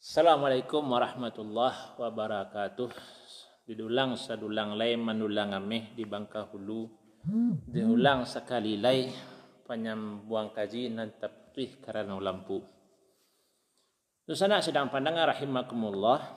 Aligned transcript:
Assalamualaikum 0.00 0.80
warahmatullahi 0.96 2.00
wabarakatuh. 2.00 2.88
Didulang 3.68 4.16
sadulang 4.16 4.72
lain 4.72 4.96
manulang 4.96 5.52
ameh 5.52 5.92
di 5.92 6.08
Bangka 6.08 6.48
Hulu. 6.48 6.88
Diulang 7.68 8.24
sekali 8.24 8.80
lagi 8.80 9.12
penyambuang 9.68 10.56
kaji 10.56 10.88
dan 10.96 11.12
taptih 11.20 11.84
kerana 11.84 12.16
lampu. 12.16 12.64
Susana 14.24 14.64
sedang 14.64 14.88
pandangan 14.88 15.36
rahimakumullah. 15.36 16.32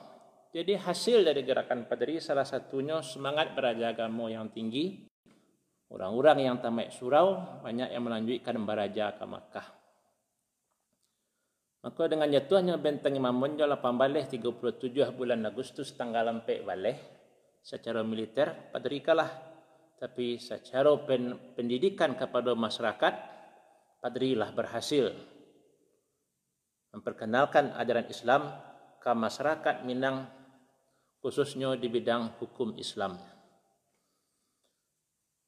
Jadi 0.52 0.76
hasil 0.76 1.24
dari 1.24 1.40
gerakan 1.40 1.88
padri 1.88 2.20
salah 2.20 2.44
satunya 2.44 3.00
semangat 3.00 3.56
beraja 3.56 3.96
agama 3.96 4.28
yang 4.28 4.52
tinggi. 4.52 5.08
Orang-orang 5.88 6.52
yang 6.52 6.60
tamat 6.60 6.92
surau 6.92 7.64
banyak 7.64 7.96
yang 7.96 8.04
melanjutkan 8.04 8.60
beraja 8.60 9.16
ke 9.16 9.24
Makkah. 9.24 9.83
Maka 11.84 12.08
dengan 12.08 12.32
jatuhnya 12.32 12.80
benteng 12.80 13.12
Imam 13.12 13.36
Monjol 13.36 13.68
8 13.68 14.00
balik 14.00 14.32
37 14.32 14.88
bulan 15.12 15.44
Agustus 15.44 15.92
tanggal 15.92 16.24
4 16.32 16.64
balik 16.64 16.96
secara 17.60 18.00
militer 18.00 18.72
padrikalah 18.72 19.28
tapi 20.00 20.40
secara 20.40 20.96
pen, 21.04 21.36
pendidikan 21.52 22.16
kepada 22.16 22.56
masyarakat 22.56 23.14
padrilah 24.00 24.48
berhasil 24.56 25.12
memperkenalkan 26.96 27.76
ajaran 27.76 28.08
Islam 28.08 28.48
ke 29.04 29.12
masyarakat 29.12 29.84
Minang 29.84 30.24
khususnya 31.20 31.76
di 31.76 31.92
bidang 31.92 32.40
hukum 32.40 32.80
Islam. 32.80 33.20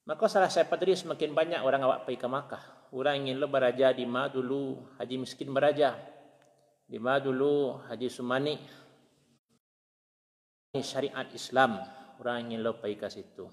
Maka 0.05 0.25
salah 0.29 0.53
saya 0.53 0.69
padri 0.69 0.93
semakin 0.93 1.33
banyak 1.33 1.61
orang 1.65 1.81
awak 1.81 2.05
pergi 2.05 2.21
ke 2.21 2.27
Makkah. 2.29 2.63
Orang 2.93 3.25
ingin 3.25 3.41
lo 3.41 3.49
beraja 3.49 3.89
di 3.89 4.05
ma 4.05 4.29
dulu 4.29 4.95
haji 5.01 5.15
miskin 5.17 5.51
beraja 5.51 6.16
di 6.87 6.97
mana 7.03 7.19
dulu 7.19 7.83
Haji 7.83 8.07
Sumani 8.07 8.55
ini 10.71 10.79
syariat 10.79 11.27
Islam 11.35 11.75
orang 12.23 12.47
lo 12.55 12.79
pergi 12.79 12.95
ke 12.95 13.07
situ. 13.11 13.45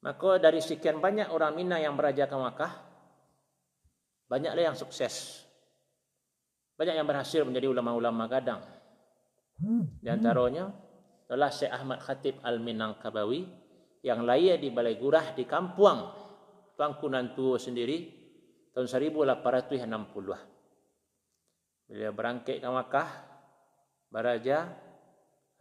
Maka 0.00 0.40
dari 0.42 0.58
sekian 0.58 0.98
banyak 0.98 1.30
orang 1.30 1.54
Mina 1.54 1.78
yang 1.78 1.94
beraja 1.94 2.26
ke 2.26 2.34
Makkah 2.34 2.72
banyaklah 4.26 4.72
yang 4.72 4.76
sukses. 4.78 5.46
Banyak 6.74 6.96
yang 6.96 7.04
berhasil 7.04 7.44
menjadi 7.44 7.68
ulama-ulama 7.68 8.24
gadang. 8.24 8.64
Di 10.00 10.08
antaranya 10.08 10.72
adalah 11.28 11.52
Syekh 11.52 11.68
Ahmad 11.68 12.00
Khatib 12.00 12.40
Al-Minangkabawi 12.40 13.44
yang 14.00 14.24
lahir 14.24 14.56
di 14.56 14.72
Balai 14.72 14.96
Gurah 14.96 15.36
di 15.36 15.44
Kampuang 15.44 16.08
Tuanku 16.72 17.04
Nantuo 17.12 17.60
sendiri 17.60 18.08
tahun 18.72 18.88
1860 18.88 20.50
Beliau 21.90 22.14
berangkit 22.14 22.62
ke 22.62 22.68
Makkah, 22.70 23.10
beraja, 24.14 24.70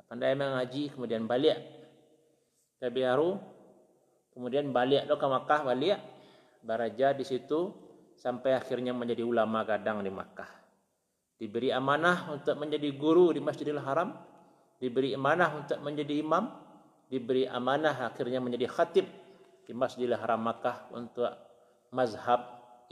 pandai 0.05 0.37
mengaji, 0.37 0.93
kemudian 0.93 1.25
balik 1.25 1.57
ke 2.77 2.85
Biaru, 2.93 3.41
kemudian 4.37 4.69
balik 4.69 5.09
ke 5.09 5.25
Makkah, 5.25 5.65
balik, 5.65 5.97
beraja 6.61 7.17
di 7.17 7.25
situ, 7.25 7.73
sampai 8.13 8.53
akhirnya 8.53 8.93
menjadi 8.93 9.25
ulama 9.25 9.65
gadang 9.65 10.05
di 10.05 10.13
Makkah. 10.13 10.45
Diberi 11.41 11.73
amanah 11.73 12.29
untuk 12.29 12.61
menjadi 12.61 12.93
guru 12.93 13.33
di 13.33 13.41
Masjidil 13.41 13.81
Haram, 13.81 14.13
diberi 14.77 15.17
amanah 15.17 15.65
untuk 15.65 15.81
menjadi 15.81 16.13
imam, 16.13 16.45
diberi 17.09 17.49
amanah 17.49 18.05
akhirnya 18.05 18.37
menjadi 18.37 18.69
khatib 18.69 19.09
di 19.65 19.73
Masjidil 19.73 20.13
Haram 20.13 20.45
Makkah 20.45 20.93
untuk 20.93 21.33
mazhab 21.89 22.37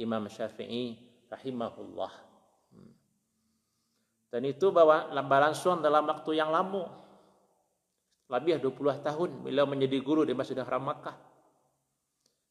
Imam 0.01 0.25
Syafi'i 0.25 0.97
rahimahullah. 1.29 2.26
Dan 4.27 4.43
itu 4.43 4.69
bawa 4.75 5.07
berlangsung 5.23 5.79
dalam 5.79 6.03
waktu 6.03 6.35
yang 6.35 6.51
lama. 6.51 6.91
Lebih 8.27 8.59
20 8.59 9.07
tahun 9.07 9.29
beliau 9.47 9.63
menjadi 9.63 10.03
guru 10.03 10.27
di 10.27 10.35
Masjidil 10.35 10.67
Haram 10.67 10.83
Makkah. 10.83 11.15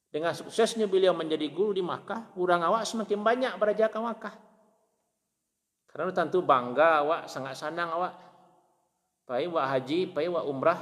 Dengan 0.08 0.32
suksesnya 0.32 0.88
beliau 0.88 1.12
menjadi 1.12 1.44
guru 1.52 1.76
di 1.76 1.84
Makkah, 1.84 2.32
orang 2.40 2.64
awak 2.64 2.88
semakin 2.88 3.20
banyak 3.20 3.52
beraja 3.60 3.92
ke 3.92 3.98
Makkah. 4.00 4.32
Karena 5.92 6.12
tentu 6.16 6.40
bangga 6.40 7.04
awak, 7.04 7.28
sangat 7.28 7.52
senang 7.60 7.92
awak. 7.92 8.16
Pai 9.28 9.44
wa 9.44 9.68
haji, 9.68 10.08
pai 10.08 10.32
wa 10.32 10.40
umrah, 10.48 10.80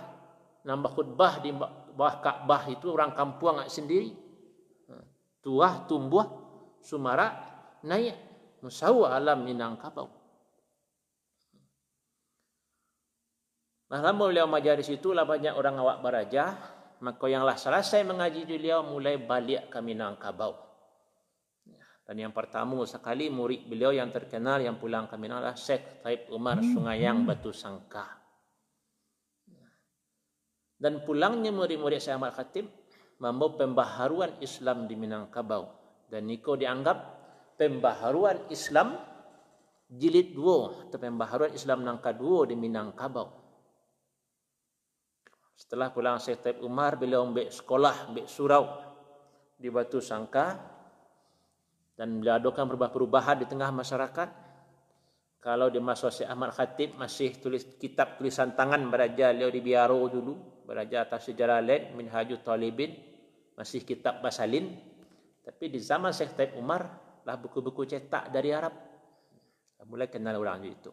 nambah 0.63 0.95
khutbah 0.95 1.43
di 1.43 1.51
bawah 1.51 2.23
Ka'bah 2.23 2.71
itu 2.71 2.87
orang 2.95 3.11
kampung 3.19 3.59
awak 3.59 3.67
sendiri. 3.67 4.15
Tuah, 5.43 5.91
tumbuh, 5.91 6.25
sumara, 6.79 7.35
naik. 7.83 8.15
Musawa 8.65 9.13
alam 9.13 9.45
minang 9.45 9.77
kapau. 9.77 10.09
Nah, 13.84 13.84
lama 14.01 14.27
beliau 14.27 14.49
mengajar 14.49 14.81
di 14.81 14.87
situ, 14.87 15.13
lah 15.13 15.29
banyak 15.29 15.55
orang 15.55 15.79
awak 15.79 15.99
beraja. 16.03 16.57
Maka 17.05 17.29
yang 17.29 17.45
lah 17.45 17.55
selesai 17.55 18.01
mengaji 18.03 18.49
beliau, 18.49 18.81
mulai 18.81 19.21
balik 19.21 19.69
ke 19.69 19.79
Minangkabau. 19.79 20.65
Dan 22.05 22.21
yang 22.21 22.33
pertama 22.37 22.85
sekali 22.85 23.33
murid 23.33 23.65
beliau 23.65 23.89
yang 23.89 24.13
terkenal 24.13 24.61
yang 24.61 24.77
pulang 24.77 25.09
ke 25.09 25.17
Minang 25.17 25.41
adalah 25.41 25.57
Syekh 25.57 26.05
Taib 26.05 26.29
Umar 26.29 26.61
Sungayang 26.61 27.25
Batu 27.25 27.49
Sangka. 27.49 28.21
Dan 30.77 31.01
pulangnya 31.09 31.49
murid-murid 31.49 31.97
Syekh 31.97 32.21
Ahmad 32.21 32.37
Khatib 32.37 32.69
membawa 33.25 33.57
pembaharuan 33.57 34.37
Islam 34.45 34.85
di 34.85 35.01
Minangkabau. 35.01 35.65
Dan 36.13 36.29
Niko 36.29 36.61
dianggap 36.61 36.99
pembaharuan 37.57 38.53
Islam 38.53 39.01
jilid 39.89 40.37
dua 40.37 40.85
atau 40.85 41.01
pembaharuan 41.01 41.57
Islam 41.57 41.89
nangka 41.89 42.13
dua 42.13 42.45
di 42.45 42.53
Minangkabau. 42.53 43.44
Setelah 45.55 45.95
pulang 45.95 46.19
Syekh 46.19 46.43
Taib 46.43 46.59
Umar, 46.67 46.99
beliau 46.99 47.23
ambil 47.23 47.47
sekolah, 47.47 48.11
ambil 48.11 48.27
surau 48.27 48.65
di 49.55 49.71
Batu 49.71 50.03
Sangka. 50.03 50.59
Dan 51.95 52.19
beliau 52.19 52.43
adakan 52.43 52.67
perubahan-perubahan 52.67 53.37
di 53.39 53.47
tengah 53.47 53.71
masyarakat. 53.71 54.29
Kalau 55.39 55.71
di 55.71 55.79
masa 55.79 56.11
Syekh 56.11 56.27
Ahmad 56.27 56.51
Khatib 56.51 56.99
masih 56.99 57.39
tulis 57.39 57.63
kitab 57.79 58.19
tulisan 58.19 58.59
tangan 58.59 58.83
beraja 58.91 59.31
beliau 59.31 59.53
di 59.53 59.61
Biaro 59.63 60.03
dulu. 60.11 60.35
Beraja 60.67 61.07
atas 61.07 61.31
sejarah 61.31 61.63
lain, 61.63 61.95
Minhajul 61.95 62.43
Talibin. 62.43 62.99
Masih 63.55 63.87
kitab 63.87 64.19
Basalin. 64.25 64.75
Tapi 65.45 65.71
di 65.71 65.79
zaman 65.79 66.11
Syekh 66.11 66.35
Taib 66.35 66.51
Umar, 66.59 66.83
lah 67.23 67.37
buku-buku 67.39 67.87
cetak 67.87 68.33
dari 68.35 68.51
Arab. 68.51 68.75
Mulai 69.85 70.09
kenal 70.09 70.41
orang 70.41 70.65
itu. 70.67 70.91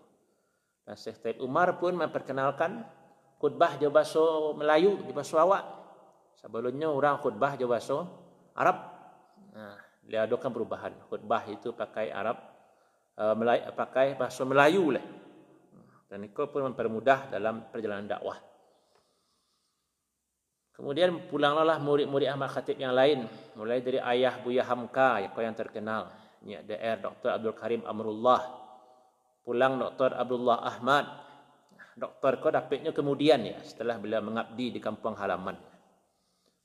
Dan 0.83 0.99
Syekh 0.99 1.17
Taib 1.23 1.37
Umar 1.41 1.79
pun 1.79 1.95
memperkenalkan 1.95 3.00
khutbah 3.41 3.81
je 3.81 3.89
bahasa 3.89 4.21
Melayu, 4.53 5.01
je 5.01 5.11
bahasa 5.11 5.41
awak. 5.41 5.65
Sebelumnya 6.37 6.93
orang 6.93 7.17
khutbah 7.17 7.57
je 7.57 7.65
bahasa 7.65 8.05
Arab. 8.53 8.77
Nah, 9.57 9.81
dia 10.05 10.29
adakan 10.29 10.53
perubahan. 10.53 10.93
Khutbah 11.09 11.41
itu 11.49 11.73
pakai 11.73 12.13
Arab, 12.13 12.37
uh, 13.17 13.33
Melayu, 13.33 13.73
pakai 13.73 14.13
bahasa 14.13 14.45
Melayu 14.45 14.93
lah. 14.93 15.05
Dan 16.05 16.27
itu 16.27 16.43
pun 16.45 16.61
mempermudah 16.69 17.33
dalam 17.33 17.65
perjalanan 17.73 18.05
dakwah. 18.05 18.37
Kemudian 20.75 21.29
pulanglah 21.29 21.77
murid-murid 21.77 22.27
Ahmad 22.29 22.51
Khatib 22.51 22.77
yang 22.77 22.91
lain. 22.91 23.29
Mulai 23.53 23.85
dari 23.85 24.01
ayah 24.01 24.41
Buya 24.41 24.65
Hamka 24.65 25.21
yang 25.21 25.55
terkenal. 25.55 26.09
Ini 26.41 26.65
DR 26.65 26.97
Dr. 26.97 27.37
Abdul 27.37 27.53
Karim 27.53 27.81
Amrullah. 27.85 28.41
Pulang 29.45 29.77
Dr. 29.77 30.17
Abdullah 30.17 30.57
Ahmad 30.65 31.05
doktor 31.95 32.39
kau 32.39 32.51
dapatnya 32.51 32.95
kemudian 32.95 33.43
ya 33.43 33.57
setelah 33.63 33.99
beliau 33.99 34.23
mengabdi 34.23 34.71
di 34.71 34.79
kampung 34.79 35.15
halaman. 35.19 35.57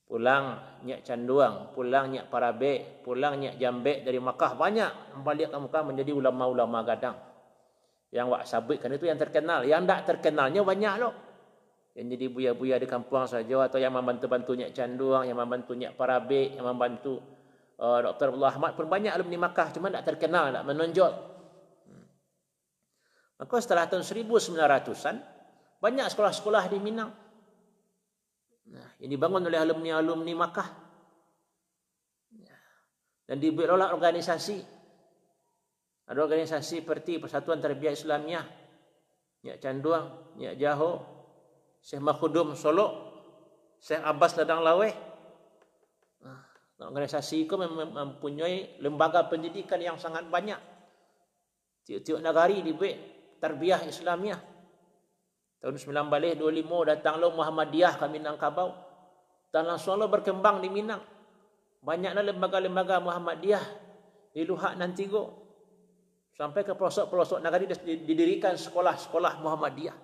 Pulang 0.06 0.44
nyak 0.86 1.02
canduang, 1.02 1.74
pulang 1.74 2.14
nyak 2.14 2.30
parabe, 2.30 3.02
pulang 3.02 3.42
nyak 3.42 3.58
jambe 3.58 4.06
dari 4.06 4.22
Makkah 4.22 4.54
banyak 4.54 5.18
balik 5.26 5.50
ke 5.50 5.58
Makkah 5.58 5.82
menjadi 5.82 6.14
ulama-ulama 6.14 6.86
gadang. 6.86 7.18
Yang 8.14 8.26
wak 8.30 8.42
sabitkan 8.46 8.94
itu 8.94 9.10
yang 9.10 9.18
terkenal, 9.18 9.66
yang 9.66 9.82
tak 9.82 10.06
terkenalnya 10.06 10.62
banyak 10.62 10.94
loh. 11.02 11.14
Yang 11.98 12.06
jadi 12.14 12.26
buya-buya 12.30 12.76
di 12.78 12.86
kampung 12.86 13.26
saja 13.26 13.66
atau 13.66 13.82
yang 13.82 13.90
membantu-bantu 13.98 14.54
nyak 14.54 14.70
canduang, 14.78 15.26
yang 15.26 15.42
membantu 15.42 15.74
nyak 15.74 15.98
parabe, 15.98 16.54
yang 16.54 16.70
membantu 16.70 17.18
uh, 17.82 17.98
Dr. 18.04 18.30
Abdullah 18.30 18.54
Ahmad 18.54 18.72
pun 18.78 18.86
banyak 18.86 19.10
alumni 19.10 19.50
Makkah 19.50 19.74
cuma 19.74 19.90
tak 19.90 20.06
terkenal, 20.14 20.54
tak 20.54 20.64
menonjol. 20.70 21.35
Maka 23.36 23.54
setelah 23.60 23.84
tahun 23.84 24.04
1900-an, 24.04 25.16
banyak 25.76 26.06
sekolah-sekolah 26.08 26.72
di 26.72 26.78
Minang. 26.80 27.12
Nah, 28.72 28.88
yang 28.98 29.10
dibangun 29.12 29.44
oleh 29.44 29.60
alumni-alumni 29.60 30.32
Makkah. 30.34 30.68
Dan 33.26 33.42
dibuat 33.42 33.74
oleh 33.74 33.90
organisasi. 33.90 34.58
Ada 36.06 36.22
organisasi 36.22 36.86
seperti 36.86 37.18
Persatuan 37.18 37.58
Terbiak 37.58 37.98
Islamiah, 37.98 38.46
Nyak 39.42 39.58
Canduang, 39.58 40.38
Nyak 40.38 40.54
Jaho, 40.54 41.02
Syekh 41.82 41.98
Makhudum 41.98 42.54
Solo, 42.54 42.86
Syekh 43.82 43.98
Abbas 43.98 44.38
Ladang 44.38 44.62
Laweh. 44.62 44.94
Nah, 46.22 46.38
organisasi 46.78 47.50
itu 47.50 47.58
mempunyai 47.58 48.78
lembaga 48.78 49.26
pendidikan 49.26 49.82
yang 49.82 49.98
sangat 49.98 50.30
banyak. 50.30 50.62
Tiap-tiap 51.82 52.22
negara 52.22 52.54
dibuat 52.54 53.15
tarbiyah 53.38 53.84
Islamiah. 53.86 54.40
Tahun 55.60 55.72
1925 55.72 56.36
datanglah 56.84 57.32
Muhammadiyah 57.32 57.96
ke 57.96 58.06
Minangkabau. 58.06 58.70
Dan 59.50 59.66
langsung 59.66 59.96
Allah 59.96 60.10
berkembang 60.12 60.60
di 60.60 60.68
Minang. 60.68 61.00
Banyaklah 61.80 62.22
lembaga-lembaga 62.22 63.00
Muhammadiyah 63.00 63.64
di 64.36 64.44
Luhak 64.44 64.76
Nantigo. 64.76 65.48
Sampai 66.36 66.68
ke 66.68 66.76
pelosok-pelosok 66.76 67.40
negara 67.40 67.64
didirikan 67.64 68.60
sekolah-sekolah 68.60 69.40
Muhammadiyah. 69.40 69.96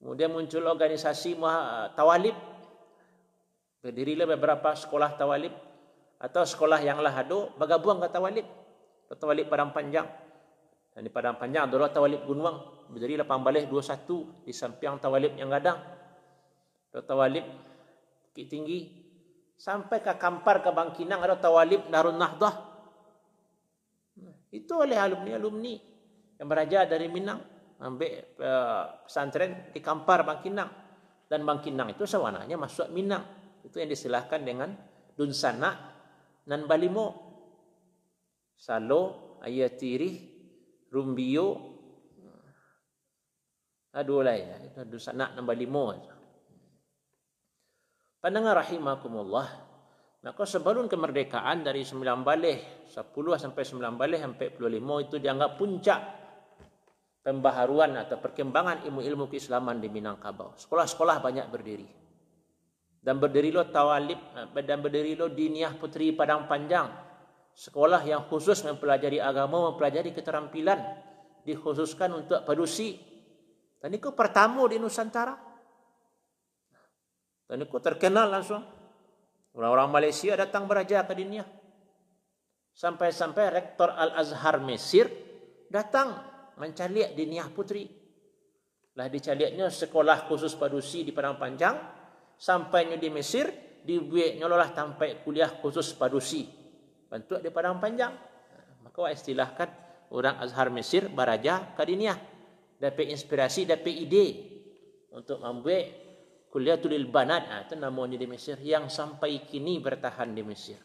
Kemudian 0.00 0.32
muncul 0.32 0.64
organisasi 0.64 1.36
Tawalib. 1.92 2.36
Berdirilah 3.84 4.26
beberapa 4.32 4.72
sekolah 4.72 5.20
Tawalib. 5.20 5.52
Atau 6.16 6.48
sekolah 6.48 6.80
yang 6.80 7.04
lah 7.04 7.12
ada, 7.12 7.52
bergabung 7.60 8.00
ke 8.00 8.08
Tawalib. 8.08 8.48
Tawalib 9.12 9.46
Padang 9.52 9.76
Panjang. 9.76 10.08
Dan 10.96 11.04
di 11.04 11.12
Padang 11.12 11.36
Panjang 11.36 11.68
adalah 11.68 11.92
Tawalib 11.92 12.24
Gunung. 12.24 12.88
Berdiri 12.88 13.20
8 13.20 13.28
balih 13.44 13.68
21 13.68 14.48
di 14.48 14.52
samping 14.56 14.96
Tawalib 14.96 15.36
yang 15.36 15.52
gadang. 15.52 15.76
Tawalib 16.96 17.44
Bukit 18.36 18.52
Tinggi 18.52 18.80
sampai 19.56 20.04
ke 20.04 20.12
Kampar 20.20 20.60
ke 20.60 20.68
Bangkinang 20.68 21.24
ada 21.24 21.40
Tawalib 21.40 21.88
Darun 21.88 22.20
Nahdah. 22.20 22.52
Itu 24.52 24.84
oleh 24.84 25.00
alumni-alumni 25.00 25.72
yang 26.36 26.48
beraja 26.48 26.84
dari 26.84 27.08
Minang 27.08 27.40
ambil 27.80 28.36
uh, 28.40 29.04
pesantren 29.08 29.72
di 29.72 29.80
Kampar 29.80 30.24
Bangkinang 30.24 30.68
dan 31.32 31.48
Bangkinang 31.48 31.96
itu 31.96 32.04
sewananya 32.04 32.60
masuk 32.60 32.92
Minang. 32.92 33.24
Itu 33.64 33.80
yang 33.80 33.88
disilahkan 33.88 34.44
dengan 34.44 34.76
Dunsana 35.16 35.72
dan 36.44 36.68
Balimo. 36.68 37.24
Salo, 38.56 39.36
Ayatiri, 39.40 40.35
Rumbio, 40.96 41.76
Aduh 43.96 44.20
lah 44.20 44.36
ya, 44.36 44.56
itu 44.60 44.84
Dunsana 44.84 45.32
dan 45.32 45.48
Balimo. 45.48 45.96
Pendengar 48.20 48.60
rahimakumullah. 48.60 49.48
Maka 50.20 50.42
sebelum 50.42 50.90
kemerdekaan 50.90 51.62
dari 51.62 51.86
9 51.86 52.02
balih 52.26 52.58
10 52.90 52.92
sampai 53.38 53.62
9 53.62 53.94
balih 53.94 54.18
sampai 54.18 54.52
45 54.58 55.06
itu 55.06 55.16
dianggap 55.22 55.50
puncak 55.54 56.00
pembaharuan 57.22 57.94
atau 57.94 58.18
perkembangan 58.18 58.82
ilmu-ilmu 58.90 59.30
keislaman 59.30 59.78
di 59.78 59.86
Minangkabau. 59.86 60.58
Sekolah-sekolah 60.58 61.22
banyak 61.22 61.46
berdiri. 61.46 61.88
Dan 62.98 63.22
berdiri 63.22 63.54
lo 63.54 63.70
tawalib 63.70 64.18
dan 64.50 64.78
berdiri 64.82 65.14
lo 65.14 65.30
diniah 65.30 65.70
putri 65.78 66.10
Padang 66.10 66.50
Panjang. 66.50 67.05
Sekolah 67.56 68.04
yang 68.04 68.28
khusus 68.28 68.60
mempelajari 68.68 69.16
agama, 69.16 69.72
mempelajari 69.72 70.12
keterampilan 70.12 70.76
dikhususkan 71.40 72.12
untuk 72.12 72.44
padusi. 72.44 73.00
Dan 73.80 73.96
itu 73.96 74.12
pertama 74.12 74.68
di 74.68 74.76
Nusantara. 74.76 75.32
Dan 77.48 77.64
itu 77.64 77.78
terkenal 77.80 78.28
langsung. 78.28 78.60
Orang-orang 79.56 79.88
Malaysia 79.88 80.36
datang 80.36 80.68
beraja 80.68 81.00
ke 81.08 81.16
dunia. 81.16 81.48
Sampai-sampai 82.76 83.48
rektor 83.48 83.88
Al-Azhar 83.88 84.60
Mesir 84.60 85.08
datang 85.72 86.12
mencaliak 86.60 87.16
dunia 87.16 87.48
putri. 87.48 87.88
Lah 89.00 89.08
dicaliaknya 89.08 89.72
sekolah 89.72 90.28
khusus 90.28 90.52
padusi 90.60 91.08
di 91.08 91.12
Padang 91.16 91.40
Panjang. 91.40 91.72
Sampainya 92.36 93.00
di 93.00 93.08
Mesir, 93.08 93.48
dibuatnya 93.80 94.44
lah 94.44 94.76
sampai 94.76 95.24
kuliah 95.24 95.48
khusus 95.56 95.96
padusi. 95.96 96.65
Bentuk 97.06 97.38
di 97.42 97.50
Padang 97.54 97.78
Panjang. 97.78 98.14
Maka 98.82 99.12
istilahkan 99.12 99.68
orang 100.10 100.38
Azhar 100.42 100.70
Mesir 100.70 101.06
beraja 101.10 101.74
ke 101.74 101.82
dunia. 101.86 102.14
Dapat 102.76 103.08
inspirasi, 103.08 103.64
dapat 103.64 103.94
ide 103.94 104.26
untuk 105.14 105.40
membuat 105.40 106.06
Kuliatul 106.52 106.96
Banat 107.12 107.42
ah, 107.52 107.60
itu 107.68 107.76
namanya 107.76 108.16
di 108.16 108.24
Mesir 108.24 108.56
yang 108.64 108.88
sampai 108.88 109.44
kini 109.44 109.76
bertahan 109.80 110.32
di 110.32 110.40
Mesir. 110.40 110.80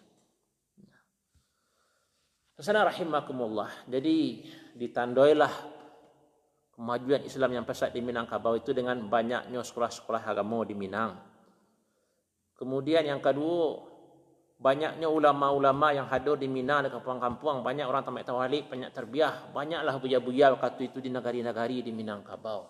Sana 2.62 2.86
rahimakumullah. 2.86 3.90
Jadi 3.90 4.46
ditandailah 4.78 5.50
kemajuan 6.78 7.26
Islam 7.26 7.58
yang 7.58 7.66
pesat 7.66 7.90
di 7.90 8.06
Minangkabau 8.06 8.54
itu 8.60 8.70
dengan 8.76 9.02
banyaknya 9.10 9.64
sekolah-sekolah 9.64 10.22
agama 10.28 10.62
di 10.68 10.78
Minang. 10.78 11.18
Kemudian 12.54 13.02
yang 13.02 13.18
kedua, 13.18 13.91
banyaknya 14.62 15.10
ulama-ulama 15.10 15.90
yang 15.90 16.06
hadir 16.06 16.38
di 16.38 16.46
Minang 16.46 16.86
di 16.86 16.94
kampung-kampung, 16.94 17.66
banyak 17.66 17.84
orang 17.90 18.06
tamat 18.06 18.30
tawalik, 18.30 18.70
banyak 18.70 18.94
terbiah, 18.94 19.50
banyaklah 19.50 19.98
buya-buya 19.98 20.54
waktu 20.54 20.94
itu 20.94 21.02
di 21.02 21.10
negari-negari 21.10 21.82
di 21.82 21.90
Minangkabau. 21.90 22.70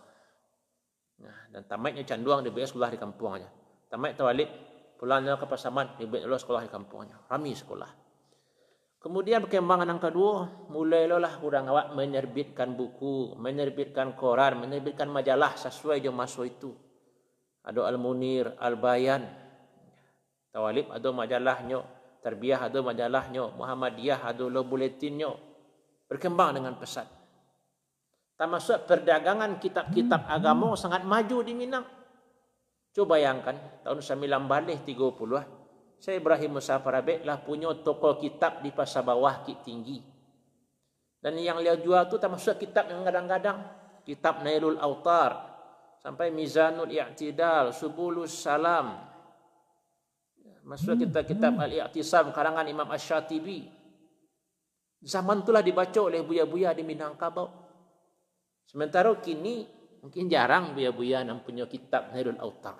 Nah, 1.21 1.37
dan 1.51 1.67
tamatnya 1.67 2.07
canduang 2.07 2.47
dia 2.47 2.65
sekolah 2.65 2.89
di 2.89 2.97
kampungnya. 2.97 3.51
Tamat 3.91 4.15
tawalib 4.15 4.49
pulangnya 4.95 5.35
ke 5.35 5.45
pasaman 5.45 5.99
dia 5.99 6.07
buat 6.07 6.23
sekolah 6.23 6.63
di 6.63 6.71
kampungnya. 6.71 7.19
Rami 7.27 7.51
sekolah. 7.51 7.91
Kemudian 9.01 9.41
perkembangan 9.41 9.89
yang 9.89 9.97
kedua, 9.97 10.69
mulailah 10.69 11.41
orang 11.41 11.65
awak 11.73 11.87
menerbitkan 11.97 12.77
buku, 12.77 13.33
menerbitkan 13.33 14.13
koran, 14.13 14.61
menerbitkan 14.61 15.09
majalah 15.09 15.57
sesuai 15.57 16.05
dengan 16.05 16.21
masa 16.21 16.45
itu. 16.45 16.69
Ada 17.65 17.81
Al-Munir, 17.89 18.53
Al-Bayan, 18.61 19.40
Tawalib 20.51 20.91
ada 20.91 21.09
majalahnya, 21.15 21.79
Terbiah 22.21 22.69
ada 22.69 22.79
majalahnya, 22.85 23.49
Muhammadiyah 23.57 24.21
ada 24.29 24.45
lo 24.45 24.61
buletinnya. 24.61 25.33
Berkembang 26.05 26.59
dengan 26.59 26.75
pesat 26.77 27.21
termasuk 28.41 28.89
perdagangan 28.89 29.61
kitab-kitab 29.61 30.25
agama 30.25 30.73
sangat 30.73 31.05
maju 31.05 31.45
di 31.45 31.53
Minang. 31.53 31.85
Coba 32.89 33.21
bayangkan 33.21 33.53
tahun 33.85 34.01
9 34.01 34.49
balih 34.49 34.81
30 34.81 36.01
saya 36.01 36.17
Ibrahim 36.17 36.57
Musa 36.57 36.81
Farabek 36.81 37.21
lah 37.21 37.37
punya 37.45 37.69
toko 37.85 38.17
kitab 38.17 38.65
di 38.65 38.73
pasar 38.73 39.05
bawah 39.05 39.45
Kit 39.45 39.61
Tinggi. 39.61 40.01
Dan 41.21 41.37
yang 41.37 41.61
dia 41.61 41.77
jual 41.77 42.09
tu 42.09 42.17
termasuk 42.17 42.57
kitab 42.57 42.89
yang 42.89 43.05
kadang-kadang 43.05 43.61
kitab 44.01 44.41
Nailul 44.41 44.81
Autar 44.81 45.53
sampai 46.01 46.33
Mizanul 46.33 46.89
I'tidal, 46.89 47.69
Subulus 47.77 48.33
Salam. 48.33 49.10
Masuk 50.61 51.01
kitab-kitab 51.01 51.57
Al-I'tisam 51.57 52.29
karangan 52.29 52.69
Imam 52.69 52.85
Ash-Shatibi. 52.93 53.65
Zaman 55.01 55.41
itulah 55.41 55.65
dibaca 55.65 55.99
oleh 56.05 56.21
buya-buya 56.21 56.77
di 56.77 56.85
Minangkabau. 56.85 57.49
Sementara 58.69 59.09
kini 59.17 59.65
mungkin 60.05 60.29
jarang 60.29 60.77
buya-buya 60.77 61.25
yang 61.25 61.41
punya 61.41 61.65
kitab 61.65 62.13
Nailul 62.13 62.37
Autar. 62.37 62.77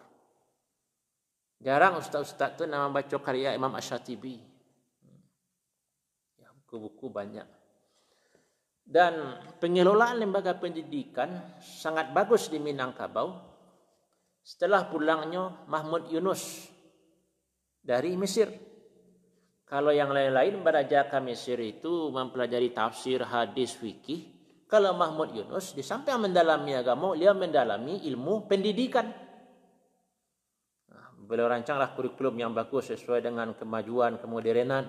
Jarang 1.62 1.98
ustaz-ustaz 1.98 2.58
tu 2.58 2.70
nama 2.70 2.90
baca 2.90 3.18
karya 3.18 3.58
Imam 3.58 3.74
Ash-Shatibi. 3.74 4.38
Ya, 6.38 6.50
buku-buku 6.62 7.10
banyak. 7.10 7.46
Dan 8.82 9.42
pengelolaan 9.62 10.22
lembaga 10.22 10.58
pendidikan 10.58 11.58
sangat 11.62 12.14
bagus 12.14 12.50
di 12.50 12.58
Minangkabau 12.58 13.34
setelah 14.42 14.90
pulangnya 14.90 15.54
Mahmud 15.70 16.10
Yunus 16.10 16.71
dari 17.82 18.14
Mesir. 18.16 18.48
Kalau 19.66 19.90
yang 19.90 20.12
lain-lain 20.12 20.62
belajar 20.62 21.08
ke 21.08 21.20
Mesir 21.24 21.58
itu 21.60 22.12
mempelajari 22.12 22.76
tafsir, 22.76 23.24
hadis, 23.24 23.74
fikih, 23.76 24.32
kalau 24.72 24.96
Mahmud 24.96 25.36
Yunus 25.36 25.76
di 25.76 25.84
samping 25.84 26.16
mendalami 26.16 26.80
agama, 26.80 27.12
dia 27.12 27.36
mendalami 27.36 28.08
ilmu 28.08 28.48
pendidikan. 28.48 29.04
Nah, 30.88 31.12
beliau 31.28 31.52
rancanglah 31.52 31.92
kurikulum 31.92 32.40
yang 32.40 32.56
bagus 32.56 32.88
sesuai 32.88 33.20
dengan 33.20 33.52
kemajuan 33.52 34.16
kemodernan. 34.16 34.88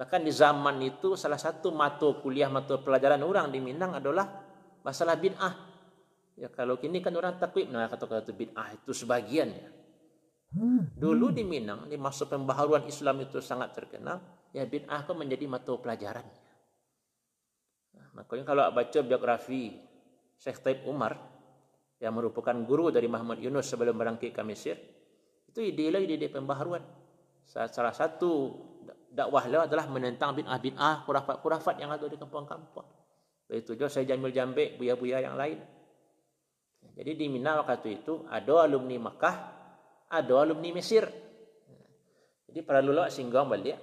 Bahkan 0.00 0.20
di 0.24 0.32
zaman 0.32 0.80
itu 0.80 1.12
salah 1.12 1.36
satu 1.36 1.76
mata 1.76 2.08
kuliah 2.24 2.48
mata 2.48 2.80
pelajaran 2.80 3.20
orang 3.20 3.52
di 3.52 3.60
Minang 3.60 4.00
adalah 4.00 4.26
masalah 4.80 5.20
bid'ah. 5.20 5.54
Ya 6.34 6.48
kalau 6.48 6.80
kini 6.80 6.98
kan 6.98 7.14
orang 7.14 7.38
takwib 7.38 7.70
nah 7.70 7.86
kata-kata 7.86 8.32
bid'ah 8.32 8.74
itu 8.74 8.90
sebagian 8.90 9.48
ya. 9.54 9.68
Dulu 10.94 11.34
di 11.34 11.42
Minang 11.42 11.90
di 11.90 11.98
masa 11.98 12.30
pembaharuan 12.30 12.86
Islam 12.86 13.26
itu 13.26 13.42
sangat 13.42 13.74
terkenal, 13.74 14.22
ya 14.54 14.62
bid'ah 14.62 15.02
itu 15.02 15.12
menjadi 15.12 15.44
mata 15.50 15.74
pelajaran. 15.74 16.26
Makanya 18.14 18.44
kalau 18.46 18.62
baca 18.70 19.00
biografi 19.02 19.74
Syekh 20.38 20.62
Taib 20.62 20.78
Umar 20.86 21.18
yang 21.98 22.14
merupakan 22.14 22.54
guru 22.62 22.94
dari 22.94 23.10
Muhammad 23.10 23.42
Yunus 23.42 23.66
sebelum 23.66 23.98
berangkat 23.98 24.30
ke 24.30 24.42
Mesir, 24.46 24.78
itu 25.50 25.58
ide 25.58 25.90
lah 25.90 25.98
ide 25.98 26.30
pembaharuan. 26.30 26.86
Salah 27.42 27.90
satu 27.90 28.54
dakwah 29.10 29.42
beliau 29.42 29.66
adalah 29.66 29.90
menentang 29.90 30.38
bid'ah 30.38 30.58
bid'ah 30.62 30.96
kurafat-kurafat 31.02 31.82
yang 31.82 31.90
ada 31.90 32.06
di 32.06 32.14
kampung-kampung. 32.14 32.86
Itu 33.50 33.74
juga 33.74 33.90
saya 33.90 34.06
Jamil 34.06 34.30
Jambek, 34.30 34.78
buya-buya 34.78 35.18
yang 35.18 35.34
lain. 35.34 35.58
Jadi 36.94 37.10
di 37.18 37.26
Mina 37.26 37.58
waktu 37.58 38.02
itu 38.02 38.22
ada 38.30 38.70
alumni 38.70 39.10
Makkah, 39.10 39.36
ada 40.20 40.34
alumni 40.46 40.70
Mesir. 40.70 41.04
Jadi 42.46 42.60
para 42.62 42.78
lulus 42.78 43.10
singgah 43.18 43.42
balik. 43.42 43.78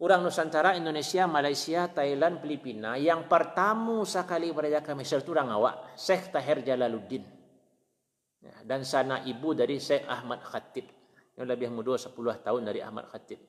orang 0.00 0.24
Nusantara, 0.24 0.72
Indonesia, 0.80 1.28
Malaysia, 1.28 1.84
Thailand, 1.92 2.40
Filipina 2.40 2.96
yang 2.96 3.28
pertama 3.28 4.00
sekali 4.08 4.48
berada 4.48 4.80
ke 4.80 4.96
Mesir 4.96 5.20
itu 5.20 5.36
orang 5.36 5.52
awak, 5.52 5.74
Syekh 5.92 6.32
Tahir 6.32 6.64
Jalaluddin. 6.64 7.20
Ya, 8.40 8.56
dan 8.64 8.80
sana 8.88 9.20
ibu 9.28 9.52
dari 9.52 9.76
Syekh 9.76 10.08
Ahmad 10.08 10.40
Khatib. 10.40 10.88
Yang 11.36 11.46
lebih 11.52 11.68
muda 11.68 12.00
10 12.00 12.16
tahun 12.16 12.62
dari 12.64 12.80
Ahmad 12.80 13.12
Khatib. 13.12 13.40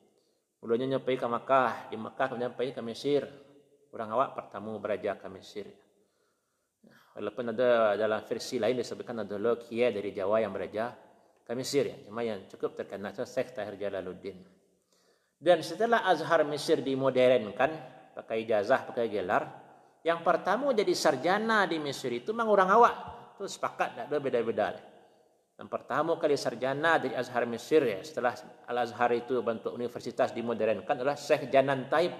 Mulanya 0.60 0.96
nyampai 0.96 1.16
ke 1.16 1.26
Makkah, 1.26 1.72
di 1.88 1.96
Makkah 1.96 2.26
kemudian 2.28 2.52
pergi 2.52 2.72
ke 2.76 2.82
Mesir. 2.84 3.22
Orang 3.88 4.12
awak 4.12 4.36
pertama 4.36 4.76
berada 4.76 5.16
ke 5.16 5.28
Mesir. 5.32 5.66
Walaupun 7.12 7.52
ada 7.52 7.92
dalam 7.96 8.20
versi 8.24 8.56
lain 8.56 8.76
disebutkan 8.76 9.24
ada 9.24 9.36
lokia 9.36 9.92
dari 9.92 10.16
Jawa 10.16 10.40
yang 10.40 10.52
berada 10.52 10.96
Mesir. 11.54 11.88
Ya. 11.88 11.96
Cuma 12.08 12.24
yang 12.24 12.44
cukup 12.48 12.76
terkenal 12.76 13.12
itu 13.12 13.24
Syekh 13.24 13.52
Tahir 13.56 13.76
Jalaluddin. 13.76 14.40
Dan 15.42 15.58
setelah 15.60 16.06
Azhar 16.06 16.46
Mesir 16.46 16.78
dimodernkan, 16.80 17.70
pakai 18.14 18.46
ijazah, 18.46 18.86
pakai 18.86 19.10
gelar, 19.10 19.42
yang 20.06 20.22
pertama 20.22 20.70
jadi 20.70 20.94
sarjana 20.94 21.66
di 21.66 21.78
Mesir 21.82 22.14
itu 22.14 22.30
memang 22.30 22.50
orang 22.50 22.70
awak. 22.70 22.94
Itu 23.34 23.46
sepakat, 23.50 23.90
tak 23.98 24.06
ada 24.10 24.18
beda-beda. 24.22 24.78
Yang 25.58 25.68
pertama 25.70 26.18
kali 26.18 26.34
sarjana 26.34 26.98
dari 26.98 27.14
Azhar 27.14 27.46
Mesir 27.46 27.86
ya, 27.86 28.02
setelah 28.02 28.34
Al-Azhar 28.66 29.14
itu 29.14 29.38
bentuk 29.42 29.70
universitas 29.74 30.34
dimodernkan 30.34 30.98
adalah 30.98 31.14
Syekh 31.14 31.50
Janan 31.54 31.86
Taib 31.86 32.10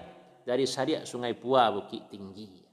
dari 0.47 0.63
Syariah 0.63 1.03
Sungai 1.03 1.35
Pua 1.35 1.71
Bukit 1.71 2.07
Tinggi. 2.07 2.63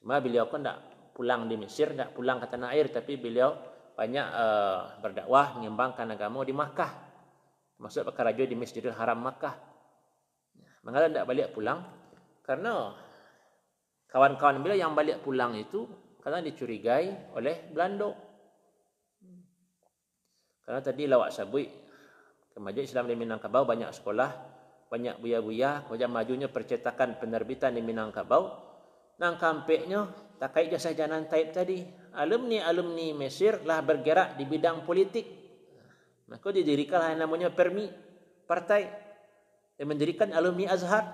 Cuma 0.00 0.20
beliau 0.20 0.48
pun 0.48 0.64
tak 0.64 1.12
pulang 1.12 1.48
di 1.48 1.56
Mesir, 1.60 1.92
tak 1.96 2.12
pulang 2.16 2.40
ke 2.40 2.46
tanah 2.48 2.72
air, 2.76 2.92
tapi 2.92 3.16
beliau 3.20 3.52
banyak 3.96 4.26
uh, 4.28 5.00
berdakwah, 5.00 5.56
mengembangkan 5.56 6.12
agama 6.12 6.44
di 6.44 6.52
Makkah. 6.52 6.92
Maksud 7.80 8.04
perkara 8.04 8.32
raja 8.32 8.44
di 8.44 8.52
Masjidil 8.52 8.92
Haram 8.92 9.16
Makkah. 9.24 9.56
Mengapa 10.84 11.08
tidak 11.08 11.26
balik 11.26 11.48
pulang? 11.56 11.80
Karena 12.44 12.92
kawan-kawan 14.12 14.60
beliau 14.60 14.86
yang 14.86 14.92
balik 14.92 15.24
pulang 15.24 15.56
itu 15.56 15.88
kadang 16.20 16.44
dicurigai 16.44 17.34
oleh 17.34 17.72
Belanda. 17.72 18.12
Karena 20.66 20.80
tadi 20.82 21.02
lawak 21.08 21.30
sabui 21.32 21.66
ke 22.52 22.58
Majlis 22.58 22.90
Islam 22.90 23.06
di 23.06 23.16
Minangkabau 23.16 23.62
banyak 23.64 23.90
sekolah, 23.94 24.30
banyak 24.90 25.18
buya-buya, 25.22 25.86
kemudian 25.86 26.10
majunya 26.10 26.48
percetakan 26.50 27.18
penerbitan 27.18 27.74
di 27.74 27.82
Minangkabau. 27.82 28.66
Nang 29.16 29.40
kampeknya 29.40 30.06
tak 30.36 30.52
kait 30.52 30.68
jasa 30.68 30.92
jalan 30.92 31.24
taib 31.26 31.50
tadi. 31.52 31.82
Alumni-alumni 32.16 33.12
Mesir 33.12 33.60
lah 33.68 33.84
bergerak 33.84 34.40
di 34.40 34.48
bidang 34.48 34.88
politik. 34.88 35.28
Maka 36.26 36.48
didirikanlah 36.50 37.12
yang 37.12 37.28
namanya 37.28 37.52
Permi 37.52 37.86
Partai. 38.48 38.88
Yang 39.76 39.88
mendirikan 39.92 40.32
alumni 40.32 40.72
Azhar. 40.72 41.04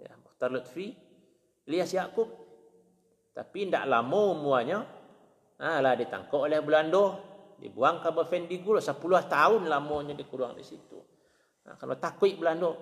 Ya, 0.00 0.16
Mukhtar 0.16 0.48
Lutfi 0.48 0.96
Ilyas 1.68 1.92
Yaakob. 1.92 2.28
Tapi 3.32 3.68
tidak 3.68 3.84
lama 3.88 4.20
umuanya 4.32 4.84
ha, 5.56 5.80
lah 5.80 5.96
ditangkap 5.96 6.36
oleh 6.36 6.60
Belanda 6.60 7.16
dibuang 7.62 8.02
ke 8.02 8.10
Bafendigul 8.12 8.82
10 8.82 8.98
tahun 9.30 9.62
lamanya 9.70 10.12
dikurang 10.18 10.58
di 10.58 10.64
situ. 10.66 10.98
Nah, 11.62 11.78
kalau 11.78 11.94
takut 11.96 12.28
Belanda 12.34 12.74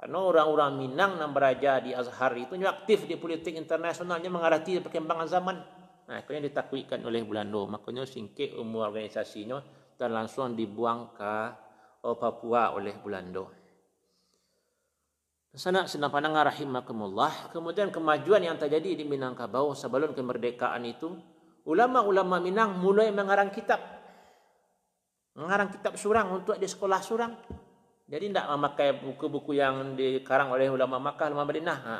karena 0.00 0.16
orang-orang 0.16 0.80
Minang 0.80 1.20
yang 1.20 1.36
beraja 1.36 1.76
di 1.84 1.92
Azhar 1.92 2.32
itu 2.32 2.56
aktif 2.64 3.04
di 3.04 3.20
politik 3.20 3.52
internasionalnya 3.52 4.32
mengarati 4.32 4.80
perkembangan 4.80 5.28
zaman 5.28 5.60
nah, 6.10 6.18
itu 6.18 6.34
yang 6.34 6.42
ditakutkan 6.42 6.98
oleh 7.06 7.22
Belanda 7.22 7.62
makanya 7.70 8.02
singkit 8.02 8.58
umur 8.58 8.90
organisasinya 8.90 9.62
dan 9.94 10.10
langsung 10.10 10.58
dibuang 10.58 11.14
ke 11.14 11.34
oh, 12.02 12.18
Papua 12.18 12.74
oleh 12.74 12.96
Belanda. 12.98 13.46
Sana 15.50 15.82
senang 15.90 16.14
pandang 16.14 16.38
rahimakumullah. 16.38 17.50
Kemudian 17.50 17.90
kemajuan 17.90 18.38
yang 18.38 18.54
terjadi 18.54 19.02
di 19.02 19.02
Minangkabau 19.02 19.74
sebelum 19.74 20.14
kemerdekaan 20.14 20.86
itu, 20.86 21.10
ulama-ulama 21.66 22.38
Minang 22.38 22.78
mulai 22.78 23.10
mengarang 23.10 23.50
kitab. 23.50 23.82
Mengarang 25.34 25.74
kitab 25.74 25.98
surang 25.98 26.38
untuk 26.38 26.54
di 26.54 26.70
sekolah 26.70 27.00
surang. 27.02 27.34
Jadi 28.10 28.30
tidak 28.30 28.46
memakai 28.46 28.88
buku-buku 29.02 29.58
yang 29.58 29.94
dikarang 29.98 30.54
oleh 30.54 30.70
ulama 30.70 31.02
Makkah, 31.02 31.30
ulama 31.30 31.50
Madinah. 31.50 31.78
Ha. 31.82 31.96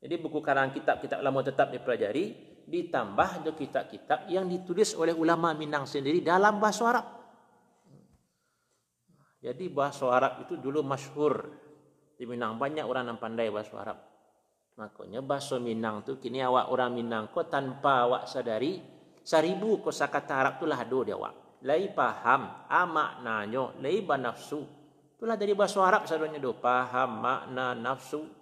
Jadi 0.00 0.14
buku 0.18 0.38
karang 0.38 0.70
kitab-kitab 0.70 1.22
ulama 1.22 1.42
tetap 1.42 1.74
dipelajari 1.74 2.34
ditambah 2.70 3.42
dengan 3.42 3.58
kitab-kitab 3.58 4.30
yang 4.30 4.46
ditulis 4.46 4.94
oleh 4.94 5.10
ulama 5.12 5.50
Minang 5.52 5.84
sendiri 5.84 6.22
dalam 6.22 6.62
bahasa 6.62 6.86
Arab. 6.86 7.06
Jadi 9.42 9.66
bahasa 9.72 10.06
Arab 10.06 10.46
itu 10.46 10.54
dulu 10.54 10.86
masyhur 10.86 11.50
di 12.14 12.24
Minang 12.24 12.56
banyak 12.56 12.86
orang 12.86 13.10
yang 13.10 13.18
pandai 13.18 13.50
bahasa 13.50 13.74
Arab. 13.74 13.98
Makanya 14.78 15.20
bahasa 15.20 15.58
Minang 15.58 16.06
tu 16.06 16.22
kini 16.22 16.38
awak 16.40 16.70
orang 16.70 16.94
Minang 16.94 17.34
ko 17.34 17.44
tanpa 17.50 18.06
awak 18.06 18.30
sadari 18.30 18.78
seribu 19.26 19.82
kosakata 19.82 20.32
Arab 20.38 20.54
tu 20.62 20.70
lah 20.70 20.80
dia 20.86 21.18
awak. 21.18 21.34
Lai 21.60 21.92
paham 21.92 22.70
amak 22.72 23.20
nanyo, 23.20 23.76
lai 23.84 24.00
nafsu. 24.00 24.64
Itulah 25.20 25.36
dari 25.36 25.52
bahasa 25.52 25.84
Arab 25.84 26.08
sadonya 26.08 26.40
do 26.40 26.56
paham 26.56 27.20
makna 27.20 27.76
nafsu 27.76 28.39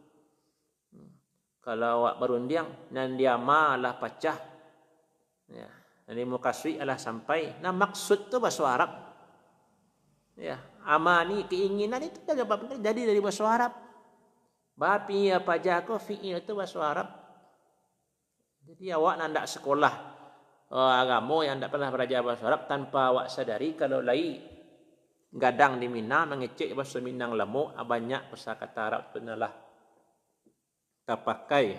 kalau 1.69 2.01
awak 2.01 2.17
berundiang 2.17 2.89
dan 2.89 3.21
dia 3.21 3.37
malah 3.37 4.01
pecah. 4.01 4.41
Ya. 5.53 5.69
Jadi 6.09 6.25
mukaswi 6.25 6.81
adalah 6.81 6.97
sampai. 6.97 7.61
Nah 7.61 7.77
maksud 7.77 8.33
tu 8.33 8.41
bahasa 8.41 8.65
Arab. 8.65 8.89
Ya. 10.41 10.57
Amani 10.89 11.45
keinginan 11.45 12.01
itu 12.01 12.25
jadi 12.25 13.01
dari 13.05 13.21
bahasa 13.21 13.45
Arab. 13.45 13.77
Bapi 14.81 15.29
apa 15.29 15.61
jago 15.61 16.01
fiil 16.01 16.41
itu 16.41 16.57
bahasa 16.57 16.81
Arab. 16.81 17.09
Jadi 18.65 18.89
awak 18.89 19.21
nak 19.21 19.45
sekolah 19.45 19.95
oh, 20.73 20.89
agama 20.89 21.45
yang 21.45 21.61
tak 21.61 21.69
pernah 21.69 21.93
belajar 21.93 22.25
bahasa 22.25 22.49
Arab 22.49 22.65
tanpa 22.65 23.13
awak 23.13 23.29
sadari 23.29 23.77
kalau 23.77 24.01
lai 24.01 24.41
gadang 25.37 25.77
di 25.77 25.93
Mina 25.93 26.25
mengecek 26.25 26.73
bahasa 26.73 26.97
Minang 27.05 27.37
lemu 27.37 27.77
banyak 27.77 28.33
kata 28.33 28.81
Arab 28.81 29.13
tu 29.13 29.21
lah 29.21 29.68
kita 31.09 31.25
pakai 31.25 31.73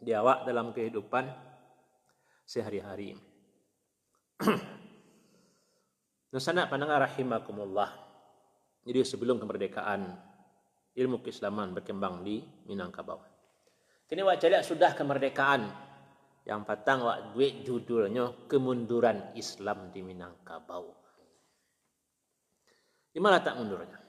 di 0.00 0.08
awak 0.16 0.48
dalam 0.48 0.72
kehidupan 0.72 1.28
sehari-hari. 2.48 3.12
Nusana 6.32 6.64
pandangan 6.64 7.04
rahimakumullah. 7.04 7.92
Jadi 8.88 9.04
sebelum 9.04 9.36
kemerdekaan 9.36 10.00
ilmu 10.96 11.20
keislaman 11.20 11.76
berkembang 11.76 12.24
di 12.24 12.40
Minangkabau. 12.64 13.20
Kini 14.08 14.24
wak 14.24 14.40
cari 14.40 14.64
sudah 14.64 14.96
kemerdekaan 14.96 15.68
yang 16.48 16.64
patang 16.64 17.04
wak 17.04 17.36
duit 17.36 17.68
judulnya 17.68 18.48
kemunduran 18.48 19.36
Islam 19.36 19.92
di 19.92 20.00
Minangkabau. 20.00 20.88
Di 23.12 23.20
mana 23.20 23.44
tak 23.44 23.60
mundurnya? 23.60 24.07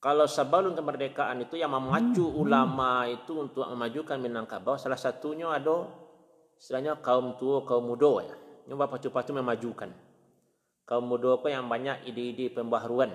Kalau 0.00 0.24
sebelum 0.24 0.72
kemerdekaan 0.72 1.44
itu 1.44 1.60
yang 1.60 1.76
memacu 1.76 2.24
ulama 2.24 3.04
itu 3.04 3.36
untuk 3.36 3.68
memajukan 3.68 4.16
Minangkabau 4.16 4.80
salah 4.80 4.96
satunya 4.96 5.44
ada 5.52 5.92
istilahnya 6.56 7.04
kaum 7.04 7.36
tua 7.36 7.68
kaum 7.68 7.84
muda 7.84 8.24
ya. 8.24 8.34
Yang 8.64 8.88
pacu-pacu 8.88 9.36
memajukan. 9.36 9.92
Kaum 10.88 11.04
muda 11.04 11.36
apa 11.36 11.52
yang 11.52 11.68
banyak 11.68 12.08
ide-ide 12.08 12.48
pembaharuan. 12.48 13.12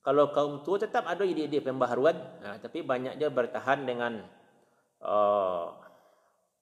Kalau 0.00 0.32
kaum 0.32 0.64
tua 0.64 0.80
tetap 0.80 1.04
ada 1.04 1.20
ide-ide 1.28 1.60
pembaharuan 1.60 2.16
nah, 2.40 2.56
tapi 2.56 2.80
banyak 2.80 3.20
dia 3.20 3.28
bertahan 3.28 3.84
dengan 3.84 4.24
uh, 5.04 5.76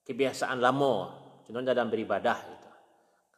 kebiasaan 0.03 0.59
lama. 0.59 1.15
Contohnya 1.47 1.71
dalam 1.71 1.87
beribadah 1.87 2.39
gitu. 2.43 2.71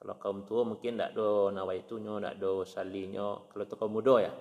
kalau 0.01 0.15
kaum 0.17 0.39
tua 0.49 0.65
mungkin 0.65 0.97
tak 0.97 1.13
ada 1.13 1.53
nawaitunya 1.53 2.17
tak 2.17 2.35
ada 2.41 2.53
salinya 2.65 3.37
kalau 3.53 3.69
tu 3.69 3.77
kaum 3.77 3.93
muda 3.93 4.25
ya 4.25 4.33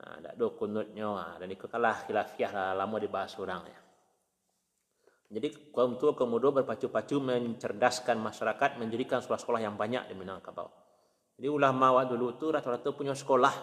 Ha, 0.00 0.16
tak 0.24 0.32
ada 0.40 0.46
kunutnya. 0.56 1.08
Ha, 1.12 1.36
dan 1.36 1.48
ikut 1.52 1.68
kalah 1.68 2.08
khilafiah 2.08 2.52
lah, 2.52 2.72
lama 2.72 2.96
dibahas 2.96 3.36
orang. 3.36 3.62
Ya. 3.68 3.80
Jadi 5.30 5.70
kaum 5.70 5.94
tua 5.94 6.16
kaum 6.18 6.34
muda 6.34 6.50
berpacu-pacu 6.50 7.22
mencerdaskan 7.22 8.18
masyarakat 8.18 8.82
menjadikan 8.82 9.22
sekolah-sekolah 9.22 9.62
yang 9.62 9.78
banyak 9.78 10.10
di 10.10 10.14
Minangkabau. 10.18 10.66
Jadi 11.38 11.46
ulama 11.46 11.94
waktu 11.94 12.18
dulu 12.18 12.34
tu 12.34 12.50
rata-rata 12.50 12.90
punya 12.90 13.14
sekolah. 13.14 13.54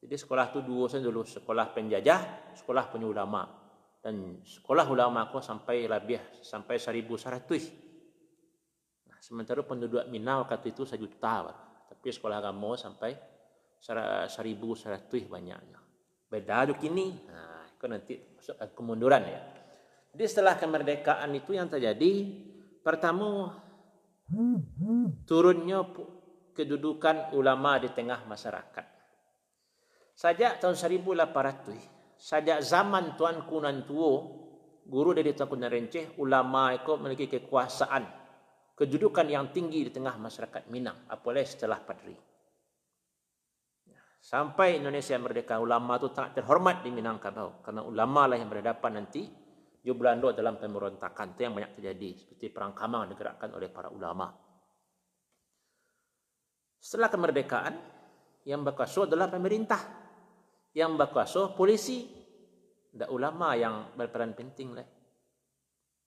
Jadi 0.00 0.14
sekolah 0.16 0.48
tu 0.54 0.62
dua 0.62 0.88
sen 0.88 1.02
dulu 1.02 1.26
sekolah 1.26 1.74
penjajah, 1.74 2.54
sekolah 2.56 2.86
punya 2.88 3.10
ulama. 3.10 3.42
Dan 4.00 4.40
sekolah 4.40 4.88
ulama 4.88 5.28
aku 5.28 5.42
sampai 5.42 5.84
lebih 5.84 6.40
sampai 6.40 6.80
seribu 6.80 7.20
seratus. 7.20 7.68
Nah, 9.10 9.18
sementara 9.20 9.60
penduduk 9.66 10.06
Minang 10.08 10.46
waktu 10.46 10.72
itu 10.72 10.86
sejuta. 10.86 11.50
Tapi 11.90 12.08
sekolah 12.14 12.40
agama 12.40 12.78
sampai 12.78 13.12
seribu 14.28 14.76
seratus 14.76 15.24
banyaknya. 15.24 15.80
Beda 16.28 16.68
tu 16.68 16.76
kini. 16.76 17.16
Nah, 17.26 17.64
itu 17.66 17.84
nanti 17.88 18.14
kemunduran 18.76 19.24
ya. 19.24 19.42
Jadi 20.12 20.24
setelah 20.28 20.54
kemerdekaan 20.60 21.32
itu 21.32 21.56
yang 21.56 21.66
terjadi, 21.66 22.28
pertama 22.84 23.56
turunnya 25.26 25.86
kedudukan 26.54 27.32
ulama 27.34 27.80
di 27.80 27.88
tengah 27.90 28.26
masyarakat. 28.26 28.86
Sajak 30.14 30.60
tahun 30.60 30.76
1800, 30.76 32.20
sajak 32.20 32.60
zaman 32.60 33.16
Tuan 33.16 33.48
Kunan 33.48 33.88
Tuo, 33.88 34.12
guru 34.84 35.16
dari 35.16 35.32
Tuan 35.32 35.48
Kunan 35.48 35.72
Renceh, 35.72 36.20
ulama 36.20 36.76
itu 36.76 36.92
memiliki 37.00 37.26
kekuasaan, 37.40 38.04
kedudukan 38.76 39.24
yang 39.24 39.48
tinggi 39.48 39.88
di 39.88 39.90
tengah 39.94 40.20
masyarakat 40.20 40.68
Minang, 40.68 41.08
apalagi 41.08 41.56
setelah 41.56 41.80
Padri. 41.80 42.12
Sampai 44.20 44.76
Indonesia 44.76 45.16
merdeka, 45.16 45.56
ulama 45.56 45.96
itu 45.96 46.12
sangat 46.12 46.36
terhormat 46.36 46.84
di 46.84 46.92
Minangkabau. 46.92 47.64
Karena 47.64 47.80
ulama 47.80 48.28
lah 48.28 48.36
yang 48.36 48.52
berhadapan 48.52 49.00
nanti 49.00 49.24
di 49.80 49.88
Belanda 49.96 50.36
dalam 50.36 50.60
pemberontakan. 50.60 51.32
Itu 51.32 51.40
yang 51.48 51.56
banyak 51.56 51.72
terjadi. 51.80 52.08
Seperti 52.20 52.52
perang 52.52 52.76
kamang 52.76 53.08
digerakkan 53.08 53.48
oleh 53.56 53.72
para 53.72 53.88
ulama. 53.88 54.28
Setelah 56.76 57.08
kemerdekaan, 57.08 57.74
yang 58.44 58.60
berkuasa 58.60 59.08
adalah 59.08 59.32
pemerintah. 59.32 59.80
Yang 60.76 60.90
berkuasa 61.00 61.56
polisi. 61.56 62.04
Tidak 62.92 63.08
ulama 63.08 63.56
yang 63.56 63.96
berperan 63.96 64.36
penting. 64.36 64.76
Lah. 64.76 64.84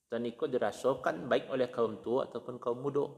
Dan 0.06 0.30
ikut 0.30 0.54
dirasakan 0.54 1.26
baik 1.26 1.50
oleh 1.50 1.74
kaum 1.74 1.98
tua 2.06 2.30
ataupun 2.30 2.62
kaum 2.62 2.78
muda. 2.78 3.10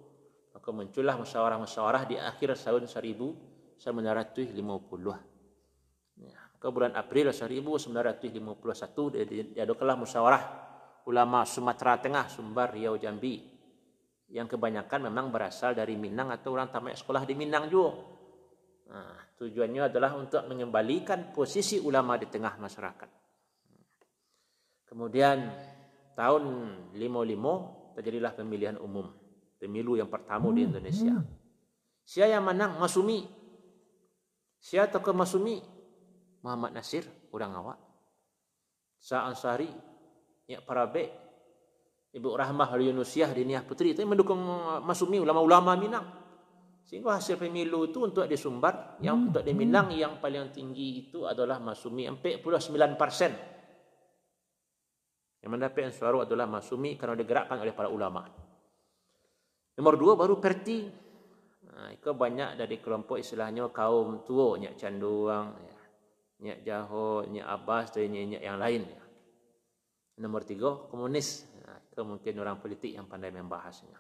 Maka 0.56 0.72
muncullah 0.72 1.20
musyawarah-musyawarah 1.20 2.08
di 2.08 2.16
akhir 2.16 2.56
tahun 2.56 2.88
1000 2.88 3.55
1950. 3.80 6.22
Ya, 6.22 6.40
ke 6.56 6.68
bulan 6.72 6.96
April 6.96 7.36
1951 7.36 9.56
diadakanlah 9.56 9.96
musyawarah 10.00 10.44
ulama 11.06 11.46
Sumatera 11.46 12.02
Tengah, 12.02 12.26
Sumbar, 12.32 12.74
Riau, 12.74 12.98
Jambi 12.98 13.54
yang 14.34 14.50
kebanyakan 14.50 15.06
memang 15.12 15.30
berasal 15.30 15.78
dari 15.78 15.94
Minang 15.94 16.34
atau 16.34 16.58
orang 16.58 16.74
tamat 16.74 16.98
sekolah 16.98 17.30
di 17.30 17.38
Minang 17.38 17.70
juga. 17.70 17.94
Nah, 18.86 19.18
tujuannya 19.38 19.90
adalah 19.90 20.14
untuk 20.18 20.46
mengembalikan 20.50 21.34
posisi 21.34 21.82
ulama 21.82 22.18
di 22.18 22.26
tengah 22.30 22.58
masyarakat. 22.58 23.10
Kemudian 24.86 25.38
tahun 26.16 26.44
55 26.94 27.98
terjadilah 27.98 28.32
pemilihan 28.34 28.78
umum, 28.80 29.10
pemilu 29.58 29.98
yang 29.98 30.10
pertama 30.10 30.54
di 30.54 30.62
Indonesia. 30.66 31.22
Siapa 32.06 32.38
yang 32.38 32.46
menang? 32.46 32.78
Masumi 32.78 33.26
Siapa 34.66 34.98
tokoh 34.98 35.14
Masumi? 35.14 35.62
Muhammad 36.42 36.74
Nasir, 36.74 37.06
orang 37.30 37.54
awak. 37.54 37.78
Sa 38.98 39.22
Ansari, 39.30 39.70
ya 40.50 40.58
Parabe, 40.66 41.06
Ibu 42.10 42.34
Rahmah 42.34 42.74
Yunusiah 42.82 43.30
Diniah 43.30 43.62
Putri 43.62 43.94
itu 43.94 44.02
mendukung 44.10 44.42
Masumi 44.82 45.22
ulama-ulama 45.22 45.78
Minang. 45.78 46.06
Sehingga 46.82 47.14
hasil 47.14 47.38
pemilu 47.38 47.94
itu 47.94 48.10
untuk 48.10 48.26
di 48.26 48.34
Sumbar, 48.34 48.98
yang 49.06 49.30
untuk 49.30 49.46
di 49.46 49.54
Minang 49.54 49.94
yang 49.94 50.18
paling 50.18 50.50
tinggi 50.50 51.10
itu 51.10 51.30
adalah 51.30 51.62
Masumi 51.62 52.10
49 52.10 52.98
persen. 52.98 53.38
Yang 55.46 55.52
mendapat 55.54 55.94
suara 55.94 56.26
adalah 56.26 56.50
Masumi 56.50 56.98
karena 56.98 57.14
digerakkan 57.14 57.62
oleh 57.62 57.74
para 57.78 57.94
ulama. 57.94 58.26
Nomor 59.78 59.94
dua 59.94 60.18
baru 60.18 60.42
Perti 60.42 61.05
Ha, 61.76 61.92
itu 61.92 62.16
banyak 62.16 62.56
dari 62.56 62.80
kelompok 62.80 63.20
istilahnya 63.20 63.68
kaum 63.76 64.24
tua, 64.24 64.56
nyak 64.56 64.80
canduang, 64.80 65.60
ya. 65.60 65.76
nyak 66.40 66.60
jaho, 66.64 67.28
nyak 67.28 67.44
abbas 67.44 67.92
dan 67.92 68.16
nyak, 68.16 68.40
yang 68.40 68.56
lain. 68.56 68.88
Ya. 68.88 69.04
Nomor 70.24 70.48
tiga, 70.48 70.88
komunis. 70.88 71.44
Ha, 71.68 71.84
itu 71.92 72.02
mungkin 72.08 72.34
orang 72.40 72.64
politik 72.64 72.96
yang 72.96 73.12
pandai 73.12 73.36
membahasnya. 73.36 74.00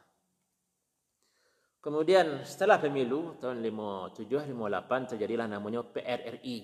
Kemudian 1.83 2.47
setelah 2.47 2.79
pemilu 2.79 3.37
tahun 3.43 3.59
57-58 3.61 5.11
terjadilah 5.13 5.45
namanya 5.51 5.83
PRRI. 5.83 6.57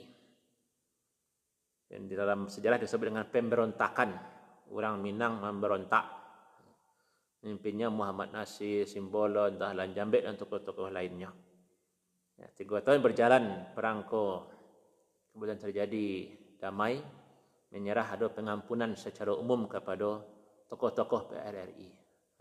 Dan 1.92 2.08
di 2.08 2.16
dalam 2.16 2.48
sejarah 2.48 2.80
disebut 2.80 3.12
dengan 3.12 3.28
pemberontakan. 3.28 4.10
Orang 4.72 5.04
Minang 5.04 5.44
memberontak 5.44 6.21
Mimpinnya 7.42 7.90
Muhammad 7.90 8.30
Nasir, 8.30 8.86
Simbolon, 8.86 9.58
Dahlan 9.58 9.98
Jambek 9.98 10.22
dan 10.22 10.38
tokoh-tokoh 10.38 10.94
lainnya. 10.94 11.34
Ya, 12.38 12.48
tiga 12.54 12.86
tahun 12.86 13.02
berjalan 13.02 13.74
perangko. 13.74 14.50
Kemudian 15.34 15.58
terjadi 15.58 16.38
damai. 16.62 17.02
Menyerah 17.72 18.20
ada 18.20 18.28
pengampunan 18.28 18.94
secara 19.00 19.32
umum 19.32 19.64
kepada 19.66 20.20
tokoh-tokoh 20.68 21.32
PRRI. 21.32 21.90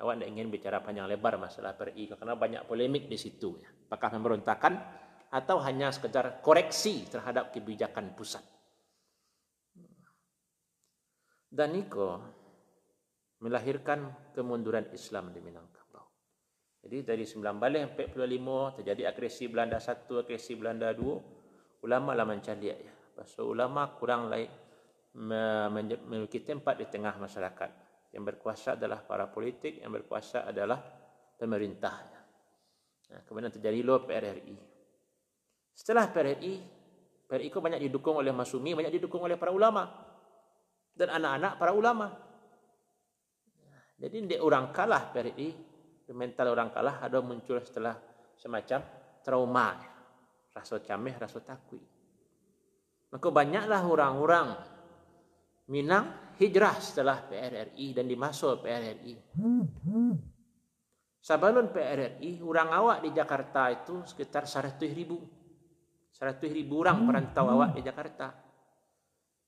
Awak 0.01 0.15
tidak 0.17 0.29
ingin 0.33 0.49
bicara 0.51 0.83
panjang 0.83 1.07
lebar 1.07 1.39
masalah 1.39 1.79
PRRI 1.79 2.19
karena 2.19 2.35
banyak 2.35 2.63
polemik 2.67 3.07
di 3.07 3.15
situ. 3.15 3.57
Ya. 3.63 3.71
Apakah 3.87 4.11
pemberontakan 4.11 4.75
atau 5.31 5.63
hanya 5.63 5.95
sekedar 5.95 6.43
koreksi 6.43 7.07
terhadap 7.07 7.55
kebijakan 7.55 8.19
pusat. 8.19 8.43
Dan 11.51 11.75
Niko, 11.75 12.19
melahirkan 13.40 14.33
kemunduran 14.37 14.88
Islam 14.92 15.33
di 15.33 15.40
Minangkabau. 15.40 16.05
Jadi 16.81 17.05
dari 17.05 17.24
9 17.24 17.61
balik 17.61 17.96
45 17.96 18.81
terjadi 18.81 19.03
agresi 19.09 19.48
Belanda 19.48 19.81
1, 19.81 20.09
agresi 20.20 20.53
Belanda 20.57 20.92
2. 20.92 21.85
Ulama 21.85 22.12
lah 22.12 22.29
mencari 22.29 22.68
ya. 22.68 22.76
Pasal 23.16 23.48
ulama 23.48 23.96
kurang 23.96 24.29
lain 24.29 24.48
memiliki 25.16 26.44
tempat 26.44 26.81
di 26.81 26.87
tengah 26.88 27.16
masyarakat. 27.16 27.70
Yang 28.12 28.24
berkuasa 28.37 28.76
adalah 28.76 29.00
para 29.05 29.29
politik, 29.33 29.81
yang 29.81 29.92
berkuasa 29.92 30.44
adalah 30.48 30.81
pemerintah. 31.37 31.94
Nah, 33.11 33.20
kemudian 33.26 33.50
terjadi 33.50 33.81
lo 33.83 34.05
PRRI. 34.07 34.57
Setelah 35.74 36.12
PRRI, 36.12 36.55
PRRI 37.26 37.48
itu 37.48 37.59
banyak 37.59 37.81
didukung 37.88 38.20
oleh 38.20 38.31
Masumi, 38.35 38.76
banyak 38.76 39.00
didukung 39.00 39.24
oleh 39.24 39.40
para 39.40 39.50
ulama. 39.50 39.88
Dan 40.92 41.09
anak-anak 41.16 41.53
para 41.57 41.72
ulama. 41.72 42.30
Jadi 44.01 44.17
dia 44.25 44.41
orang 44.41 44.73
kalah 44.73 45.13
PRI, 45.13 45.53
mental 46.17 46.57
orang 46.57 46.73
kalah 46.73 47.05
ada 47.05 47.21
muncul 47.21 47.61
setelah 47.61 47.95
semacam 48.35 48.81
trauma, 49.21 49.77
rasa 50.57 50.81
camih, 50.81 51.15
rasa 51.21 51.45
takut. 51.45 51.85
Maka 53.13 53.29
banyaklah 53.29 53.83
orang-orang 53.85 54.49
Minang 55.71 56.35
hijrah 56.43 56.83
setelah 56.83 57.23
PRRI 57.31 57.95
dan 57.95 58.11
dimasuk 58.11 58.59
PRRI. 58.59 59.15
Sebelum 61.23 61.71
PRRI, 61.71 62.43
orang 62.43 62.75
awak 62.75 63.07
di 63.07 63.15
Jakarta 63.15 63.71
itu 63.71 64.03
sekitar 64.03 64.51
100 64.51 64.83
ribu. 64.91 65.23
100 66.11 66.43
ribu 66.51 66.83
orang 66.83 67.07
perantau 67.07 67.47
awak 67.55 67.79
di 67.79 67.87
Jakarta. 67.87 68.35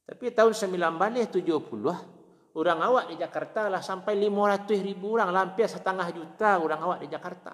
Tapi 0.06 0.30
tahun 0.30 0.54
1970, 0.54 2.21
orang 2.52 2.80
awak 2.84 3.04
di 3.08 3.16
Jakarta 3.16 3.72
lah 3.72 3.80
sampai 3.80 4.18
500 4.20 4.68
ribu 4.84 5.16
orang, 5.16 5.32
hampir 5.32 5.64
setengah 5.64 6.08
juta 6.12 6.60
orang 6.60 6.80
awak 6.84 6.98
di 7.00 7.08
Jakarta. 7.08 7.52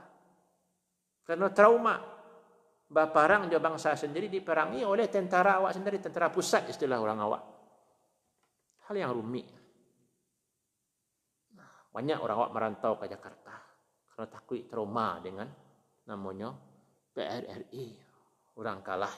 Karena 1.23 1.49
trauma. 1.53 1.97
Baparang 2.89 3.53
dia 3.53 3.61
bangsa 3.61 3.93
sendiri 3.93 4.33
diperangi 4.33 4.81
oleh 4.81 5.13
tentara 5.13 5.61
awak 5.61 5.77
sendiri, 5.77 6.01
tentara 6.01 6.33
pusat 6.33 6.73
istilah 6.73 6.97
orang 6.97 7.21
awak. 7.21 7.43
Hal 8.89 8.97
yang 8.97 9.13
rumit. 9.13 9.45
Banyak 11.93 12.17
orang 12.17 12.37
awak 12.41 12.53
merantau 12.57 12.97
ke 12.97 13.13
Jakarta. 13.13 13.61
Karena 14.09 14.27
takut 14.33 14.65
trauma 14.73 15.21
dengan 15.21 15.53
namanya 16.09 16.49
PRRI. 17.13 17.87
Orang 18.57 18.81
kalah. 18.81 19.13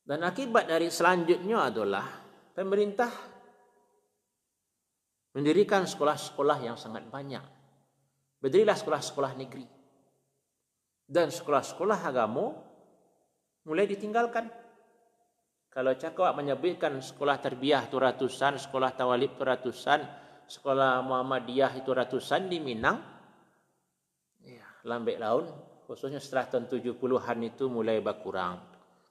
Dan 0.00 0.24
akibat 0.24 0.64
dari 0.64 0.88
selanjutnya 0.88 1.68
adalah 1.68 2.23
pemerintah 2.54 3.10
mendirikan 5.34 5.84
sekolah-sekolah 5.84 6.58
yang 6.62 6.78
sangat 6.78 7.04
banyak. 7.10 7.42
Berdirilah 8.38 8.78
sekolah-sekolah 8.78 9.32
negeri. 9.34 9.66
Dan 11.04 11.28
sekolah-sekolah 11.28 11.98
agama 12.00 12.54
mulai 13.66 13.84
ditinggalkan. 13.90 14.48
Kalau 15.68 15.90
cakap 15.98 16.38
menyebutkan 16.38 17.02
sekolah 17.02 17.42
terbiah 17.42 17.82
itu 17.82 17.98
ratusan, 17.98 18.62
sekolah 18.62 18.94
tawalib 18.94 19.34
itu 19.34 19.42
ratusan, 19.42 20.00
sekolah 20.46 21.02
Muhammadiyah 21.02 21.82
itu 21.82 21.90
ratusan 21.90 22.46
di 22.46 22.62
Minang, 22.62 23.02
ya, 24.46 24.62
lambat 24.86 25.18
laun, 25.18 25.50
khususnya 25.90 26.22
setelah 26.22 26.46
tahun 26.46 26.70
70-an 26.70 27.38
itu 27.42 27.66
mulai 27.66 27.98
berkurang. 27.98 28.62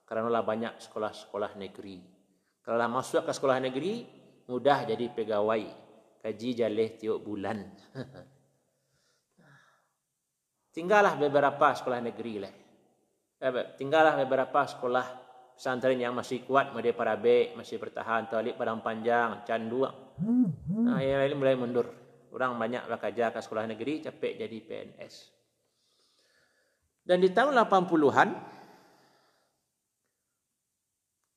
Karena 0.07 0.39
banyak 0.39 0.79
sekolah-sekolah 0.79 1.59
negeri. 1.59 2.12
Kalau 2.63 2.87
masuk 2.87 3.27
ke 3.27 3.31
sekolah 3.35 3.59
negeri, 3.59 4.07
mudah 4.47 4.87
jadi 4.87 5.11
pegawai. 5.11 5.63
Kaji 6.23 6.49
jalih 6.55 6.95
tiuk 6.95 7.19
bulan. 7.19 7.59
Tinggallah 10.75 11.19
beberapa 11.19 11.75
sekolah 11.75 11.99
negeri 12.01 12.33
lah. 12.41 12.53
Eh, 13.43 13.51
tinggallah 13.75 14.15
beberapa 14.23 14.63
sekolah 14.63 15.05
pesantren 15.53 15.99
yang 15.99 16.15
masih 16.15 16.47
kuat, 16.47 16.73
Madi 16.73 16.95
Parabe, 16.95 17.53
masih 17.53 17.77
bertahan, 17.77 18.31
Talib 18.31 18.57
Padang 18.57 18.81
Panjang, 18.81 19.43
Candu. 19.45 19.83
Nah, 19.83 20.97
yang 21.03 21.19
lain 21.21 21.37
mulai 21.37 21.53
mundur. 21.59 21.91
Orang 22.33 22.57
banyak 22.57 22.89
bekerja 22.89 23.29
ke 23.29 23.39
sekolah 23.43 23.69
negeri, 23.69 24.01
capek 24.01 24.33
jadi 24.41 24.57
PNS. 24.65 25.15
Dan 27.05 27.21
di 27.21 27.29
tahun 27.29 27.53
80-an, 27.53 28.29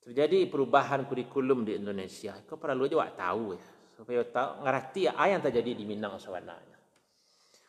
terjadi 0.06 0.46
perubahan 0.46 1.02
kurikulum 1.10 1.66
di 1.66 1.82
Indonesia. 1.82 2.38
Kau 2.46 2.54
perlu 2.54 2.86
juga 2.86 3.10
tahu 3.10 3.58
ya 3.58 3.62
supaya 3.96 4.22
tahu 4.22 4.62
ngerti 4.62 5.08
apa 5.10 5.24
yang 5.26 5.42
terjadi 5.42 5.72
di 5.72 5.84
Minang 5.88 6.20
sebenarnya. 6.22 6.78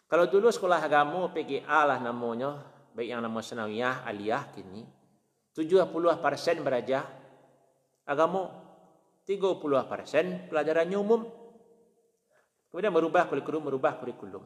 Kalau 0.06 0.30
dulu 0.30 0.54
sekolah 0.54 0.86
agama 0.86 1.32
PGA 1.34 1.88
lah 1.88 1.98
namanya, 1.98 2.62
baik 2.94 3.10
yang 3.12 3.24
nama 3.26 3.40
senawiyah, 3.42 4.06
aliyah 4.06 4.54
kini 4.54 4.86
70% 5.56 6.62
beraja 6.62 7.10
agama. 8.06 8.70
30% 9.28 10.48
pelajaran 10.48 10.88
umum. 10.96 11.28
Kemudian 12.72 12.96
merubah 12.96 13.28
kurikulum 13.28 13.68
merubah 13.68 14.00
kurikulum. 14.00 14.40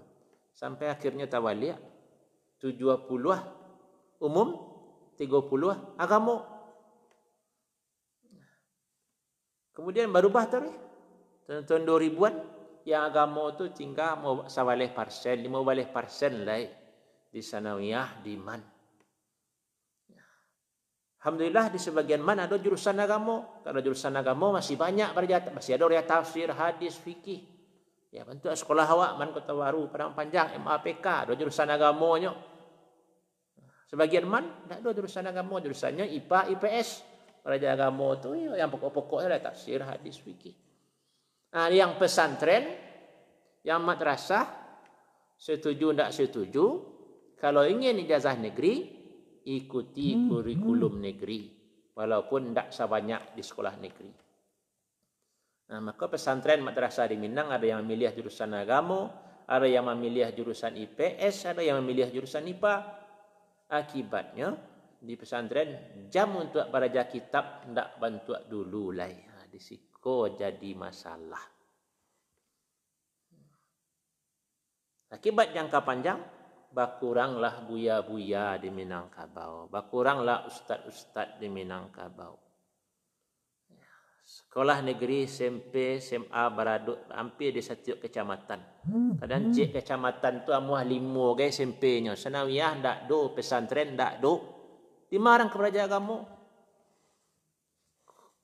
Sampai 0.57 0.89
akhirnya 0.89 1.29
tawali 1.29 1.69
70 2.57 3.05
umum 4.25 4.47
30 5.21 6.01
agama 6.01 6.33
kemudian 9.75 10.11
berubah 10.11 10.45
terus 10.47 10.73
tahun 11.47 11.83
2000-an 11.83 12.35
yang 12.87 13.05
agama 13.05 13.53
tu 13.53 13.69
tinggal 13.69 14.17
mau 14.17 14.33
sawalih 14.49 14.89
parsen, 14.93 15.41
lima 15.41 15.61
balih 15.61 15.89
parsen 15.89 16.47
lah 16.47 16.63
di 17.29 17.41
sanawiyah 17.41 18.23
di 18.23 18.33
man. 18.39 18.61
Alhamdulillah 21.21 21.69
di 21.69 21.77
sebagian 21.77 22.17
mana 22.17 22.49
ada 22.49 22.57
jurusan 22.57 22.97
agama. 22.97 23.61
Kalau 23.61 23.77
jurusan 23.77 24.09
agama 24.17 24.57
masih 24.57 24.73
banyak 24.73 25.13
berjata, 25.13 25.53
masih 25.53 25.77
ada 25.77 25.85
riwayat 25.85 26.09
tafsir, 26.09 26.49
hadis, 26.49 26.97
fikih. 26.97 27.45
Ya, 28.09 28.25
bentuk 28.25 28.49
sekolah 28.51 28.89
awak 28.89 29.11
man 29.21 29.29
kota 29.31 29.53
baru 29.53 29.87
padang 29.87 30.11
panjang 30.17 30.57
MAPK 30.59 31.05
ada 31.29 31.33
jurusan 31.37 31.69
agamanya. 31.69 32.33
Sebagian 33.87 34.25
man 34.25 34.65
tak 34.65 34.81
ada 34.81 34.89
jurusan 34.97 35.23
agama, 35.29 35.61
jurusannya 35.61 36.09
IPA, 36.09 36.57
IPS. 36.57 36.89
Raja 37.41 37.73
agama 37.73 38.13
tu 38.21 38.37
ya, 38.37 38.53
yang 38.53 38.69
pokok-pokoknya 38.69 39.33
adalah 39.33 39.43
tafsir, 39.49 39.81
hadis, 39.81 40.21
fikih. 40.21 40.53
Nah, 41.51 41.67
yang 41.73 41.97
pesantren, 41.97 42.69
yang 43.65 43.81
madrasah, 43.81 44.45
setuju 45.41 45.89
tidak 45.91 46.13
setuju, 46.13 46.65
kalau 47.41 47.65
ingin 47.65 47.97
ijazah 48.05 48.37
negeri, 48.37 49.01
ikuti 49.41 50.13
hmm. 50.13 50.29
kurikulum 50.29 51.01
hmm. 51.01 51.03
negeri 51.03 51.41
walaupun 51.97 52.53
tidak 52.53 52.69
sebanyak 52.69 53.21
di 53.33 53.41
sekolah 53.41 53.75
negeri. 53.81 54.11
Nah, 55.73 55.79
maka 55.81 56.05
pesantren 56.11 56.61
madrasah 56.61 57.09
di 57.09 57.17
Minang 57.17 57.49
ada 57.49 57.63
yang 57.63 57.81
memilih 57.81 58.13
jurusan 58.13 58.53
agama, 58.53 59.09
ada 59.47 59.65
yang 59.65 59.87
memilih 59.87 60.29
jurusan 60.35 60.77
IPS, 60.77 61.55
ada 61.55 61.63
yang 61.63 61.81
memilih 61.81 62.11
jurusan 62.13 62.45
IPA. 62.45 63.01
Akibatnya 63.71 64.59
di 65.01 65.17
pesantren 65.17 66.05
jam 66.13 66.37
untuk 66.37 66.69
belajar 66.69 67.09
kitab 67.09 67.65
tidak 67.65 67.97
bantu 67.97 68.37
dulu 68.45 68.93
lah. 68.93 69.09
Ha, 69.09 69.49
di 69.49 69.57
siko 69.57 70.37
jadi 70.37 70.71
masalah. 70.77 71.41
Akibat 75.11 75.51
jangka 75.51 75.81
panjang, 75.83 76.21
bakuranglah 76.71 77.67
buya-buya 77.67 78.61
di 78.61 78.69
Minangkabau. 78.71 79.67
Bakuranglah 79.67 80.47
ustad-ustad 80.47 81.41
di 81.41 81.51
Minangkabau. 81.51 82.39
Sekolah 84.21 84.79
negeri 84.79 85.27
SMP, 85.27 85.99
SMA 85.99 86.45
beraduk 86.55 87.09
hampir 87.11 87.51
di 87.51 87.59
setiap 87.59 87.99
kecamatan. 87.99 88.63
Kadang 89.19 89.51
cik 89.51 89.75
kecamatan 89.75 90.47
tu 90.47 90.55
amuah 90.55 90.87
limo 90.87 91.35
ke 91.35 91.51
SMP-nya. 91.51 92.15
Senawiyah 92.15 92.79
ndak 92.79 92.97
do, 93.11 93.35
pesantren 93.35 93.97
ndak 93.97 94.23
do. 94.23 94.60
Di 95.11 95.19
marang 95.19 95.51
kepada 95.51 95.91
kamu. 95.91 96.23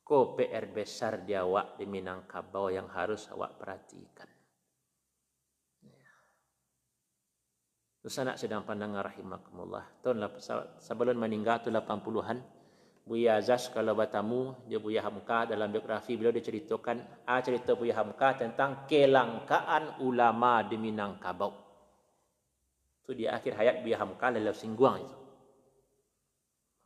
Ko 0.03 0.35
PR 0.35 0.67
besar 0.67 1.23
dia 1.23 1.47
awak 1.47 1.79
di 1.79 1.87
Minangkabau 1.87 2.67
yang 2.67 2.91
harus 2.91 3.31
awak 3.31 3.55
perhatikan. 3.55 4.27
Terus 8.03 8.23
anak 8.23 8.35
sedang 8.39 8.67
pandangan 8.67 9.03
rahimakumullah. 9.03 9.83
Tahun 10.03 10.27
sebelum 10.79 11.15
meninggal 11.15 11.63
tu 11.63 11.71
80-an. 11.71 12.39
Buya 13.07 13.39
Azaz 13.39 13.71
kalau 13.71 13.95
bertamu, 13.95 14.51
dia 14.67 14.83
Buya 14.83 14.99
Hamka 14.99 15.47
dalam 15.47 15.71
biografi 15.71 16.19
beliau 16.19 16.35
dia 16.35 16.43
ceritakan 16.43 17.23
ah 17.23 17.39
cerita 17.39 17.71
Buya 17.71 17.95
Hamka 17.95 18.35
tentang 18.35 18.83
kelangkaan 18.83 20.03
ulama 20.03 20.59
di 20.67 20.75
Minangkabau. 20.75 21.55
Itu 23.03 23.15
di 23.15 23.23
akhir 23.23 23.55
hayat 23.55 23.75
Buya 23.83 24.03
Hamka 24.03 24.35
dalam 24.35 24.51
singguang 24.51 24.95
itu. 25.03 25.26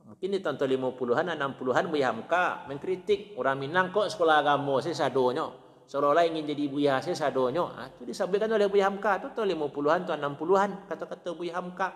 Mungkin 0.08 0.34
di 0.34 0.40
tahun 0.44 0.58
50-an, 0.58 1.34
60-an 1.34 1.86
Buya 1.90 2.14
Hamka 2.14 2.66
mengkritik 2.68 3.38
orang 3.38 3.58
Minang 3.58 3.90
kok 3.90 4.12
sekolah 4.12 4.44
agama 4.44 4.82
saya 4.84 5.08
sadonya 5.08 5.50
seolah-olah 5.92 6.24
ingin 6.24 6.48
jadi 6.48 6.64
Buya 6.72 6.92
Hasil 7.04 7.20
sadonyo. 7.20 7.68
Ha, 7.68 7.92
itu 7.92 8.08
disampaikan 8.08 8.48
oleh 8.56 8.72
Buya 8.72 8.88
Hamka. 8.88 9.20
Itu 9.20 9.36
tahun 9.36 9.60
50-an, 9.60 10.08
tahun 10.08 10.20
60-an 10.40 10.70
kata-kata 10.88 11.36
Buya 11.36 11.60
Hamka. 11.60 11.92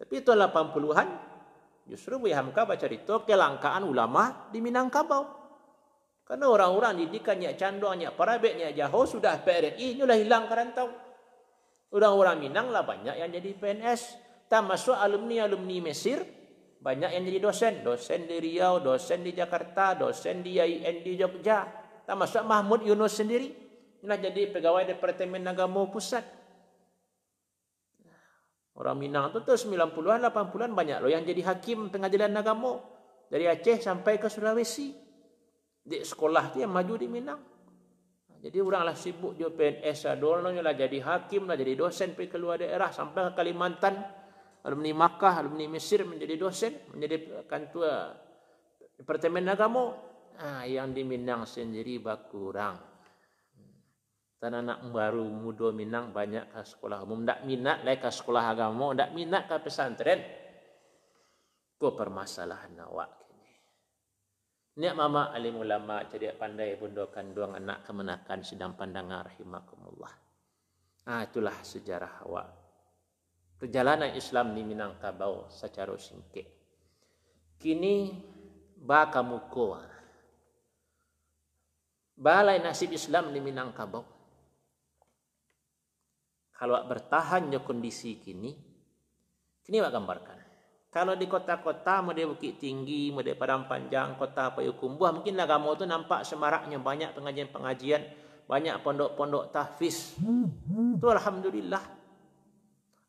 Tapi 0.00 0.24
tahun 0.24 0.48
80-an, 0.48 1.08
justru 1.92 2.16
Buya 2.16 2.40
Hamka 2.40 2.64
baca 2.64 2.86
itu 2.88 3.14
kelangkaan 3.28 3.84
ulama 3.84 4.48
di 4.48 4.64
Minangkabau. 4.64 5.44
Karena 6.24 6.48
orang-orang 6.48 7.04
didikannya 7.04 7.52
candongnya, 7.60 8.16
parabeknya 8.16 8.72
jauh 8.72 9.04
sudah 9.04 9.36
PRI, 9.44 10.00
inilah 10.00 10.16
hilang 10.16 10.48
kerantau. 10.48 10.88
Orang-orang 11.92 12.40
Minang 12.40 12.72
lah 12.72 12.88
banyak 12.88 13.20
yang 13.20 13.28
jadi 13.28 13.52
PNS. 13.52 14.16
Tak 14.52 14.68
masuk 14.68 14.92
alumni-alumni 14.92 15.80
Mesir, 15.80 16.20
banyak 16.84 17.08
yang 17.08 17.24
jadi 17.24 17.40
dosen. 17.40 17.80
Dosen 17.80 18.28
di 18.28 18.36
Riau, 18.36 18.84
dosen 18.84 19.24
di 19.24 19.32
Jakarta, 19.32 19.96
dosen 19.96 20.44
di 20.44 20.60
IAIN 20.60 21.00
di 21.00 21.16
Jogja 21.16 21.82
tak 22.02 22.18
masuk 22.18 22.42
Mahmud 22.44 22.82
Yunus 22.82 23.16
sendiri 23.16 23.48
nak 24.02 24.18
jadi 24.18 24.50
pegawai 24.50 24.84
Departemen 24.84 25.46
Agama 25.46 25.86
Pusat. 25.86 26.26
Orang 28.76 28.98
Minang 28.98 29.30
tu 29.30 29.44
tu 29.44 29.54
90-an 29.54 30.20
80-an 30.28 30.72
banyak 30.76 30.98
loh 31.00 31.08
yang 31.12 31.22
jadi 31.22 31.40
hakim 31.54 31.92
pengadilan 31.92 32.32
agama 32.34 32.80
dari 33.30 33.46
Aceh 33.46 33.78
sampai 33.80 34.18
ke 34.18 34.26
Sulawesi. 34.26 34.92
Di 35.82 36.04
sekolah 36.04 36.52
tu 36.52 36.60
yang 36.60 36.72
maju 36.72 36.94
di 36.98 37.08
Minang. 37.08 37.40
Jadi 38.42 38.58
oranglah 38.58 38.98
sibuk 38.98 39.38
dia 39.38 39.48
PNS 39.48 40.18
adolnya 40.18 40.66
lah 40.66 40.74
jadi 40.74 40.98
hakim 40.98 41.46
lah 41.46 41.54
jadi 41.54 41.78
dosen 41.78 42.18
pergi 42.18 42.26
keluar 42.26 42.58
daerah 42.58 42.90
sampai 42.90 43.30
ke 43.30 43.38
Kalimantan 43.38 44.21
alumni 44.66 44.90
Makkah 45.06 45.42
alumni 45.42 45.66
Mesir 45.66 46.06
menjadi 46.06 46.34
dosen 46.38 46.72
menjadi 46.94 47.46
kantua 47.50 48.14
Departemen 49.02 49.50
Agama 49.50 49.98
ah, 50.38 50.62
yang 50.62 50.94
di 50.94 51.02
Minang 51.02 51.42
sendiri 51.42 51.98
berkurang. 51.98 52.78
Dan 54.42 54.58
anak 54.58 54.90
baru 54.90 55.26
muda 55.26 55.70
Minang 55.70 56.10
banyak 56.10 56.50
ke 56.50 56.62
sekolah 56.66 57.06
umum. 57.06 57.22
Tak 57.22 57.46
minat 57.46 57.86
lah 57.86 57.94
ke 57.94 58.10
sekolah 58.10 58.42
agama. 58.50 58.90
Tak 58.90 59.14
minat 59.14 59.46
ke 59.46 59.54
pesantren. 59.62 60.18
Itu 61.78 61.94
permasalahan 61.94 62.74
awak. 62.82 63.10
Ini 64.78 64.94
mama 64.96 65.30
alim 65.30 65.62
ulama 65.62 66.00
jadi 66.08 66.32
pandai 66.34 66.80
bunda 66.80 67.06
kandung 67.12 67.54
anak 67.54 67.84
kemenakan 67.86 68.40
sedang 68.40 68.72
pandangan 68.72 69.30
rahimakumullah. 69.30 70.14
Ah 71.06 71.22
itulah 71.26 71.58
sejarah 71.62 72.22
awak. 72.24 72.61
Perjalanan 73.62 74.10
Islam 74.18 74.58
di 74.58 74.66
Minangkabau 74.66 75.46
secara 75.46 75.94
singkat. 75.94 76.50
Kini 77.62 78.10
bakamuko 78.74 79.78
balai 82.18 82.58
nasib 82.58 82.90
Islam 82.90 83.30
di 83.30 83.38
Minangkabau. 83.38 84.02
Kalau 86.58 86.74
bertahannya 86.90 87.62
kondisi 87.62 88.18
kini, 88.18 88.50
kini 89.62 89.78
wak 89.78 89.94
gambarkan. 89.94 90.38
Kalau 90.90 91.14
di 91.14 91.30
kota-kota, 91.30 92.02
mau 92.02 92.10
di 92.10 92.26
Bukit 92.26 92.58
Tinggi, 92.58 93.14
mau 93.14 93.22
di 93.22 93.30
Padang 93.38 93.70
Panjang, 93.70 94.18
kota 94.18 94.58
Payukumbuh, 94.58 95.22
mungkin 95.22 95.38
agama 95.38 95.70
itu 95.70 95.86
nampak 95.86 96.26
semaraknya 96.26 96.82
banyak 96.82 97.14
pengajian-pengajian, 97.14 98.02
banyak 98.50 98.74
pondok-pondok 98.82 99.54
tahfiz. 99.54 100.18
Itu 100.98 101.06
Alhamdulillah. 101.06 102.01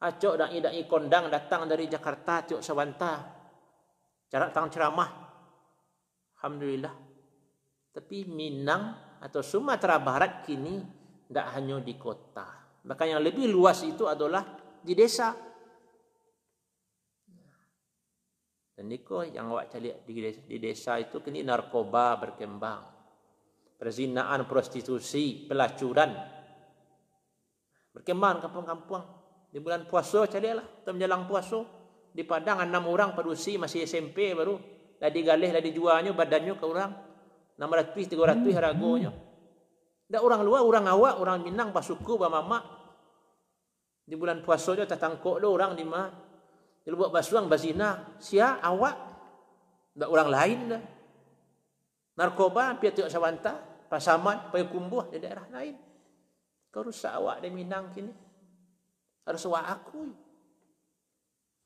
Acok 0.03 0.35
dan 0.35 0.51
idai 0.51 0.83
kondang 0.83 1.31
datang 1.31 1.63
dari 1.63 1.87
Jakarta, 1.87 2.43
Cok 2.43 2.59
Sawanta. 2.59 3.13
Jarak 4.27 4.51
tang 4.51 4.67
ceramah. 4.67 5.07
Alhamdulillah. 6.35 6.91
Tapi 7.95 8.27
Minang 8.27 9.15
atau 9.23 9.39
Sumatera 9.39 9.95
Barat 10.03 10.43
kini 10.43 10.83
tidak 11.31 11.47
hanya 11.55 11.79
di 11.79 11.95
kota. 11.95 12.43
Bahkan 12.83 13.15
yang 13.15 13.23
lebih 13.23 13.47
luas 13.47 13.79
itu 13.87 14.03
adalah 14.03 14.43
di 14.83 14.91
desa. 14.91 15.31
Dan 18.75 18.91
niko 18.91 19.23
yang 19.23 19.55
awak 19.55 19.71
cari 19.71 19.87
di 20.03 20.19
desa, 20.19 20.41
di 20.43 20.57
desa 20.59 20.91
itu 20.99 21.23
kini 21.23 21.47
narkoba 21.47 22.19
berkembang. 22.19 22.91
Perzinaan, 23.79 24.43
prostitusi, 24.51 25.47
pelacuran. 25.47 26.11
Berkembang 27.95 28.43
kampung-kampung. 28.43 29.22
Di 29.53 29.61
bulan 29.61 29.85
puasa 29.85 30.25
cari 30.25 30.49
lah. 30.49 30.65
Atau 30.65 30.97
menjelang 30.97 31.29
puasa. 31.29 31.61
Di 32.09 32.25
Padang 32.25 32.65
enam 32.65 32.89
orang 32.89 33.13
perusi 33.13 33.61
masih 33.61 33.85
SMP 33.85 34.33
baru. 34.33 34.57
Ladi 34.97 35.21
galih, 35.21 35.53
ladi 35.53 35.69
jualnya, 35.69 36.09
badannya 36.09 36.57
ke 36.57 36.65
orang. 36.65 36.91
600, 37.53 37.93
300 37.93 38.49
harganya. 38.57 39.13
Dah 40.09 40.21
orang 40.25 40.41
luar, 40.41 40.65
orang 40.65 40.85
awak, 40.89 41.21
orang 41.21 41.45
Minang, 41.45 41.69
pasuku, 41.69 42.17
bamamak. 42.17 42.65
Di 44.03 44.17
bulan 44.17 44.41
puasa 44.41 44.73
je, 44.73 44.89
tatangkok 44.89 45.37
lo 45.37 45.53
orang 45.53 45.77
di 45.77 45.85
mana. 45.85 46.09
Dia 46.83 46.97
buat 46.97 47.13
basuang, 47.13 47.47
bazina. 47.47 48.17
Sia, 48.19 48.59
awak. 48.59 48.95
Dah 49.93 50.09
orang 50.09 50.29
lain 50.29 50.59
dah. 50.69 50.81
Narkoba, 52.17 52.77
piatuk 52.81 53.07
sawanta. 53.07 53.85
Pasaman, 53.87 54.49
payah 54.49 54.67
kumbuh 54.73 55.13
di 55.13 55.21
daerah 55.21 55.45
lain. 55.53 55.77
Kau 56.73 56.81
rusak 56.81 57.13
awak 57.13 57.45
di 57.45 57.53
Minang 57.53 57.93
kini. 57.93 58.33
Harus 59.23 59.47
awak 59.47 59.65
aku. 59.79 60.12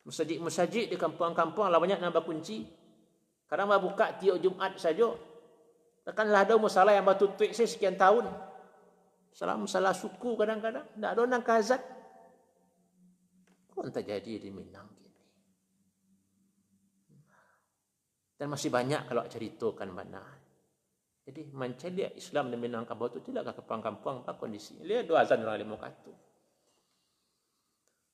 Masjid-masjid 0.07 0.87
di 0.87 0.95
kampung-kampung 0.95 1.67
lah 1.67 1.81
banyak 1.81 1.99
nambah 1.99 2.23
kunci. 2.23 2.63
Kadang 3.47 3.71
bah 3.71 3.79
buka 3.79 4.15
tiap 4.15 4.39
Jumat 4.39 4.79
saja. 4.79 5.11
Takkanlah 6.07 6.47
ada 6.47 6.55
masalah 6.55 6.95
yang 6.95 7.03
batu 7.03 7.27
tuik 7.35 7.51
saya 7.51 7.67
sekian 7.67 7.99
tahun. 7.99 8.27
Salah 9.35 9.59
masalah 9.59 9.91
suku 9.91 10.39
kadang-kadang. 10.39 10.87
Tak 10.95 11.11
ada 11.11 11.19
orang 11.19 11.43
kazat. 11.43 11.81
Kau 13.71 13.83
terjadi 13.91 14.47
di 14.47 14.49
Minang. 14.49 14.87
Dan 18.37 18.53
masih 18.53 18.69
banyak 18.69 19.09
kalau 19.09 19.25
ceritakan 19.25 19.89
mana. 19.91 20.21
Jadi 21.27 21.51
mencari 21.51 22.15
Islam 22.15 22.53
di 22.53 22.55
Minangkabau 22.55 23.11
itu 23.11 23.19
tidak 23.19 23.51
ke 23.51 23.65
kampung-kampung 23.65 24.23
apa 24.23 24.39
kondisi. 24.39 24.79
Lihat 24.79 25.09
dua 25.09 25.27
azan 25.27 25.43
orang 25.43 25.59
lima 25.59 25.75
katu. 25.75 26.26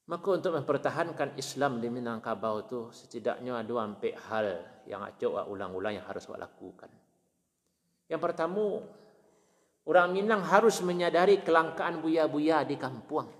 Maka 0.03 0.27
untuk 0.35 0.51
mempertahankan 0.59 1.39
Islam 1.39 1.79
di 1.79 1.87
Minangkabau 1.87 2.67
itu 2.67 2.79
setidaknya 2.91 3.63
ada 3.63 3.73
empat 3.87 4.15
hal 4.27 4.47
yang 4.83 4.99
acok 4.99 5.47
ulang-ulang 5.47 5.95
yang 5.95 6.03
harus 6.03 6.27
lakukan. 6.27 6.91
Yang 8.11 8.19
pertama, 8.19 8.83
orang 9.87 10.11
Minang 10.11 10.43
harus 10.43 10.83
menyadari 10.83 11.39
kelangkaan 11.39 12.03
buya-buya 12.03 12.67
di 12.67 12.75
kampung. 12.75 13.31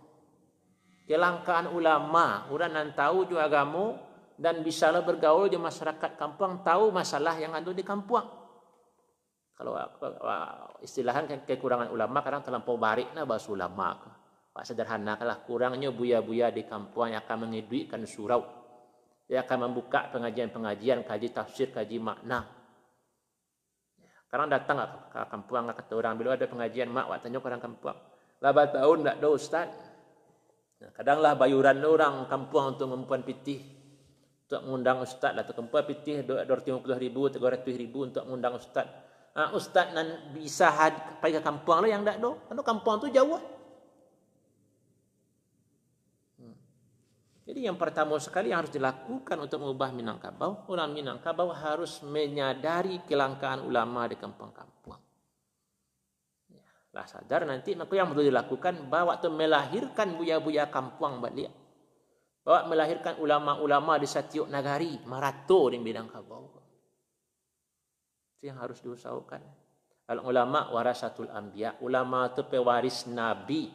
Kelangkaan 1.04 1.68
ulama, 1.68 2.48
orang 2.48 2.72
yang 2.72 2.90
tahu 2.96 3.28
juga 3.28 3.52
agama 3.52 4.00
dan 4.38 4.66
bisa 4.66 4.90
bergaul 5.04 5.50
di 5.50 5.60
masyarakat 5.60 6.18
kampung 6.18 6.66
tahu 6.66 6.90
masalah 6.90 7.38
yang 7.38 7.54
ada 7.54 7.70
di 7.70 7.86
kampung 7.86 8.26
kalau 9.54 9.78
istilahan 10.82 11.30
kekurangan 11.46 11.94
ulama 11.94 12.26
kadang 12.26 12.42
terlampau 12.42 12.76
barik 12.76 13.14
nah 13.14 13.24
bahasa 13.24 13.54
ulama 13.54 13.94
Pak 14.54 14.70
sederhana 14.70 15.18
kalah 15.18 15.42
kurangnya 15.44 15.90
buya-buya 15.90 16.54
di 16.54 16.64
kampung 16.70 17.10
yang 17.10 17.26
akan 17.26 17.50
mengeduikan 17.50 18.06
surau. 18.06 18.46
Dia 19.26 19.42
akan 19.42 19.70
membuka 19.70 20.14
pengajian-pengajian, 20.14 21.02
kaji 21.10 21.34
tafsir, 21.34 21.74
kaji 21.74 21.98
makna. 21.98 22.46
Kadang 24.30 24.50
datang 24.50 24.78
ke 25.10 25.20
kampung 25.30 25.74
kata 25.74 25.94
orang 25.98 26.14
bila 26.18 26.38
ada 26.38 26.46
pengajian 26.46 26.90
mak 26.90 27.10
waktunya 27.10 27.42
ke 27.42 27.48
orang 27.50 27.62
kampung. 27.62 27.98
Laba 28.42 28.70
tahun 28.70 28.98
tak 29.06 29.16
ada 29.22 29.30
ustaz. 29.30 29.70
Kadanglah 30.84 31.34
bayuran 31.34 31.82
orang 31.82 32.30
kampung 32.30 32.78
untuk 32.78 32.94
mempuan 32.94 33.26
pitih 33.26 33.62
untuk 34.46 34.70
mengundang 34.70 35.02
ustaz 35.02 35.34
lah. 35.34 35.46
Tempat 35.46 35.82
pitih 35.90 36.26
250 36.30 36.86
ribu, 36.98 37.30
300 37.30 37.66
ribu 37.74 38.06
untuk 38.06 38.22
mengundang 38.30 38.58
ustaz 38.60 38.86
uh, 39.38 39.50
ustaz 39.58 39.92
nan 39.94 40.34
bisa 40.34 40.70
had, 40.70 40.94
pergi 41.20 41.42
ke 41.42 41.42
kampung 41.42 41.82
lah 41.84 41.90
yang 41.90 42.06
tak 42.06 42.22
ada. 42.22 42.32
Karena 42.50 42.62
kampung 42.62 42.96
tu 43.02 43.08
jauh. 43.10 43.42
Jadi 47.54 47.70
yang 47.70 47.78
pertama 47.78 48.18
sekali 48.18 48.50
yang 48.50 48.66
harus 48.66 48.74
dilakukan 48.74 49.38
untuk 49.38 49.62
mengubah 49.62 49.94
Minangkabau, 49.94 50.66
orang 50.74 50.90
Minangkabau 50.90 51.54
harus 51.54 52.02
menyadari 52.02 53.06
kelangkaan 53.06 53.62
ulama 53.62 54.10
di 54.10 54.18
kampung-kampung. 54.18 54.98
Ya, 56.50 56.66
lah 56.98 57.06
sadar 57.06 57.46
nanti 57.46 57.78
maka 57.78 57.94
yang 57.94 58.10
perlu 58.10 58.26
dilakukan 58.26 58.90
bawa 58.90 59.22
tu 59.22 59.30
melahirkan 59.30 60.18
buya-buya 60.18 60.74
kampung 60.74 61.22
balik. 61.22 61.54
Bawa 62.42 62.66
melahirkan 62.66 63.22
ulama-ulama 63.22 64.02
di 64.02 64.10
setiap 64.10 64.50
negari, 64.50 64.98
marato 65.06 65.70
di 65.70 65.78
Minangkabau 65.78 66.64
itu 68.44 68.52
yang 68.52 68.60
harus 68.60 68.84
diusahakan. 68.84 69.40
Al 70.12 70.20
ulama 70.20 70.68
warasatul 70.76 71.32
anbiya. 71.32 71.80
Ulama 71.80 72.28
itu 72.28 72.44
pewaris 72.44 73.08
nabi. 73.08 73.72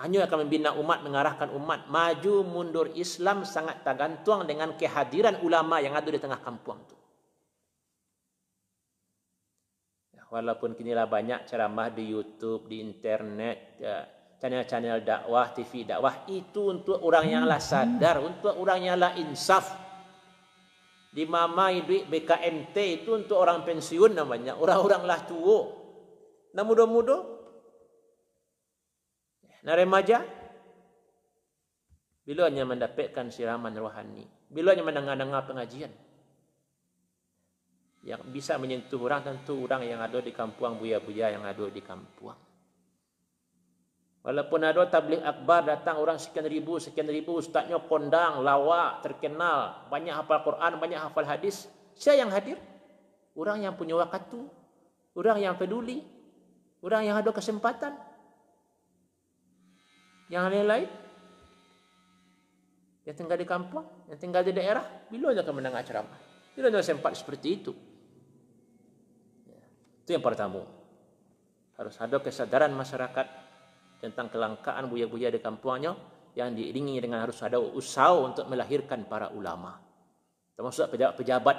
Hanya 0.00 0.24
akan 0.24 0.48
membina 0.48 0.72
umat, 0.76 1.04
mengarahkan 1.04 1.52
umat. 1.52 1.86
Maju 1.92 2.34
mundur 2.48 2.88
Islam 2.96 3.44
sangat 3.44 3.84
tergantung 3.84 4.48
dengan 4.48 4.72
kehadiran 4.76 5.40
ulama 5.44 5.78
yang 5.84 5.92
ada 5.92 6.08
di 6.08 6.16
tengah 6.16 6.40
kampung 6.40 6.80
itu. 6.80 6.96
Ya, 10.16 10.24
walaupun 10.32 10.72
kinilah 10.72 11.04
banyak 11.04 11.44
ceramah 11.44 11.92
di 11.92 12.08
YouTube, 12.08 12.72
di 12.72 12.80
internet, 12.80 13.76
ya, 13.76 14.08
channel-channel 14.40 15.04
dakwah, 15.04 15.52
TV 15.52 15.84
dakwah. 15.84 16.24
Itu 16.26 16.72
untuk 16.72 16.98
orang 17.04 17.28
yang 17.28 17.44
lah 17.44 17.60
sadar, 17.60 18.18
untuk 18.24 18.56
orang 18.56 18.80
yang 18.82 18.96
lah 18.98 19.12
insaf 19.20 19.82
dimamai 21.12 21.84
duit 21.84 22.08
BKMT 22.08 23.04
itu 23.04 23.12
untuk 23.12 23.36
orang 23.36 23.62
pensiun 23.62 24.16
namanya. 24.16 24.56
Orang-orang 24.56 25.04
lah 25.04 25.20
tua. 25.28 25.68
Nah 26.56 26.64
muda-muda. 26.64 27.31
Nah 29.62 29.74
remaja. 29.78 30.22
Bila 32.22 32.46
hanya 32.46 32.62
mendapatkan 32.62 33.30
siraman 33.34 33.74
rohani. 33.74 34.26
Bila 34.50 34.74
hanya 34.74 34.86
mendengar-dengar 34.86 35.42
pengajian. 35.46 35.90
Yang 38.02 38.22
bisa 38.34 38.58
menyentuh 38.58 38.98
orang 38.98 39.22
tentu 39.22 39.62
orang 39.62 39.86
yang 39.86 40.02
ada 40.02 40.18
di 40.18 40.34
kampung 40.34 40.78
buya-buya 40.78 41.34
yang 41.38 41.46
ada 41.46 41.66
di 41.70 41.82
kampung. 41.82 42.34
Walaupun 44.22 44.62
ada 44.62 44.86
tabligh 44.86 45.18
akbar 45.18 45.66
datang 45.66 45.98
orang 45.98 46.14
sekian 46.14 46.46
ribu, 46.46 46.78
sekian 46.78 47.10
ribu, 47.10 47.42
ustaznya 47.42 47.82
kondang, 47.82 48.38
lawak, 48.46 49.02
terkenal, 49.02 49.90
banyak 49.90 50.14
hafal 50.14 50.46
Quran, 50.46 50.78
banyak 50.78 50.98
hafal 50.98 51.26
hadis. 51.26 51.66
Siapa 51.98 52.22
yang 52.22 52.30
hadir? 52.30 52.54
Orang 53.34 53.66
yang 53.66 53.74
punya 53.74 53.98
waktu, 53.98 54.46
orang 55.18 55.42
yang 55.42 55.58
peduli, 55.58 56.06
orang 56.86 57.02
yang 57.02 57.18
ada 57.18 57.34
kesempatan. 57.34 57.98
Yang 60.32 60.44
lain-lain, 60.48 60.88
yang 63.04 63.16
tinggal 63.20 63.36
di 63.36 63.44
kampung, 63.44 63.84
yang 64.08 64.16
tinggal 64.16 64.40
di 64.40 64.56
daerah, 64.56 64.80
bila 65.12 65.36
dia 65.36 65.44
akan 65.44 65.60
mendengar 65.60 65.84
ceramah? 65.84 66.16
Bila 66.56 66.72
dia 66.72 66.80
sempat 66.80 67.12
seperti 67.12 67.60
itu? 67.60 67.72
Ya, 69.44 69.60
itu 70.00 70.10
yang 70.16 70.24
pertama. 70.24 70.64
Harus 71.76 72.00
ada 72.00 72.16
kesadaran 72.16 72.72
masyarakat 72.72 73.26
tentang 74.00 74.32
kelangkaan 74.32 74.88
buaya-buaya 74.88 75.28
di 75.28 75.40
kampungnya 75.44 75.92
yang 76.32 76.56
diiringi 76.56 76.96
dengan 76.96 77.28
harus 77.28 77.36
ada 77.44 77.60
usaha 77.60 78.16
untuk 78.16 78.48
melahirkan 78.48 79.04
para 79.04 79.28
ulama. 79.36 79.84
Termasuk 80.56 80.96
pejabat-pejabat, 80.96 81.56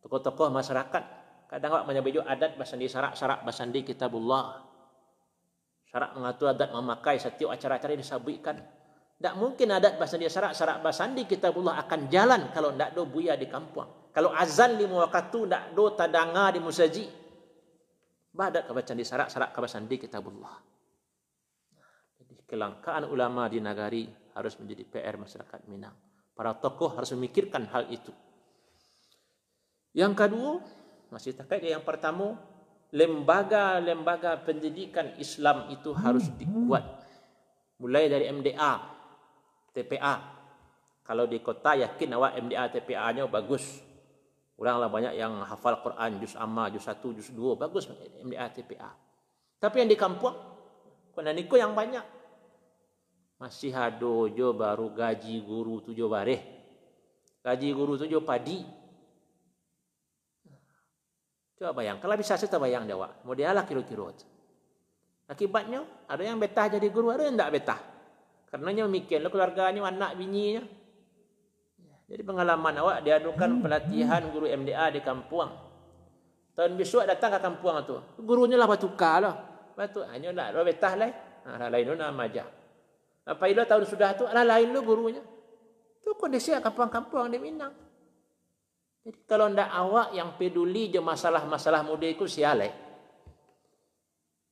tokoh-tokoh 0.00 0.48
masyarakat. 0.48 1.04
Kadang 1.44 1.70
awak 1.76 1.84
menyebut 1.92 2.24
adat 2.24 2.56
basandi 2.56 2.88
syarak-syarak 2.88 3.44
basandi 3.44 3.84
kitabullah. 3.84 4.69
Syarak 5.90 6.14
mengatur 6.14 6.54
adat 6.54 6.70
memakai 6.70 7.18
setiap 7.18 7.50
acara-acara 7.50 7.98
yang 7.98 8.02
disabitkan. 8.06 8.56
Tak 9.20 9.34
mungkin 9.36 9.68
adat 9.74 9.98
basandi 9.98 10.30
syarak-syarak 10.30 10.80
basandi 10.80 11.26
kitabullah 11.26 11.76
akan 11.82 12.08
jalan 12.08 12.48
kalau 12.54 12.72
tak 12.78 12.94
ada 12.94 13.02
buaya 13.04 13.34
di 13.34 13.50
kampung. 13.50 14.14
Kalau 14.14 14.30
azan 14.32 14.78
lima 14.78 15.04
waktu 15.04 15.50
tak 15.50 15.62
ada 15.74 15.84
tadanga 15.98 16.54
di 16.54 16.60
musaji. 16.62 17.04
Badat 18.30 18.70
kebacaan 18.70 18.96
di 18.96 19.04
syarak-syarak 19.04 19.50
kabasandi 19.50 19.96
kitabullah 19.98 20.70
kelangkaan 22.50 23.06
ulama 23.06 23.46
di 23.46 23.62
nagari 23.62 24.10
harus 24.34 24.58
menjadi 24.58 24.82
PR 24.90 25.14
masyarakat 25.14 25.70
Minang. 25.70 25.94
Para 26.34 26.58
tokoh 26.58 26.90
harus 26.98 27.14
memikirkan 27.14 27.70
hal 27.70 27.86
itu. 27.94 28.10
Yang 29.94 30.18
kedua, 30.18 30.58
masih 31.14 31.38
terkait 31.38 31.62
yang 31.62 31.86
pertama, 31.86 32.34
lembaga-lembaga 32.90 34.42
pendidikan 34.42 35.14
Islam 35.16 35.70
itu 35.70 35.94
harus 35.94 36.26
dikuat. 36.34 36.82
Mulai 37.80 38.12
dari 38.12 38.28
MDA, 38.28 38.72
TPA. 39.72 40.14
Kalau 41.06 41.24
di 41.26 41.42
kota 41.42 41.74
yakin 41.74 42.10
awak 42.14 42.38
MDA, 42.38 42.64
TPA-nya 42.70 43.24
bagus. 43.26 43.82
Oranglah 44.60 44.92
banyak 44.92 45.16
yang 45.16 45.40
hafal 45.42 45.80
Quran, 45.80 46.20
juz 46.20 46.36
amma, 46.36 46.68
juz 46.68 46.84
1, 46.84 47.00
juz 47.16 47.32
2. 47.32 47.56
Bagus 47.56 47.88
MDA, 48.20 48.52
TPA. 48.52 48.90
Tapi 49.56 49.76
yang 49.80 49.88
di 49.88 49.96
kampung, 49.96 50.36
kena 51.16 51.32
niko 51.32 51.56
yang 51.56 51.72
banyak 51.72 52.20
masih 53.40 53.72
ada 53.72 54.52
baru 54.52 54.92
gaji 54.92 55.40
guru 55.40 55.80
tu 55.80 55.96
jo 55.96 56.12
bareh 56.12 56.44
gaji 57.40 57.72
guru 57.72 57.96
tu 57.96 58.04
jo 58.04 58.20
padi 58.20 58.60
coba 61.60 61.76
bayang 61.76 62.00
kalau 62.00 62.16
bisa 62.16 62.40
saya 62.40 62.56
bayang 62.56 62.88
dewa 62.88 63.12
model 63.28 63.52
lah 63.52 63.68
kira-kira 63.68 64.08
akibatnya 65.28 65.84
ada 66.08 66.22
yang 66.24 66.40
betah 66.40 66.72
jadi 66.72 66.88
guru 66.88 67.12
ada 67.12 67.28
yang 67.28 67.36
tak 67.36 67.52
betah 67.52 67.80
karena 68.48 68.82
nya 68.82 68.84
mikir 68.88 69.20
keluarganya 69.28 69.86
anak 69.86 70.18
bininya 70.18 70.64
Jadi 72.10 72.26
pengalaman 72.26 72.74
awak 72.82 73.06
diadukan 73.06 73.62
pelatihan 73.62 74.18
guru 74.34 74.50
MDA 74.50 74.90
di 74.90 74.98
kampung. 74.98 75.46
Tahun 76.58 76.74
besok 76.74 77.06
datang 77.06 77.30
ke 77.30 77.38
kampung 77.38 77.78
tu. 77.86 78.02
Gurunya 78.18 78.58
lah 78.58 78.66
batukar 78.66 79.22
lah. 79.22 79.34
Batu 79.78 80.02
hanya 80.10 80.34
nak 80.34 80.58
lo 80.58 80.66
betah 80.66 80.98
lah. 80.98 81.06
Ha, 81.46 81.70
lain 81.70 81.86
tu 81.86 81.94
nak 81.94 82.10
majah. 82.10 82.50
Apa 83.30 83.46
itu 83.46 83.62
tahun 83.62 83.86
sudah 83.86 84.18
tu 84.18 84.26
ala 84.26 84.42
lain 84.42 84.74
lu 84.74 84.82
gurunya. 84.82 85.22
Tu 86.02 86.10
kondisi 86.18 86.50
kampung-kampung 86.50 87.30
di 87.30 87.38
Minang. 87.38 87.70
Jadi 89.00 89.18
kalau 89.24 89.48
ndak 89.48 89.70
awak 89.72 90.12
yang 90.12 90.36
peduli 90.36 90.92
je 90.92 91.00
masalah-masalah 91.00 91.80
muda 91.88 92.04
itu 92.04 92.28
sial 92.28 92.60
eh. 92.60 92.74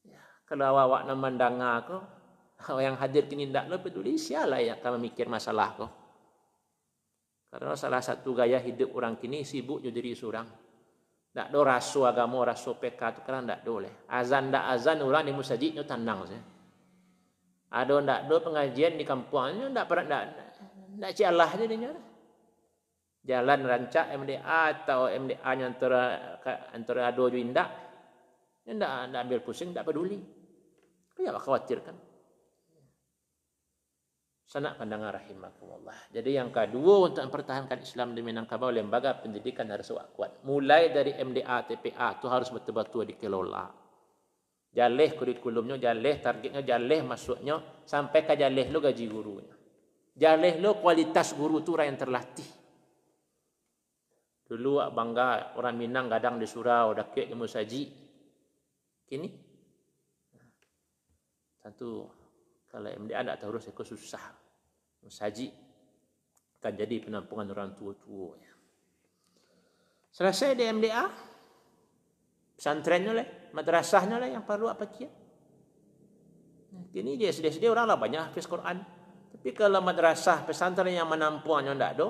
Ya, 0.08 0.24
kalau 0.48 0.72
awak 0.72 0.84
awak 0.88 1.00
nak 1.04 1.18
mendengar 1.20 1.72
aku, 1.84 1.98
awak 2.72 2.82
yang 2.82 2.96
hadir 2.96 3.28
kini 3.28 3.52
ndak 3.52 3.68
lo 3.68 3.76
peduli 3.84 4.16
sial 4.16 4.48
lah 4.48 4.60
ya 4.64 4.80
kamu 4.80 5.12
mikir 5.12 5.28
masalah 5.28 5.68
kau. 5.76 5.88
Karena 7.48 7.76
salah 7.76 8.04
satu 8.04 8.36
gaya 8.36 8.60
hidup 8.60 8.92
orang 8.92 9.16
kini 9.16 9.40
sibuk 9.44 9.80
jadi 9.80 9.92
diri 9.92 10.12
seorang. 10.12 10.48
Tak 11.32 11.48
do 11.52 11.60
rasu 11.64 12.04
agama, 12.04 12.44
rasu 12.44 12.76
PK 12.76 13.00
tu 13.14 13.20
kan 13.24 13.44
tak 13.44 13.64
boleh. 13.64 14.08
Azan 14.08 14.52
tak 14.52 14.64
azan 14.68 15.00
orang 15.04 15.28
di 15.28 15.32
musajid 15.32 15.76
tu 15.76 15.84
tenang 15.84 16.24
saja. 16.28 16.40
Ada 17.68 18.00
tak 18.00 18.20
do 18.32 18.36
pengajian 18.40 18.96
di 18.96 19.04
kampungnya 19.04 19.68
tak 19.76 19.84
pernah 19.92 20.04
tak 20.08 20.24
tak 20.98 21.10
cik 21.12 21.26
Allah 21.28 21.50
je 21.52 21.64
dia. 21.68 21.92
Jalan 23.26 23.60
rancak 23.66 24.14
MDA 24.14 24.60
atau 24.82 25.10
MDA 25.10 25.50
yang 25.58 25.74
antara 25.74 26.02
antara 26.72 27.10
ado 27.10 27.28
juga 27.28 27.38
indak. 27.38 27.68
Tak, 28.68 28.92
tak 29.12 29.20
ambil 29.24 29.40
pusing, 29.40 29.72
tak 29.72 29.84
peduli. 29.88 30.20
Kenapa 31.16 31.40
khawatirkan? 31.40 31.96
Sanak 34.48 34.80
pandangan 34.80 35.12
rahimakumullah. 35.12 36.08
Jadi 36.08 36.40
yang 36.40 36.48
kedua 36.48 37.12
untuk 37.12 37.20
mempertahankan 37.20 37.84
Islam 37.84 38.16
di 38.16 38.24
Minangkabau, 38.24 38.72
lembaga 38.72 39.20
pendidikan 39.20 39.68
harus 39.68 39.92
kuat. 40.16 40.40
Mulai 40.48 40.88
dari 40.88 41.12
MDA, 41.12 41.68
TPA 41.68 42.16
itu 42.16 42.26
harus 42.32 42.48
betul-betul 42.48 43.12
dikelola. 43.12 43.68
Jalih 44.72 45.10
kurikulumnya, 45.20 45.76
jalih 45.76 46.16
targetnya, 46.24 46.64
jalih 46.64 47.04
masuknya, 47.04 47.60
sampai 47.84 48.24
ke 48.24 48.40
jalih 48.40 48.72
lo 48.72 48.80
gaji 48.80 49.04
gurunya. 49.04 49.56
Jalih 50.16 50.64
lo 50.64 50.80
kualitas 50.80 51.36
guru 51.36 51.60
orang 51.68 51.92
yang 51.92 52.00
terlatih. 52.00 52.48
Dulu 54.48 54.80
bangga 54.96 55.52
orang 55.60 55.76
Minang 55.76 56.08
gadang 56.08 56.40
di 56.40 56.48
surau, 56.48 56.96
dakik 56.96 57.28
ilmu 57.28 57.44
saji. 57.44 57.84
Kini, 59.04 59.28
tentu 61.60 62.08
kalau 62.68 62.88
MDA 62.88 63.20
tidak 63.24 63.38
terus 63.44 63.64
itu 63.68 63.82
susah. 63.84 64.24
Saji 65.08 65.48
akan 66.60 66.72
jadi 66.74 66.96
penampungan 67.00 67.48
orang 67.54 67.72
tua-tua. 67.76 68.36
Selesai 70.12 70.58
di 70.58 70.64
MDA, 70.66 71.04
pesantrennya 72.58 73.12
lah, 73.14 73.28
madrasahnya 73.54 74.16
lah 74.18 74.28
yang 74.28 74.42
perlu 74.42 74.66
apa 74.66 74.84
kia. 74.90 75.08
Kini 76.92 77.14
dia 77.14 77.30
sedia-sedia 77.30 77.70
orang 77.70 77.86
lah 77.88 77.96
banyak 78.00 78.32
hafiz 78.32 78.48
Quran. 78.48 78.82
Tapi 79.38 79.48
kalau 79.54 79.78
madrasah 79.84 80.42
pesantren 80.42 80.90
yang 80.90 81.06
menampungnya 81.06 81.72
tidak 81.76 81.90
ada, 81.94 82.08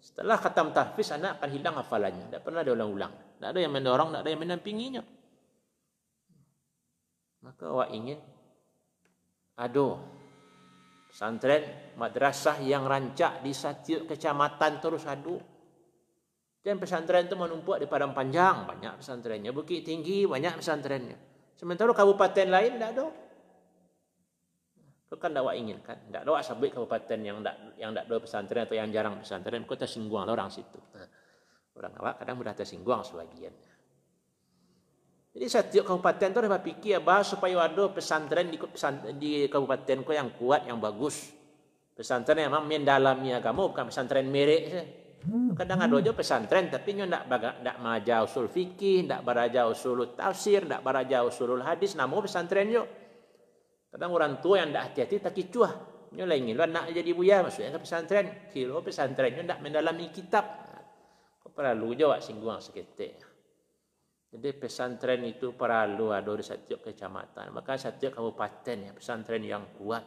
setelah 0.00 0.40
khatam 0.40 0.72
tahfiz 0.72 1.12
anak 1.12 1.38
akan 1.38 1.50
hilang 1.52 1.76
hafalannya. 1.76 2.32
Tidak 2.32 2.42
pernah 2.42 2.64
dia 2.64 2.72
ulang-ulang. 2.72 3.12
Tidak 3.36 3.48
ada 3.52 3.60
yang 3.60 3.72
mendorong, 3.72 4.08
tidak 4.10 4.22
ada 4.24 4.30
yang 4.32 4.42
menampinginya. 4.42 5.02
Maka 7.40 7.64
awak 7.68 7.88
ingin 7.92 8.20
Aduh. 9.60 10.00
Pesantren 11.10 11.92
madrasah 11.98 12.62
yang 12.62 12.86
rancak 12.86 13.42
di 13.42 13.50
setiap 13.50 14.08
kecamatan 14.08 14.78
terus 14.78 15.04
adu. 15.04 15.36
Dan 16.60 16.78
pesantren 16.78 17.26
itu 17.26 17.34
menumpuk 17.34 17.80
di 17.80 17.88
Padang 17.88 18.12
Panjang 18.12 18.68
banyak 18.68 19.00
pesantrennya, 19.00 19.50
Bukit 19.50 19.82
Tinggi 19.82 20.28
banyak 20.28 20.60
pesantrennya. 20.60 21.16
Sementara 21.56 21.90
kabupaten 21.96 22.46
lain 22.46 22.78
tidak 22.78 22.90
ada. 22.94 23.06
Itu 25.10 25.18
kan 25.18 25.34
tidak 25.34 25.58
inginkan. 25.58 26.06
Tidak 26.06 26.22
ada 26.22 26.38
sebut 26.38 26.70
kabupaten 26.70 27.18
yang 27.18 27.42
tidak 27.42 27.56
yang 27.82 27.90
tidak 27.90 28.06
ada 28.06 28.16
pesantren 28.22 28.62
atau 28.62 28.76
yang 28.78 28.88
jarang 28.94 29.18
pesantren. 29.18 29.66
Kau 29.66 29.74
tersinggung 29.74 30.22
orang 30.22 30.46
situ. 30.54 30.78
Orang 31.74 31.98
awak 31.98 32.22
kadang 32.22 32.38
mudah 32.38 32.54
tersinggung 32.54 33.02
sebagian. 33.02 33.50
Jadi 35.34 35.46
setiap 35.50 35.90
kabupaten 35.90 36.30
tu 36.30 36.38
ada 36.38 36.62
fikir 36.62 37.02
apa 37.02 37.26
supaya 37.26 37.66
ada 37.66 37.90
pesantren 37.90 38.54
di 38.54 38.58
pesantren 38.62 39.18
di 39.18 39.50
kabupaten 39.50 40.06
ko 40.06 40.14
yang 40.14 40.30
kuat 40.38 40.70
yang 40.70 40.78
bagus. 40.78 41.34
Pesantren 41.90 42.46
yang 42.46 42.54
memang 42.54 42.70
mendalami 42.70 43.34
agama 43.34 43.66
bukan 43.66 43.90
pesantren 43.90 44.30
merek. 44.30 44.62
Kadang 45.58 45.90
ada 45.90 45.98
juga 45.98 46.22
pesantren 46.22 46.70
tapi 46.70 46.94
nyo 46.94 47.10
baga 47.26 47.58
ndak 47.58 47.82
maja 47.82 48.22
usul 48.22 48.46
fikih, 48.46 49.10
ndak 49.10 49.26
baraja 49.26 49.66
usul 49.66 50.14
tafsir, 50.14 50.70
ndak 50.70 50.86
baraja 50.86 51.26
usul 51.26 51.58
hadis, 51.66 51.98
namo 51.98 52.22
pesantren 52.22 52.70
yo. 52.70 52.86
Kadang 53.90 54.10
orang 54.14 54.38
tua 54.38 54.62
yang 54.62 54.70
ndak 54.70 54.94
hati-hati 54.94 55.18
tak 55.18 55.34
kicuah. 55.34 55.72
Nyo 56.10 56.26
lah 56.26 56.34
ingin 56.38 56.58
nak 56.58 56.90
jadi 56.90 57.10
buya 57.14 57.42
maksudnya 57.42 57.74
ke 57.74 57.82
pesantren. 57.82 58.26
Kilo 58.50 58.78
pesantren 58.82 59.34
nyo 59.34 59.42
ndak 59.46 59.60
mendalami 59.62 60.10
kitab. 60.14 60.46
Kau 61.42 61.50
perlu 61.50 61.94
jawab 61.98 62.22
singgung 62.22 62.62
seketik. 62.62 63.18
Jadi 64.30 64.48
pesantren 64.54 65.26
itu 65.26 65.58
perlu 65.58 66.14
ada 66.14 66.30
di 66.38 66.44
setiap 66.46 66.86
kecamatan. 66.86 67.50
Maka 67.50 67.74
setiap 67.74 68.14
kabupaten 68.14 68.76
ya 68.78 68.92
pesantren 68.94 69.42
yang 69.42 69.74
kuat. 69.74 70.06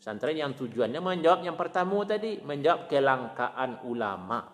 Pesantren 0.00 0.36
yang 0.36 0.56
tujuannya 0.56 1.00
menjawab 1.00 1.44
yang 1.44 1.56
pertama 1.56 2.08
tadi. 2.08 2.40
Menjawab 2.40 2.88
kelangkaan 2.88 3.84
ulama. 3.84 4.48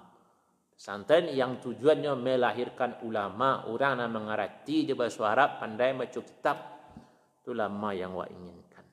Pesantren 0.75 1.31
yang 1.31 1.63
tujuannya 1.63 2.19
melahirkan 2.19 2.99
ulama. 3.07 3.71
Orang 3.71 4.03
yang 4.03 4.11
mengerti 4.11 4.91
je 4.91 4.99
bahasa 4.99 5.23
Arab. 5.23 5.63
Pandai 5.63 5.95
baca 5.95 6.21
kitab. 6.23 6.80
Itu 7.40 7.57
lama 7.57 7.90
yang 7.96 8.12
awak 8.12 8.29
inginkan. 8.29 8.85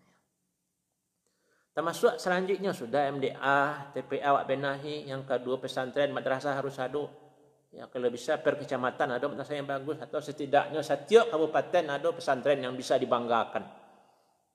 Termasuk 1.78 2.18
selanjutnya 2.18 2.74
sudah 2.74 3.12
MDA, 3.14 3.94
TPA 3.94 4.34
awak 4.34 4.50
benahi. 4.50 5.06
Yang 5.06 5.30
kedua 5.30 5.62
pesantren 5.62 6.10
madrasah 6.10 6.58
harus 6.58 6.80
ada. 6.82 7.06
Ya, 7.70 7.86
kalau 7.92 8.08
bisa 8.10 8.40
per 8.40 8.58
kecamatan 8.58 9.14
ada 9.14 9.26
madrasah 9.28 9.60
yang 9.60 9.70
bagus 9.70 10.00
atau 10.02 10.18
setidaknya 10.18 10.82
setiap 10.82 11.30
kabupaten 11.30 11.86
ada 11.92 12.10
pesantren 12.16 12.64
yang 12.64 12.74
bisa 12.74 12.98
dibanggakan. 12.98 13.62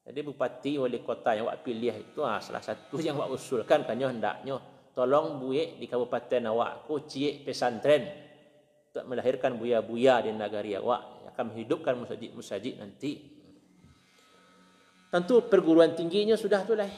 Jadi 0.03 0.19
bupati 0.27 0.83
wali 0.83 0.99
kota 0.99 1.39
yang 1.39 1.47
awak 1.47 1.63
pilih 1.63 1.95
itu 1.95 2.27
ah, 2.27 2.43
salah 2.43 2.65
satu 2.65 2.99
yang 2.99 3.15
awak 3.15 3.39
usulkan 3.39 3.87
kan 3.87 3.95
hendaknya 3.95 4.59
tolong 4.91 5.39
buik 5.39 5.79
di 5.79 5.87
kabupaten 5.87 6.43
awak 6.51 6.91
ku 6.91 7.07
ciek 7.07 7.47
pesantren 7.47 8.03
untuk 8.91 9.05
melahirkan 9.07 9.57
buya-buya 9.57 10.27
di 10.27 10.35
negara 10.35 10.83
awak 10.83 11.23
akan 11.33 11.55
menghidupkan 11.55 11.97
musajid-musajid 11.97 12.83
nanti. 12.83 13.42
Tentu 15.13 15.45
perguruan 15.45 15.93
tingginya 15.93 16.41
sudah 16.41 16.65
tu 16.65 16.73
lah. 16.73 16.89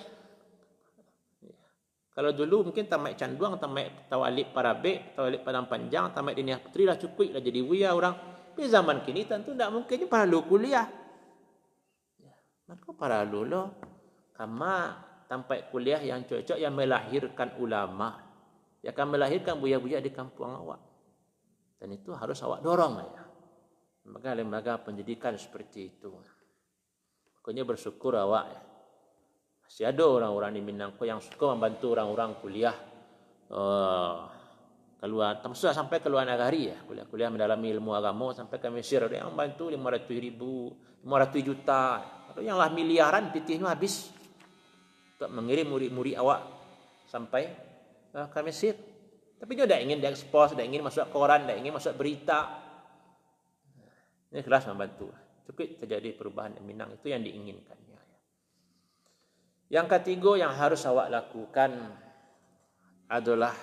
Kalau 2.14 2.30
dulu 2.30 2.70
mungkin 2.70 2.86
tamat 2.86 3.18
canduang, 3.18 3.58
tamat 3.58 4.06
tawalib 4.06 4.54
parabe, 4.54 5.10
tawalib 5.18 5.42
padang 5.42 5.66
panjang, 5.66 6.14
tamat 6.14 6.38
dinia 6.38 6.62
putri 6.62 6.86
lah 6.86 6.94
cukup 6.94 7.34
lah 7.34 7.42
jadi 7.42 7.58
wia 7.58 7.90
orang. 7.90 8.14
Di 8.54 8.70
zaman 8.70 9.02
kini 9.02 9.26
tentu 9.26 9.50
tidak 9.50 9.74
mungkin 9.74 10.06
para 10.06 10.22
lu 10.22 10.46
kuliah. 10.46 10.86
Ya, 12.22 12.30
maka 12.70 12.94
para 12.94 13.26
lu 13.26 13.42
lo, 13.42 13.74
kama 14.30 14.94
tampai 15.26 15.66
kuliah 15.74 15.98
yang 15.98 16.22
cocok 16.22 16.54
yang 16.54 16.70
melahirkan 16.70 17.58
ulama, 17.58 18.22
yang 18.86 18.94
akan 18.94 19.18
melahirkan 19.18 19.58
buya-buya 19.58 19.98
di 19.98 20.14
kampung 20.14 20.54
awak. 20.54 20.78
Dan 21.82 21.98
itu 21.98 22.14
harus 22.14 22.38
awak 22.46 22.62
dorong 22.62 22.94
ya. 23.02 23.26
Lembaga-lembaga 24.06 24.86
pendidikan 24.86 25.34
seperti 25.34 25.98
itu. 25.98 26.14
Makanya 27.44 27.68
bersyukur 27.68 28.16
awak 28.16 28.56
ya. 28.56 28.60
Masih 29.68 29.84
ada 29.84 30.00
orang-orang 30.08 30.56
di 30.56 30.64
Minangko 30.64 31.04
yang 31.04 31.20
suka 31.20 31.52
membantu 31.52 31.92
orang-orang 31.92 32.40
kuliah. 32.40 32.72
Uh, 33.52 34.24
keluar 34.96 35.44
termasuk 35.44 35.68
sampai 35.76 36.00
ke 36.00 36.08
luar 36.08 36.24
negeri 36.24 36.72
ya 36.72 36.80
kuliah-kuliah 36.88 37.28
mendalami 37.28 37.76
ilmu 37.76 37.92
agama 37.92 38.32
sampai 38.32 38.56
ke 38.56 38.72
Mesir. 38.72 39.04
Ada 39.04 39.28
yang 39.28 39.36
bantu 39.36 39.68
500 39.68 40.08
ribu 40.24 40.72
500 41.04 41.44
juta. 41.44 41.84
Atau 42.32 42.40
yang 42.40 42.56
lah 42.56 42.72
miliaran 42.72 43.28
pitihnya 43.28 43.68
habis. 43.68 44.08
Untuk 45.20 45.28
mengirim 45.36 45.68
murid-murid 45.68 46.16
awak 46.16 46.48
sampai 47.12 47.52
uh, 48.16 48.24
ke 48.32 48.40
Mesir. 48.40 48.72
Tapi 49.36 49.52
dia 49.52 49.68
tidak 49.68 49.84
ingin 49.84 50.00
diekspos 50.00 50.56
tidak 50.56 50.64
ingin 50.64 50.80
masuk 50.80 51.12
koran 51.12 51.44
tidak 51.44 51.60
ingin 51.60 51.76
masuk 51.76 51.92
berita. 51.92 52.56
Ini 54.32 54.40
kelas 54.40 54.64
membantu 54.72 55.12
cukup 55.44 55.84
terjadi 55.84 56.16
perubahan 56.16 56.56
di 56.56 56.62
Minang 56.64 56.96
itu 56.96 57.12
yang 57.12 57.20
diinginkan 57.20 57.84
yang 59.72 59.88
ketiga 59.88 60.36
yang 60.36 60.52
harus 60.52 60.84
awak 60.84 61.08
lakukan 61.08 61.72
adalah 63.08 63.54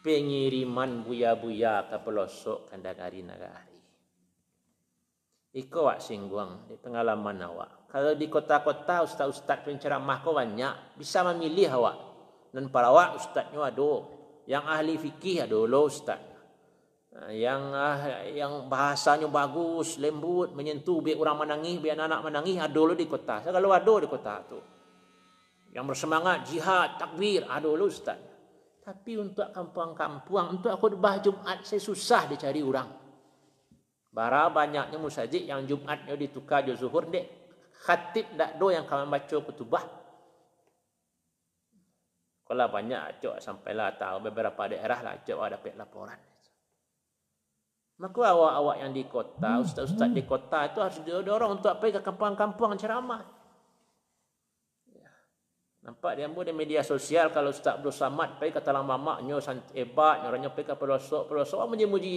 pengiriman 0.00 1.04
buya-buya 1.04 1.86
ke 1.92 1.96
pelosok 2.00 2.72
kandagari 2.72 3.20
nagari. 3.20 3.78
Iko 5.54 5.86
awak 5.86 6.00
singgung 6.00 6.66
di 6.66 6.76
pengalaman 6.82 7.38
awak. 7.46 7.70
Kalau 7.94 8.12
di 8.18 8.26
kota-kota 8.28 9.06
ustaz-ustaz 9.06 9.64
penceramah 9.64 10.18
kau 10.20 10.36
banyak, 10.36 10.98
bisa 10.98 11.24
memilih 11.30 11.78
awak. 11.78 11.96
Dan 12.52 12.66
para 12.68 12.92
awak 12.92 13.16
ustaznya 13.16 13.70
ada. 13.70 13.94
Yang 14.48 14.64
ahli 14.66 14.94
fikih 14.96 15.46
ada 15.46 15.58
lo 15.62 15.88
ustaz. 15.88 16.20
Ha, 17.18 17.34
yang 17.34 17.74
uh, 17.74 17.98
yang 18.30 18.70
bahasanya 18.70 19.26
bagus, 19.26 19.98
lembut, 19.98 20.54
menyentuh 20.54 21.02
biar 21.02 21.18
orang 21.18 21.42
menangis, 21.42 21.82
biar 21.82 21.98
anak 21.98 22.22
menangis 22.22 22.62
ada 22.62 22.78
lo 22.78 22.94
di 22.94 23.10
kota. 23.10 23.42
Saya 23.42 23.50
kalau 23.50 23.74
ada 23.74 23.94
di 23.98 24.06
kota 24.06 24.34
tu. 24.46 24.58
Yang 25.74 25.84
bersemangat 25.94 26.46
jihad, 26.46 26.94
takbir, 26.94 27.42
ada 27.50 27.66
lo 27.66 27.90
ustaz. 27.90 28.22
Tapi 28.86 29.18
untuk 29.18 29.50
kampung-kampung, 29.50 30.62
untuk 30.62 30.72
khutbah 30.78 31.18
Jumat 31.18 31.66
saya 31.66 31.82
susah 31.82 32.30
dicari 32.30 32.62
orang. 32.62 32.88
Bara 34.14 34.48
banyaknya 34.48 34.96
musajid 34.96 35.44
yang 35.44 35.66
Jumatnya 35.66 36.14
ditukar 36.14 36.64
je 36.64 36.78
zuhur 36.78 37.10
dek. 37.10 37.26
Khatib 37.82 38.34
tak 38.38 38.58
do 38.62 38.70
yang 38.70 38.86
kami 38.86 39.10
baca 39.10 39.36
kutubah. 39.42 39.84
Kalau 42.48 42.66
banyak 42.72 43.20
cok 43.20 43.36
sampailah 43.44 44.00
tahu 44.00 44.24
beberapa 44.24 44.70
daerah 44.72 45.04
lah 45.04 45.20
cok 45.20 45.38
ada 45.44 45.60
laporan. 45.76 46.27
Maka 47.98 48.30
awak-awak 48.30 48.76
yang 48.78 48.94
di 48.94 49.10
kota, 49.10 49.58
ustaz-ustaz 49.58 50.06
di 50.14 50.22
kota 50.22 50.70
itu 50.70 50.78
harus 50.78 51.02
didorong 51.02 51.58
untuk 51.58 51.74
pergi 51.82 51.98
ke 51.98 52.02
kampung-kampung 52.06 52.78
ceramah. 52.78 53.26
Ya. 54.94 55.10
Nampak 55.82 56.14
dia 56.14 56.30
pun 56.30 56.46
di 56.46 56.54
media 56.54 56.86
sosial 56.86 57.34
kalau 57.34 57.50
Ustaz 57.50 57.82
Abdul 57.82 57.90
Samad 57.90 58.38
pergi 58.38 58.54
ke 58.54 58.62
talang 58.62 58.86
mamaknya 58.86 59.42
hebat, 59.74 60.22
orangnya 60.22 60.54
pergi 60.54 60.70
ke 60.70 60.74
pelosok, 60.78 61.26
pelosok 61.26 61.74
muji-muji 61.74 62.16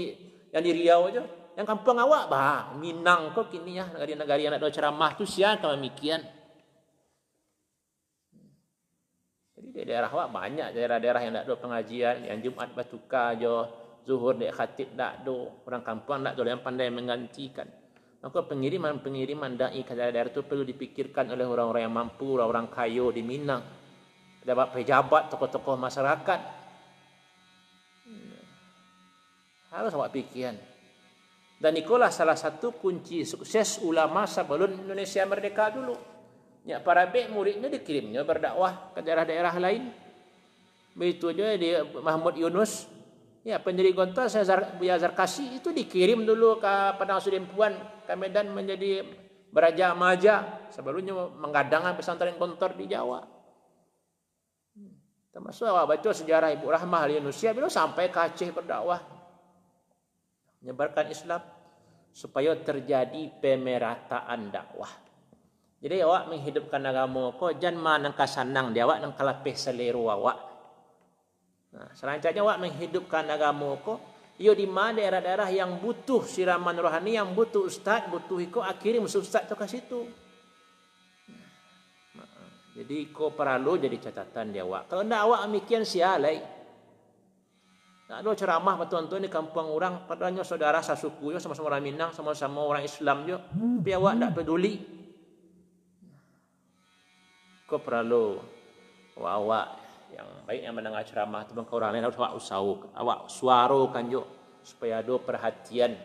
yang 0.53 0.61
di 0.61 0.69
Riau 0.69 1.09
aja. 1.09 1.25
Yang 1.57 1.67
kampung 1.67 1.97
awak 1.97 2.29
bah, 2.29 2.77
Minang 2.77 3.33
kau 3.33 3.49
kini 3.49 3.81
ya 3.81 3.89
negara-negara 3.89 4.37
yang 4.37 4.53
nak 4.53 4.69
ceramah 4.69 5.17
tu 5.17 5.25
siapa 5.25 5.65
kalau 5.65 5.81
mikian. 5.81 6.21
Jadi 9.57 9.67
di 9.73 9.81
daerah 9.81 10.13
awak 10.13 10.29
banyak 10.29 10.77
daerah-daerah 10.77 11.21
yang 11.25 11.33
nak 11.41 11.49
ada 11.49 11.57
pengajian, 11.57 12.29
yang 12.29 12.37
Jumat 12.37 12.69
batuka 12.71 13.33
jo, 13.33 13.80
zuhur 14.05 14.37
dek 14.37 14.51
khatib 14.55 14.93
tak 14.97 15.25
do, 15.25 15.63
orang 15.67 15.83
kampung 15.85 16.25
tak 16.25 16.33
do 16.37 16.41
yang 16.45 16.61
pandai 16.61 16.89
menggantikan. 16.89 17.67
Maka 18.21 18.45
pengiriman-pengiriman 18.45 19.57
dai 19.57 19.81
ke 19.81 19.97
daerah 19.97 20.29
itu 20.29 20.45
perlu 20.45 20.61
dipikirkan 20.61 21.33
oleh 21.33 21.41
orang-orang 21.41 21.89
yang 21.89 21.95
mampu, 21.95 22.37
orang-orang 22.37 22.69
kaya 22.69 23.09
di 23.09 23.25
Minang. 23.25 23.65
Dapat 24.45 24.67
pejabat, 24.77 25.33
tokoh-tokoh 25.33 25.73
masyarakat. 25.77 26.39
Harus 29.73 29.91
awak 29.97 30.13
pikirkan. 30.13 30.57
Dan 31.61 31.77
itulah 31.77 32.09
salah 32.09 32.33
satu 32.33 32.73
kunci 32.73 33.21
sukses 33.21 33.81
ulama 33.85 34.25
sebelum 34.25 34.81
Indonesia 34.85 35.21
merdeka 35.29 35.69
dulu. 35.69 35.93
Ya, 36.65 36.81
para 36.81 37.05
baik 37.09 37.29
muridnya 37.33 37.69
dikirimnya 37.69 38.21
berdakwah 38.21 38.93
ke 38.93 39.01
daerah-daerah 39.01 39.55
lain. 39.61 39.93
Begitu 40.93 41.33
juga 41.33 41.57
di 41.57 41.73
Mahmud 42.01 42.37
Yunus. 42.37 42.85
Ya, 43.41 43.57
pendiri 43.57 43.89
Gonta 43.97 44.29
saya 44.29 44.77
Buya 44.77 45.01
Zarkasi 45.01 45.57
itu 45.57 45.73
dikirim 45.73 46.29
dulu 46.29 46.61
ke 46.61 46.73
Padang 46.93 47.17
Sudin 47.17 47.49
Puan 47.49 47.73
ke 48.05 48.13
Medan 48.13 48.53
menjadi 48.53 49.01
beraja 49.49 49.97
maja 49.97 50.61
sebelumnya 50.69 51.27
menggadangkan 51.41 51.97
pesantren 51.97 52.37
kontor 52.37 52.77
di 52.77 52.85
Jawa. 52.85 53.25
Termasuk 55.31 55.63
awak 55.63 55.97
baca 55.97 56.09
sejarah 56.11 56.53
Ibu 56.53 56.67
Rahmah 56.69 57.07
Indonesia 57.07 57.49
bila 57.55 57.71
sampai 57.71 58.11
ke 58.11 58.19
Aceh 58.19 58.51
berdakwah 58.51 58.99
menyebarkan 60.61 61.09
Islam 61.09 61.41
supaya 62.13 62.53
terjadi 62.59 63.31
pemerataan 63.41 64.51
dakwah. 64.51 64.91
Jadi 65.81 65.97
awak 66.05 66.29
menghidupkan 66.29 66.83
agama 66.83 67.33
ko 67.41 67.57
jangan 67.57 67.79
mana 67.81 68.09
kasanang 68.13 68.69
dia 68.69 68.85
awak 68.85 69.01
nang 69.01 69.17
kalapeh 69.17 69.57
selero 69.57 70.13
awak. 70.13 70.50
Nah, 71.71 71.87
selanjutnya 71.95 72.43
awak 72.43 72.59
menghidupkan 72.59 73.25
agama 73.31 73.79
ko 73.79 74.11
Yo 74.41 74.57
di 74.57 74.65
mana 74.65 74.97
daerah-daerah 74.97 75.53
yang 75.53 75.77
butuh 75.77 76.25
siraman 76.25 76.73
rohani, 76.73 77.13
yang 77.13 77.29
butuh 77.37 77.69
ustaz, 77.69 78.09
butuh 78.09 78.41
iko 78.41 78.65
akhirnya 78.65 79.05
musuh 79.05 79.21
ustaz 79.21 79.45
tu 79.45 79.53
ke 79.53 79.69
situ. 79.69 80.01
Jadi 82.73 83.13
ko 83.13 83.29
perlu 83.37 83.77
jadi 83.77 83.93
catatan 84.01 84.49
dia 84.49 84.65
awak. 84.65 84.89
Kalau 84.89 85.05
ndak 85.05 85.21
awak 85.21 85.39
demikian 85.45 85.85
sialai. 85.85 86.41
Tak 88.09 88.25
ada 88.25 88.31
ceramah 88.33 88.75
betul-betul 88.81 89.23
ni 89.23 89.29
kampung 89.29 89.71
orang 89.71 90.03
padanya 90.09 90.43
saudara 90.43 90.83
sasuku 90.83 91.31
yo 91.31 91.39
sama-sama 91.39 91.71
orang 91.71 91.83
Minang 91.85 92.11
sama-sama 92.11 92.65
orang 92.65 92.81
Islam 92.81 93.23
yo. 93.29 93.37
Tapi 93.53 93.91
awak 93.93 94.13
tak 94.17 94.31
peduli. 94.41 94.73
Kau 97.69 97.77
perlu 97.77 98.41
awak 99.21 99.80
yang 100.13 100.27
baik 100.45 100.61
yang 100.61 100.75
mendengar 100.75 101.03
ceramah 101.07 101.47
tu 101.47 101.55
bangkau 101.55 101.79
orang 101.79 101.97
lain 101.97 102.05
harus 102.07 102.19
awak 102.19 102.33
usau 102.35 102.91
awak 102.95 103.19
suarakan 103.31 104.03
yo 104.11 104.23
supaya 104.61 105.01
ada 105.01 105.15
perhatian 105.17 105.97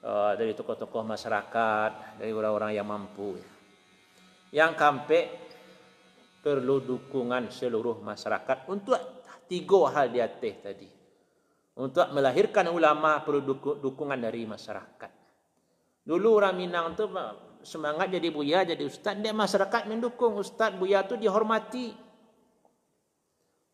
uh, 0.00 0.32
dari 0.38 0.56
tokoh-tokoh 0.56 1.04
masyarakat 1.04 2.20
dari 2.20 2.32
orang-orang 2.32 2.72
yang 2.72 2.88
mampu. 2.88 3.36
Yang 4.54 4.72
kampe 4.78 5.20
perlu 6.44 6.84
dukungan 6.84 7.50
seluruh 7.50 8.04
masyarakat 8.04 8.68
untuk 8.70 8.96
tiga 9.48 9.80
hal 9.90 10.12
di 10.12 10.20
atas 10.20 10.54
tadi 10.60 10.88
untuk 11.74 12.06
melahirkan 12.14 12.70
ulama 12.70 13.18
perlu 13.26 13.58
dukungan 13.82 14.18
dari 14.20 14.46
masyarakat. 14.46 15.10
Dulu 16.04 16.28
orang 16.36 16.54
Minang 16.54 16.94
tu 16.94 17.08
semangat 17.64 18.12
jadi 18.12 18.28
buya, 18.28 18.62
jadi 18.62 18.84
ustaz, 18.84 19.16
dia 19.18 19.32
masyarakat 19.32 19.88
mendukung 19.88 20.36
ustaz 20.38 20.76
buya 20.76 21.02
tu 21.02 21.16
dihormati. 21.18 22.03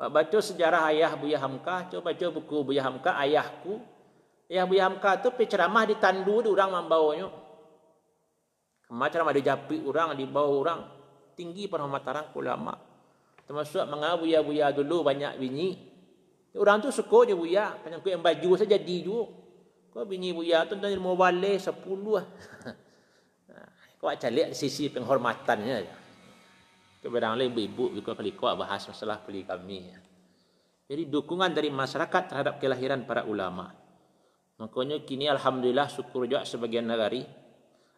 Pak 0.01 0.09
baca 0.09 0.39
sejarah 0.41 0.89
ayah 0.89 1.13
Buya 1.13 1.37
Hamka, 1.37 1.93
coba 1.93 2.17
baca 2.17 2.27
buku 2.33 2.73
Buya 2.73 2.81
Hamka 2.89 3.21
ayahku. 3.21 3.85
Ayah 4.49 4.65
Buya 4.65 4.89
Hamka 4.89 5.21
tu 5.21 5.29
penceramah 5.37 5.85
di 5.85 6.01
tandu 6.01 6.41
tu 6.41 6.57
orang 6.57 6.73
membawanya. 6.73 7.29
Macam 8.89 9.29
ada 9.29 9.37
japi 9.37 9.85
orang 9.85 10.17
di 10.17 10.25
bawah 10.25 10.57
orang 10.57 10.81
tinggi 11.37 11.69
penghormatan 11.69 12.33
ulama. 12.33 12.81
Termasuk 13.45 13.85
mengabu 13.87 14.25
ya 14.25 14.41
buya 14.41 14.71
dulu 14.71 15.03
banyak 15.03 15.39
bini 15.39 15.91
Orang 16.57 16.83
tu 16.83 16.91
suka 16.91 17.31
je 17.31 17.35
buya. 17.39 17.79
Kena 17.85 18.03
yang 18.03 18.25
baju 18.25 18.51
saja 18.59 18.75
jadi 18.75 18.97
juga. 19.07 19.31
Kau 19.95 20.03
bini 20.03 20.35
buya 20.35 20.67
tu 20.67 20.75
dari 20.81 20.99
mau 20.99 21.15
balik 21.15 21.63
sepuluh 21.63 22.19
lah. 22.19 22.27
Kau 24.03 24.11
lihat 24.11 24.57
sisi 24.59 24.91
penghormatannya. 24.91 26.00
Kepada 27.01 27.33
lain 27.33 27.49
ibu-ibu 27.49 27.97
juga 27.97 28.13
kali 28.13 28.37
kau 28.37 28.53
bahas 28.53 28.85
masalah 28.85 29.25
peli 29.25 29.49
kami. 29.49 29.89
Jadi 30.85 31.09
dukungan 31.09 31.49
dari 31.57 31.73
masyarakat 31.73 32.23
terhadap 32.29 32.61
kelahiran 32.61 33.09
para 33.09 33.25
ulama. 33.25 33.73
Makanya 34.61 35.01
kini 35.09 35.25
Alhamdulillah 35.33 35.89
syukur 35.89 36.29
juga 36.29 36.45
sebagian 36.45 36.85
negari. 36.85 37.25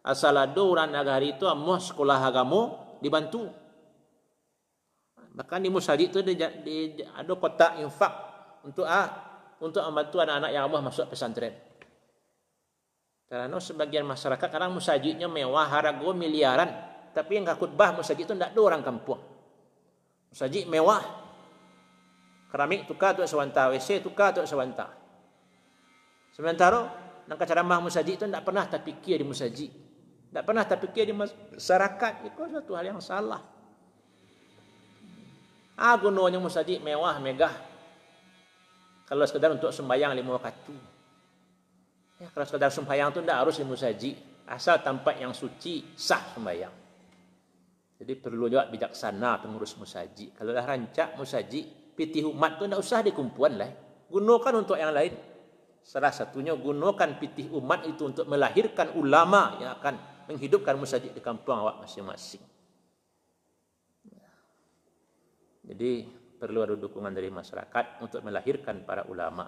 Asal 0.07 0.39
ada 0.39 0.61
orang 0.63 0.91
negari 0.91 1.35
itu 1.35 1.43
amuh 1.43 1.79
sekolah 1.83 2.23
agama 2.23 2.95
dibantu. 3.03 3.51
Bahkan 5.33 5.59
di 5.59 5.69
Musajid 5.73 6.07
itu 6.13 6.19
ada 6.23 7.33
kotak 7.35 7.81
infak 7.83 8.13
untuk 8.63 8.87
ah 8.87 9.09
untuk 9.59 9.83
membantu 9.83 10.19
anak-anak 10.23 10.51
yang 10.51 10.63
Allah 10.67 10.81
masuk 10.83 11.11
pesantren. 11.11 11.55
Karena 13.31 13.57
sebagian 13.57 14.05
masyarakat 14.05 14.45
kadang 14.45 14.77
musajidnya 14.77 15.25
mewah 15.25 15.65
harga 15.65 16.09
miliaran, 16.13 16.69
tapi 17.13 17.37
yang 17.37 17.45
khutbah 17.53 17.93
musajid 17.93 18.25
itu 18.25 18.33
tidak 18.33 18.51
ada 18.51 18.61
orang 18.61 18.81
kampung. 18.81 19.21
Musajid 20.33 20.65
mewah. 20.65 21.01
Keramik 22.49 22.85
tukar 22.85 23.17
tu 23.17 23.21
sewanta, 23.25 23.69
WC 23.69 24.01
tukar 24.01 24.33
tu 24.33 24.41
sewanta. 24.45 24.89
Sementara 26.33 26.89
nang 27.29 27.37
ceramah 27.37 27.79
musajid 27.79 28.17
itu 28.17 28.25
tidak 28.25 28.43
pernah 28.43 28.65
terfikir 28.65 29.21
di 29.21 29.25
musajid. 29.25 29.69
Tidak 30.33 30.43
pernah 30.43 30.65
terfikir 30.65 31.05
di 31.05 31.13
masyarakat. 31.13 32.13
Itu 32.25 32.41
satu 32.49 32.73
hal 32.73 32.93
yang 32.93 33.01
salah. 33.01 33.41
Ah 35.73 35.97
gunanya 35.97 36.37
musajid 36.37 36.81
mewah, 36.85 37.17
megah, 37.17 37.53
kalau 39.13 39.29
sekadar 39.29 39.53
untuk 39.53 39.69
sembahyang 39.69 40.17
lima 40.17 40.41
waktu. 40.41 40.75
Ya, 42.17 42.27
kalau 42.33 42.45
sekadar 42.49 42.73
sembahyang 42.73 43.13
itu 43.13 43.19
tidak 43.21 43.37
harus 43.45 43.55
lima 43.59 43.75
saji. 43.77 44.11
Asal 44.43 44.81
tampak 44.83 45.21
yang 45.21 45.31
suci, 45.37 45.93
sah 45.95 46.33
sembahyang. 46.35 46.82
Jadi 48.03 48.19
perlu 48.19 48.51
juga 48.51 48.67
bijaksana 48.67 49.39
pengurus 49.39 49.79
musaji. 49.79 50.35
Kalau 50.35 50.51
dah 50.51 50.67
rancak 50.67 51.15
musaji, 51.15 51.63
piti 51.95 52.19
umat 52.19 52.59
itu 52.59 52.67
tidak 52.67 52.83
usah 52.83 52.99
dikumpulan 52.99 53.63
lah. 53.63 53.71
Gunakan 54.11 54.53
untuk 54.59 54.75
yang 54.75 54.91
lain. 54.91 55.15
Salah 55.79 56.11
satunya 56.11 56.51
gunakan 56.51 57.15
pitih 57.15 57.55
umat 57.63 57.87
itu 57.87 58.11
untuk 58.11 58.27
melahirkan 58.27 58.91
ulama 58.99 59.55
yang 59.63 59.71
akan 59.79 60.27
menghidupkan 60.27 60.75
musaji 60.75 61.15
di 61.15 61.23
kampung 61.23 61.55
awak 61.55 61.79
masing-masing. 61.87 62.43
Jadi 65.63 65.91
perlu 66.35 66.59
ada 66.59 66.75
dukungan 66.75 67.15
dari 67.15 67.31
masyarakat 67.31 68.03
untuk 68.03 68.19
melahirkan 68.19 68.83
para 68.83 69.07
ulama. 69.07 69.47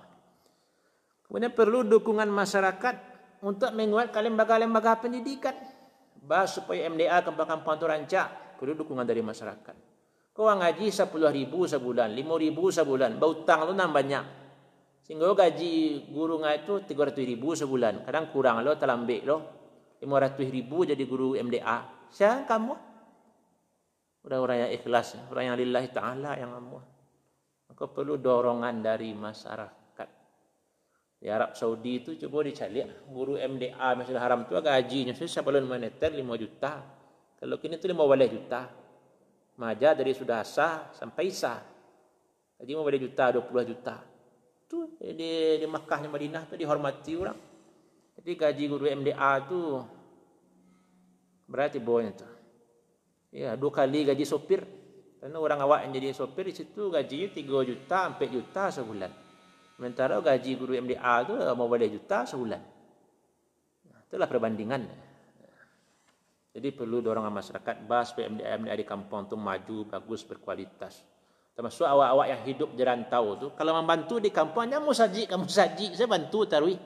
Kemudian 1.27 1.51
perlu 1.51 1.83
dukungan 1.83 2.31
masyarakat 2.31 2.95
untuk 3.43 3.75
menguatkan 3.75 4.23
lembaga-lembaga 4.23 5.03
pendidikan. 5.03 5.59
Bahas 6.23 6.55
supaya 6.55 6.87
MDA 6.87 7.19
kampung-kampung 7.21 7.75
itu 7.75 7.85
rancak, 7.85 8.44
perlu 8.57 8.73
dukungan 8.75 9.05
dari 9.05 9.21
masyarakat. 9.21 9.75
Kau 10.35 10.51
ngaji 10.51 10.91
10 10.91 11.31
ribu 11.31 11.63
sebulan, 11.63 12.11
5 12.11 12.43
ribu 12.43 12.67
sebulan. 12.67 13.15
Berhutang 13.15 13.71
lu 13.71 13.73
nang 13.75 13.95
banyak. 13.95 14.43
Sehingga 14.99 15.31
gaji 15.31 16.09
guru 16.11 16.43
ngaji 16.43 16.59
itu 16.65 16.73
300 16.91 17.23
ribu 17.23 17.55
sebulan. 17.55 18.03
Kadang 18.03 18.35
kurang 18.35 18.59
lo, 18.65 18.75
terlambik 18.75 19.23
lo. 19.23 19.37
500 20.03 20.51
ribu 20.51 20.83
jadi 20.83 21.03
guru 21.07 21.39
MDA. 21.39 22.09
Siapa 22.11 22.43
kamu? 22.51 22.73
Orang-orang 24.27 24.67
yang 24.67 24.71
ikhlas. 24.75 25.15
Orang 25.31 25.53
yang 25.53 25.55
lillahi 25.55 25.87
ta'ala 25.93 26.35
yang 26.35 26.51
kamu. 26.51 26.79
Maka 27.71 27.83
perlu 27.87 28.19
dorongan 28.19 28.83
dari 28.83 29.15
masyarakat. 29.15 30.09
Di 31.21 31.31
Arab 31.31 31.55
Saudi 31.55 32.03
itu 32.03 32.19
coba 32.27 32.43
dicari. 32.43 32.83
Guru 33.07 33.39
MDA 33.39 33.95
Masjidil 33.95 34.19
Haram 34.19 34.43
itu 34.43 34.51
gajinya. 34.59 35.15
Sebelum 35.15 35.63
moneter 35.63 36.11
5 36.11 36.43
juta. 36.43 37.04
Kalau 37.39 37.55
kini 37.59 37.75
itu 37.75 37.87
15 37.87 38.31
juta. 38.31 38.61
Maja 39.55 39.95
dari 39.95 40.11
sudah 40.11 40.43
sah 40.43 40.91
sampai 40.91 41.31
sah. 41.31 41.63
Jadi 42.59 42.71
mau 42.75 42.83
beli 42.83 42.99
juta, 42.99 43.31
20 43.31 43.71
juta. 43.71 44.03
Tu 44.67 44.77
di 44.99 45.61
di 45.61 45.67
Makkah 45.67 46.03
di 46.03 46.09
Madinah 46.11 46.43
tu 46.47 46.59
dihormati 46.59 47.13
orang. 47.15 47.39
Jadi 48.19 48.31
gaji 48.35 48.63
guru 48.67 48.85
MDA 48.87 49.31
tu 49.47 49.79
berarti 51.45 51.77
bawahnya 51.79 52.11
tu. 52.15 52.27
Ya, 53.35 53.53
dua 53.59 53.71
kali 53.71 54.07
gaji 54.07 54.23
sopir. 54.23 54.63
Karena 55.19 55.37
orang 55.41 55.59
awak 55.63 55.79
yang 55.87 55.91
jadi 55.95 56.15
sopir 56.15 56.45
di 56.47 56.53
situ 56.53 56.93
gajinya 56.93 57.33
3 57.33 57.69
juta, 57.69 57.99
4 58.13 58.29
juta 58.29 58.63
sebulan. 58.69 59.11
Sementara 59.75 60.21
gaji 60.21 60.51
guru 60.55 60.77
MDA 60.77 61.15
tu 61.27 61.33
mau 61.57 61.67
beli 61.67 61.91
juta 61.91 62.23
sebulan. 62.23 62.61
Itulah 64.05 64.29
perbandingan. 64.29 65.04
Jadi 66.55 66.71
perlu 66.71 67.03
dorong 67.03 67.27
masyarakat 67.27 67.83
bas 67.83 68.15
PMDM 68.15 68.71
di 68.71 68.87
kampung 68.87 69.27
tu 69.27 69.35
maju 69.35 69.91
bagus 69.91 70.23
berkualitas. 70.23 71.03
Termasuk 71.51 71.83
awak-awak 71.83 72.27
yang 72.31 72.41
hidup 72.47 72.69
di 72.71 72.83
rantau 72.87 73.35
tu 73.35 73.47
kalau 73.59 73.75
membantu 73.75 74.23
di 74.23 74.31
kampungnya 74.31 74.79
kamu 74.79 74.95
saji 74.95 75.21
kamu 75.27 75.51
saji 75.51 75.91
saya 75.91 76.07
bantu 76.07 76.47
tarui. 76.47 76.79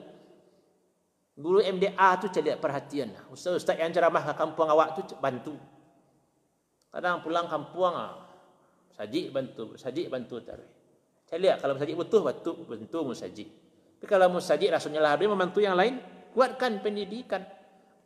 Guru 1.38 1.62
MDA 1.62 2.08
tu 2.18 2.26
cari 2.34 2.50
perhatian. 2.58 3.14
Ustaz-ustaz 3.30 3.78
yang 3.78 3.94
ceramah 3.94 4.26
ke 4.26 4.34
kampung 4.34 4.66
awak 4.66 4.98
tu 4.98 5.14
bantu. 5.22 5.54
Kadang 6.90 7.22
pulang 7.22 7.46
kampung 7.46 7.94
ah 7.94 8.26
saji 8.98 9.30
bantu, 9.30 9.78
saji 9.78 10.10
bantu 10.10 10.42
tarui. 10.42 10.66
Lihat 11.30 11.62
kalau 11.62 11.78
saji 11.78 11.94
betul 11.94 12.26
bantu 12.26 12.66
bantu 12.66 13.14
musaji. 13.14 13.46
Tapi 14.02 14.06
kalau 14.10 14.34
musaji 14.34 14.66
rasanya 14.66 14.98
lah 14.98 15.14
dia 15.14 15.30
membantu 15.30 15.62
yang 15.62 15.78
lain, 15.78 16.02
kuatkan 16.34 16.82
pendidikan. 16.82 17.46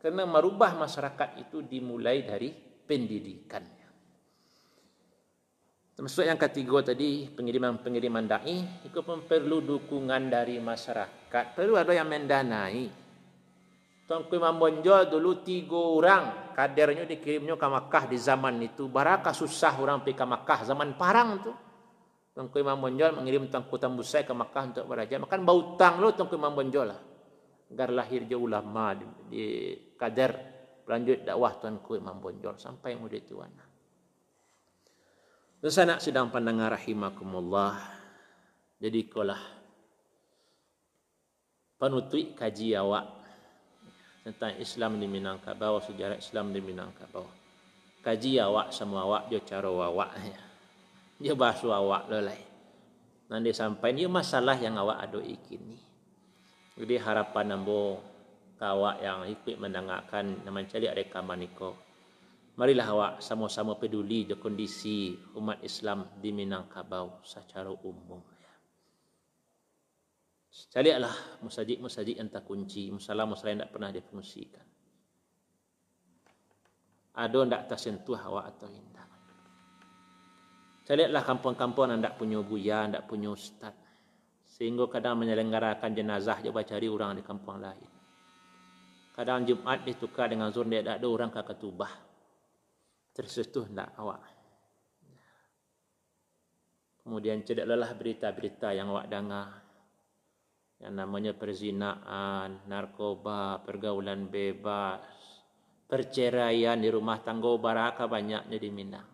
Karena 0.01 0.23
merubah 0.29 0.77
masyarakat 0.77 1.41
itu 1.41 1.65
dimulai 1.65 2.21
dari 2.21 2.53
pendidikannya. 2.85 3.85
Termasuk 5.95 6.27
yang 6.27 6.35
ketiga 6.35 6.91
tadi, 6.91 7.31
pengiriman-pengiriman 7.31 8.27
da'i, 8.27 8.83
itu 8.83 8.99
pun 8.99 9.23
perlu 9.23 9.63
dukungan 9.63 10.27
dari 10.27 10.59
masyarakat. 10.59 11.55
Perlu 11.55 11.79
ada 11.79 11.95
yang 11.95 12.11
mendanai. 12.11 12.91
Tuanku 14.05 14.37
Imam 14.37 14.59
Bonjol 14.61 15.09
dulu 15.09 15.41
tiga 15.41 15.81
orang 15.81 16.53
kadernya 16.53 17.09
dikirimnya 17.09 17.57
ke 17.57 17.67
Makkah 17.71 18.05
di 18.05 18.19
zaman 18.21 18.61
itu. 18.61 18.85
Barakah 18.85 19.33
susah 19.33 19.81
orang 19.81 20.05
pergi 20.05 20.19
ke 20.19 20.25
Makkah 20.27 20.59
zaman 20.67 20.93
parang 20.93 21.41
tu. 21.41 21.49
Tuanku 22.35 22.59
Imam 22.59 22.77
Bonjol 22.77 23.15
mengirim 23.15 23.47
Tuanku 23.47 23.79
Tambusai 23.79 24.27
ke 24.27 24.35
Makkah 24.35 24.75
untuk 24.75 24.85
beraja. 24.85 25.15
Makan 25.17 25.41
bau 25.41 25.73
tang 25.79 26.03
lo 26.03 26.13
Tuanku 26.13 26.37
Imam 26.37 26.53
Bonjol 26.53 26.85
lah. 26.85 27.01
Agar 27.71 27.89
lahir 27.89 28.29
je 28.29 28.37
ulama 28.37 28.93
di, 28.93 29.05
di 29.25 29.45
kadar 29.95 30.37
lanjut 30.85 31.25
dakwah 31.25 31.57
tuanku 31.57 31.97
Imam 31.97 32.21
Bonjol 32.21 32.55
sampai 32.61 32.93
muda 32.95 33.17
tuan. 33.25 33.51
Dan 35.59 35.71
sanak 35.73 35.99
sedang 36.03 36.29
pandangan 36.29 36.77
rahimakumullah. 36.77 37.73
Jadi 38.77 39.01
kolah 39.09 39.41
panutui 41.79 42.37
kaji 42.37 42.77
awak 42.77 43.07
tentang 44.25 44.57
Islam 44.57 44.97
di 44.97 45.07
Minangkabau, 45.09 45.81
sejarah 45.81 46.17
Islam 46.17 46.53
di 46.53 46.61
Minangkabau. 46.61 47.25
Kaji 48.05 48.37
awak 48.41 48.69
semua 48.69 49.09
awak 49.09 49.29
dia 49.29 49.41
cara 49.41 49.69
awak. 49.69 50.11
Dia 51.15 51.31
bahasa 51.31 51.71
awak 51.71 52.11
lelai. 52.11 52.43
Nanti 53.31 53.55
sampai 53.55 53.95
ni 53.95 54.03
masalah 54.03 54.59
yang 54.59 54.75
awak 54.75 54.99
ada 54.99 55.23
ikini. 55.23 55.79
Jadi 56.75 56.99
harapan 56.99 57.55
ambo 57.55 58.03
kawak 58.55 59.03
yang 59.03 59.27
ikut 59.27 59.59
mendengarkan 59.59 60.43
nama 60.47 60.63
cari 60.63 60.87
rekaman 60.87 61.43
niko. 61.43 61.75
Marilah 62.55 62.87
awak 62.87 63.13
sama-sama 63.19 63.75
peduli 63.75 64.23
de 64.23 64.39
kondisi 64.39 65.11
umat 65.35 65.59
Islam 65.59 66.07
di 66.23 66.31
Minangkabau 66.31 67.19
secara 67.19 67.67
umum. 67.67 68.23
Carilah 70.71 71.43
musajid-musajid 71.43 72.15
yang 72.15 72.31
tak 72.31 72.47
kunci, 72.47 72.87
musalah-musalah 72.95 73.51
yang 73.51 73.61
tak 73.67 73.73
pernah 73.75 73.91
difungsikan. 73.91 74.63
Ada 77.15 77.35
yang 77.35 77.51
tak 77.51 77.63
tersentuh 77.75 78.15
awak 78.15 78.55
atau 78.55 78.71
tidak. 78.71 79.09
Carilah 80.87 81.23
kampung-kampung 81.27 81.91
yang 81.91 81.99
tak 81.99 82.15
punya 82.15 82.39
buya, 82.39 82.87
yang 82.87 82.95
tak 82.95 83.03
punya 83.03 83.35
ustaz. 83.35 83.75
Sehingga 84.47 84.87
kadang 84.87 85.19
menyelenggarakan 85.19 85.91
jenazah 85.91 86.39
dia 86.39 86.55
cari 86.55 86.87
orang 86.87 87.19
di 87.19 87.23
kampung 87.27 87.59
lain. 87.59 87.94
Kadang 89.15 89.47
Jumat 89.47 89.87
ditukar 89.87 90.27
dengan 90.27 90.51
zuhur 90.51 90.67
dia 90.67 90.83
ada 90.83 91.07
orang 91.07 91.31
ke 91.31 91.39
ketubah. 91.39 91.87
Tersetuh 93.15 93.63
tak 93.71 93.95
awak. 93.95 94.19
Kemudian 96.99 97.47
cedeklah 97.47 97.95
berita-berita 97.95 98.75
yang 98.75 98.91
awak 98.91 99.07
dengar. 99.07 99.63
Yang 100.83 100.93
namanya 100.99 101.31
perzinaan, 101.31 102.67
narkoba, 102.67 103.63
pergaulan 103.63 104.27
bebas, 104.27 104.99
perceraian 105.87 106.75
di 106.75 106.91
rumah 106.91 107.23
tangga 107.23 107.55
baraka 107.55 108.11
banyaknya 108.11 108.57
di 108.59 108.69
Minang. 108.73 109.09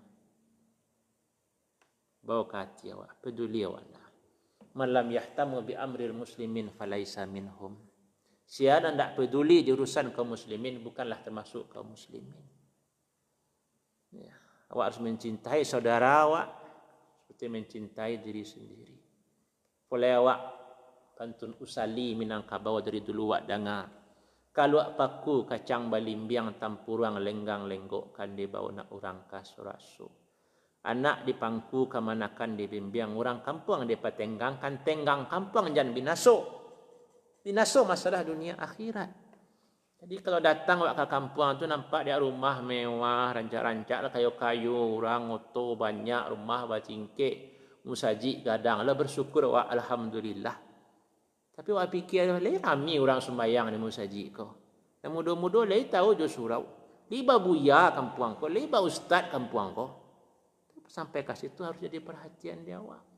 Bawa 2.25 2.49
ke 2.49 2.57
hati 2.57 2.89
awak, 2.89 3.21
peduli 3.21 3.61
awak 3.61 4.01
malam 4.71 5.11
yahtamu 5.11 5.59
bi 5.63 5.75
amril 5.75 6.15
muslimin 6.15 6.71
falaisa 6.71 7.27
minhum. 7.27 7.75
Siapa 8.51 8.91
tidak 8.91 9.15
peduli 9.15 9.63
jurusan 9.63 10.11
kaum 10.11 10.35
muslimin 10.35 10.83
bukanlah 10.83 11.23
termasuk 11.23 11.71
kaum 11.71 11.95
muslimin. 11.95 12.43
Ya. 14.11 14.35
Awak 14.75 14.85
harus 14.91 14.99
mencintai 14.99 15.63
saudara 15.63 16.27
awak 16.27 16.47
seperti 17.23 17.47
mencintai 17.47 18.19
diri 18.19 18.43
sendiri. 18.43 18.97
Boleh 19.87 20.19
awak 20.19 20.39
pantun 21.15 21.55
usali 21.63 22.11
minang 22.11 22.43
kabawa 22.43 22.83
dari 22.83 22.99
dulu 22.99 23.31
awak 23.31 23.47
dengar. 23.47 23.87
Kalau 24.51 24.83
paku 24.99 25.47
kacang 25.47 25.87
balimbiang 25.87 26.59
tampurang 26.59 27.23
lenggang 27.23 27.71
lenggok 27.71 28.11
kan 28.11 28.35
dia 28.35 28.51
bawa 28.51 28.83
nak 28.83 28.91
orang 28.91 29.31
kasurasu 29.31 30.11
anak 30.81 31.29
dipangku 31.29 31.85
kemanakan 31.85 32.57
di 32.57 32.65
bimbiang 32.65 33.13
orang 33.13 33.45
kampung 33.45 33.85
dia 33.85 34.01
patenggang 34.01 34.57
kan 34.57 34.81
tenggang 34.81 35.29
kampung 35.29 35.69
jangan 35.77 35.93
binaso 35.93 36.60
binaso 37.41 37.83
masalah 37.83 38.21
dunia 38.21 38.57
akhirat. 38.57 39.09
Jadi 40.01 40.17
kalau 40.25 40.41
datang 40.41 40.81
ke 40.81 41.05
kampung 41.05 41.61
tu 41.61 41.69
nampak 41.69 42.09
dia 42.09 42.17
rumah 42.17 42.57
mewah 42.65 43.37
rancak-rancak 43.37 43.99
lah 44.01 44.09
kayu-kayu 44.09 44.73
orang 44.73 45.29
oto 45.29 45.77
banyak 45.77 46.33
rumah 46.33 46.65
bacingke 46.65 47.29
musaji 47.85 48.41
gadang. 48.41 48.81
Lah 48.81 48.97
bersyukur 48.97 49.45
wa 49.45 49.69
alhamdulillah. 49.69 50.57
Tapi 51.53 51.69
wa 51.69 51.85
pikir 51.85 52.33
le 52.41 52.57
rami 52.57 52.97
orang 52.97 53.21
sembahyang 53.21 53.69
di 53.69 53.77
musaji 53.77 54.23
ko 54.33 54.45
dan 54.97 55.13
mudah-mudah 55.13 55.69
le 55.69 55.85
tahu 55.85 56.17
jo 56.17 56.25
surau. 56.25 56.63
Liba 57.11 57.37
buya 57.37 57.93
kampung 57.93 58.41
ko 58.41 58.49
liba 58.49 58.81
ustaz 58.81 59.29
kampung 59.29 59.69
ko 59.75 59.85
sampai 60.89 61.21
ke 61.21 61.33
situ 61.37 61.61
harus 61.61 61.77
jadi 61.77 62.01
perhatian 62.01 62.65
dia 62.65 62.81
awak. 62.81 63.10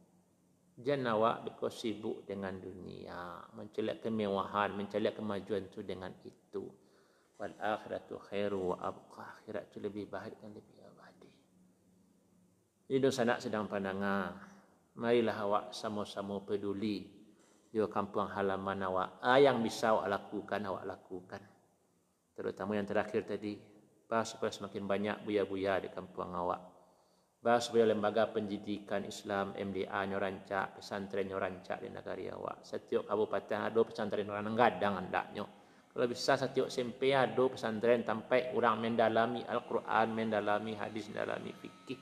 Jangan 0.73 1.13
awak 1.13 1.35
because 1.45 1.85
sibuk 1.85 2.25
dengan 2.25 2.57
dunia, 2.57 3.45
mencari 3.53 3.93
kemewahan, 4.01 4.73
mencari 4.73 5.05
kemajuan 5.13 5.69
itu 5.69 5.85
dengan 5.85 6.09
itu. 6.25 6.65
Wal 7.37 7.53
akhiratu 7.61 8.17
khairu 8.17 8.73
wa 8.73 8.77
abqa. 8.81 9.37
Akhirat 9.45 9.69
itu 9.69 9.77
lebih 9.77 10.09
baik 10.09 10.41
dan 10.41 10.49
lebih 10.49 10.77
abadi. 10.81 11.29
Ini 12.89 12.97
dosa 12.97 13.21
nak 13.21 13.45
sedang 13.45 13.69
pandangan. 13.69 14.33
Marilah 14.97 15.37
awak 15.45 15.65
sama-sama 15.77 16.41
peduli 16.41 17.05
di 17.69 17.77
kampung 17.89 18.33
halaman 18.33 18.81
awak. 18.89 19.09
Ah, 19.21 19.37
yang 19.37 19.61
bisa 19.61 19.93
awak 19.93 20.09
lakukan, 20.09 20.61
awak 20.73 20.85
lakukan. 20.89 21.41
Terutama 22.33 22.81
yang 22.81 22.89
terakhir 22.89 23.29
tadi. 23.29 23.61
Supaya 24.13 24.53
semakin 24.53 24.85
banyak 24.85 25.17
buya-buya 25.25 25.85
di 25.85 25.89
kampung 25.89 26.37
awak. 26.37 26.72
Bahas 27.43 27.67
lembaga 27.75 28.31
pendidikan 28.31 29.03
Islam 29.03 29.51
MDA 29.51 30.07
nyorancak, 30.07 30.79
pesantren 30.79 31.27
nyorancak 31.27 31.83
di 31.83 31.91
negara 31.91 32.39
awak. 32.39 32.63
Setiap 32.63 33.03
kabupaten 33.03 33.67
ada 33.67 33.81
pesantren 33.83 34.31
orang 34.31 34.55
gadang 34.55 34.95
andaknya. 34.95 35.43
Kalau 35.91 36.07
bisa 36.07 36.39
setiap 36.39 36.71
SMP 36.71 37.11
ada 37.11 37.43
pesantren 37.51 38.07
sampai 38.07 38.55
orang 38.55 38.79
mendalami 38.79 39.43
Al-Quran, 39.43 40.07
mendalami 40.15 40.71
hadis, 40.79 41.11
mendalami 41.11 41.51
fikih. 41.51 41.99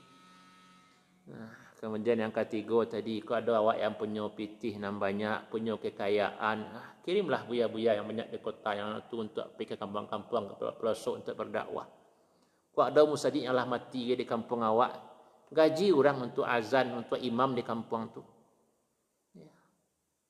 Kemudian 1.82 2.22
yang 2.22 2.30
ketiga 2.30 2.86
tadi, 2.86 3.18
kalau 3.26 3.42
ada 3.42 3.52
awak 3.58 3.76
yang 3.82 3.98
punya 3.98 4.22
pitih 4.30 4.78
nan 4.78 5.02
banyak, 5.02 5.50
punya 5.50 5.74
kekayaan, 5.74 6.58
ah, 6.70 6.94
kirimlah 7.02 7.42
buaya-buaya 7.50 7.98
yang 7.98 8.06
banyak 8.06 8.30
di 8.30 8.38
kota 8.38 8.78
yang 8.78 9.02
itu 9.02 9.18
untuk 9.18 9.58
pergi 9.58 9.74
ke 9.74 9.76
kampung-kampung, 9.76 10.54
ke 10.54 10.78
pelosok 10.78 11.18
untuk 11.18 11.34
berdakwah. 11.34 11.90
Kalau 12.70 12.86
ada 12.86 13.02
musajid 13.02 13.42
yang 13.42 13.58
lah 13.58 13.66
mati 13.66 14.14
di 14.14 14.22
kampung 14.22 14.62
awak, 14.62 15.11
gaji 15.52 15.92
orang 15.92 16.32
untuk 16.32 16.48
azan, 16.48 16.96
untuk 16.96 17.20
imam 17.20 17.52
di 17.52 17.60
kampung 17.60 18.08
tu. 18.10 18.24
Ya. 19.36 19.52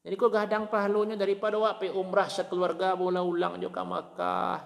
Jadi 0.03 0.15
kau 0.19 0.29
gadang 0.29 0.67
pahalanya 0.67 1.15
daripada 1.15 1.55
awak 1.57 1.79
pergi 1.79 1.95
umrah 1.95 2.27
sekeluarga 2.27 2.99
ulang-ulang 2.99 3.63
juga 3.63 3.87
Makkah. 3.87 4.59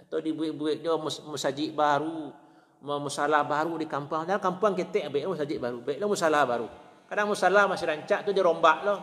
Atau 0.00 0.24
dibuat-buatnya 0.24 0.96
musajid 1.28 1.76
baru, 1.76 2.32
musalah 2.80 3.44
baru 3.44 3.76
di 3.76 3.84
kampung. 3.84 4.24
Dalam 4.24 4.40
kampung 4.40 4.72
kita 4.72 5.12
ambil 5.12 5.36
masjid 5.36 5.60
baru. 5.60 5.84
Baiklah 5.84 6.08
musalah 6.08 6.42
baru. 6.48 6.66
Kadang 7.04 7.28
musalah 7.28 7.68
masih 7.68 7.84
rancak 7.84 8.24
tu 8.24 8.32
dia 8.32 8.40
rombak 8.40 8.80
lah. 8.80 8.98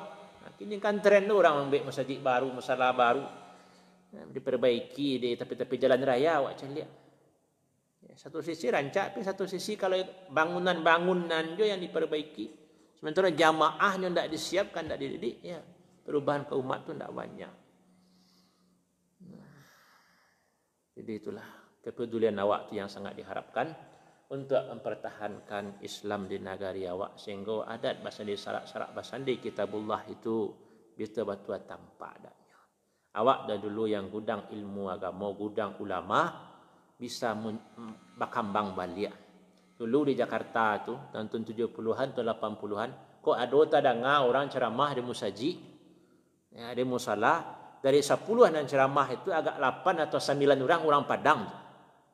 Kini 0.57 0.81
kan 0.81 0.97
trend 0.97 1.29
tu 1.29 1.37
orang 1.37 1.69
ambil 1.69 1.85
masjid 1.85 2.17
baru, 2.17 2.49
musalah 2.49 2.89
baru. 2.97 3.21
Diperbaiki 4.33 5.09
di 5.21 5.29
tepi-tepi 5.37 5.75
jalan 5.77 6.01
raya 6.01 6.41
awak 6.41 6.57
cakap. 6.57 6.81
Ya, 6.81 6.87
satu 8.17 8.41
sisi 8.41 8.73
rancak, 8.73 9.13
tapi 9.13 9.21
satu 9.21 9.45
sisi 9.45 9.77
kalau 9.77 10.01
bangunan-bangunan 10.33 11.53
je 11.53 11.69
yang 11.69 11.77
diperbaiki. 11.77 12.49
Sementara 12.97 13.29
jamaahnya 13.29 14.09
tidak 14.09 14.27
disiapkan, 14.33 14.89
tidak 14.89 14.99
dididik, 15.05 15.37
ya, 15.45 15.61
perubahan 16.01 16.49
ke 16.49 16.57
umat 16.57 16.81
tu 16.81 16.97
tidak 16.97 17.13
banyak. 17.13 17.53
Jadi 20.97 21.11
itulah 21.13 21.45
kepedulian 21.85 22.33
awak 22.41 22.73
tu 22.73 22.81
yang 22.81 22.89
sangat 22.89 23.13
diharapkan 23.13 23.69
untuk 24.33 24.65
mempertahankan 24.65 25.85
Islam 25.85 26.25
di 26.25 26.41
negara 26.41 26.89
awak 26.89 27.21
sehingga 27.21 27.69
adat 27.69 28.01
bahasa 28.01 28.25
di 28.25 28.33
syarat-syarat 28.33 28.97
bahasa 28.97 29.21
di 29.21 29.37
kitabullah 29.37 30.09
itu 30.09 30.57
bisa 30.97 31.21
batu 31.21 31.53
tanpa 31.69 32.17
adanya. 32.17 32.57
Awak 33.13 33.45
dah 33.45 33.57
dulu 33.61 33.85
yang 33.85 34.09
gudang 34.09 34.49
ilmu 34.49 34.89
agama, 34.89 35.29
gudang 35.37 35.77
ulama 35.77 36.49
bisa 36.97 37.37
berkembang 38.17 38.73
balik. 38.73 39.13
Dulu 39.77 40.09
di 40.09 40.17
Jakarta 40.17 40.81
tu 40.81 40.97
tahun 41.13 41.29
70-an 41.29 42.07
atau 42.17 42.25
80-an, 42.25 42.89
kok 43.21 43.37
ada 43.37 43.59
tak 43.69 43.81
dengar 43.85 44.25
orang 44.25 44.49
ceramah 44.49 44.89
di 44.97 45.01
musaji, 45.05 45.51
ya, 46.49 46.73
di 46.73 46.81
musalah, 46.81 47.37
dari 47.77 48.01
10 48.01 48.17
yang 48.49 48.65
ceramah 48.65 49.07
itu 49.13 49.29
agak 49.29 49.61
8 49.61 50.09
atau 50.09 50.17
9 50.17 50.65
orang 50.65 50.81
orang 50.81 51.05
Padang. 51.05 51.41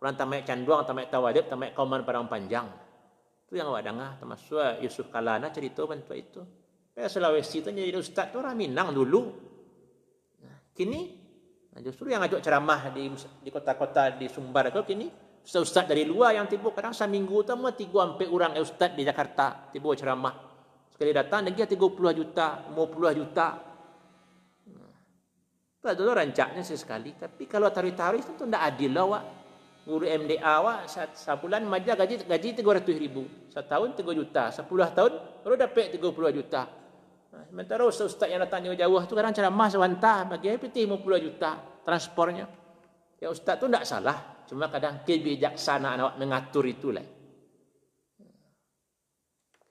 Orang 0.03 0.19
tamak 0.19 0.43
canduang, 0.43 0.83
tamak 0.83 1.07
tawadib, 1.07 1.47
tamak 1.47 1.71
kauman 1.71 2.03
padang 2.03 2.27
panjang. 2.27 2.67
Itu 3.47 3.55
yang 3.55 3.71
awak 3.71 3.87
dengar. 3.87 4.19
Termasuk 4.19 4.83
Yusuf 4.83 5.07
Kalana 5.07 5.47
cerita 5.47 5.87
bantu 5.87 6.11
itu. 6.11 6.43
Pada 6.91 7.07
Sulawesi 7.07 7.63
itu 7.63 7.71
jadi 7.71 7.95
ustaz 7.95 8.35
tu 8.35 8.43
orang 8.43 8.59
Minang 8.59 8.91
dulu. 8.91 9.31
Kini 10.75 11.22
justru 11.81 12.13
yang 12.13 12.21
ajak 12.21 12.43
ceramah 12.43 12.93
di 12.93 13.09
di 13.41 13.49
kota-kota 13.49 14.13
di 14.13 14.29
Sumbar 14.29 14.69
itu 14.69 14.81
kini 14.85 15.09
ustaz-ustaz 15.41 15.89
dari 15.89 16.05
luar 16.05 16.37
yang 16.37 16.45
tiba 16.45 16.69
kadang 16.69 16.93
seminggu 16.93 17.41
mah 17.57 17.73
tiga 17.73 18.05
sampai 18.05 18.27
orang 18.29 18.51
ustaz 18.61 18.93
di 18.93 19.01
Jakarta 19.01 19.73
tiba 19.73 19.89
ceramah. 19.97 20.53
Sekali 20.93 21.09
datang 21.09 21.41
lagi 21.49 21.65
30 21.65 21.73
juta, 22.13 22.69
50 22.69 23.17
juta. 23.17 23.47
Itu 25.81 25.85
adalah 25.89 26.21
rancaknya 26.21 26.61
sesekali. 26.61 27.17
Tapi 27.17 27.49
kalau 27.49 27.73
tarikh-tarikh 27.73 28.21
itu 28.21 28.45
tidak 28.45 28.61
adil 28.61 28.93
lah, 28.93 29.05
Wak 29.09 29.23
guru 29.83 30.07
MDA 30.07 30.55
wa 30.63 30.87
sebulan 30.87 31.67
maja 31.67 31.91
gaji 31.91 32.23
gaji 32.23 32.63
300 32.63 33.03
ribu 33.03 33.27
setahun 33.51 33.99
3 33.99 34.15
juta 34.15 34.47
10 34.47 34.63
tahun 34.95 35.13
baru 35.43 35.55
dapat 35.59 35.99
30 35.99 36.39
juta 36.39 36.61
ha, 37.33 37.49
sementara 37.49 37.81
ustaz-ustaz 37.83 38.29
yang 38.29 38.45
datang 38.45 38.69
jauh-jauh 38.69 39.01
tu 39.09 39.13
kadang 39.17 39.33
ceramah 39.33 39.67
sewanta 39.67 40.29
bagi 40.29 40.53
PT 40.53 40.85
50 40.85 41.25
juta 41.25 41.51
transportnya. 41.81 42.45
Ya 43.17 43.27
ustaz 43.33 43.57
tu 43.57 43.65
tidak 43.67 43.89
salah. 43.89 44.45
Cuma 44.45 44.69
kadang 44.69 45.01
kebijaksanaan 45.01 45.97
awak 45.97 46.15
mengatur 46.21 46.69
itulah 46.69 47.03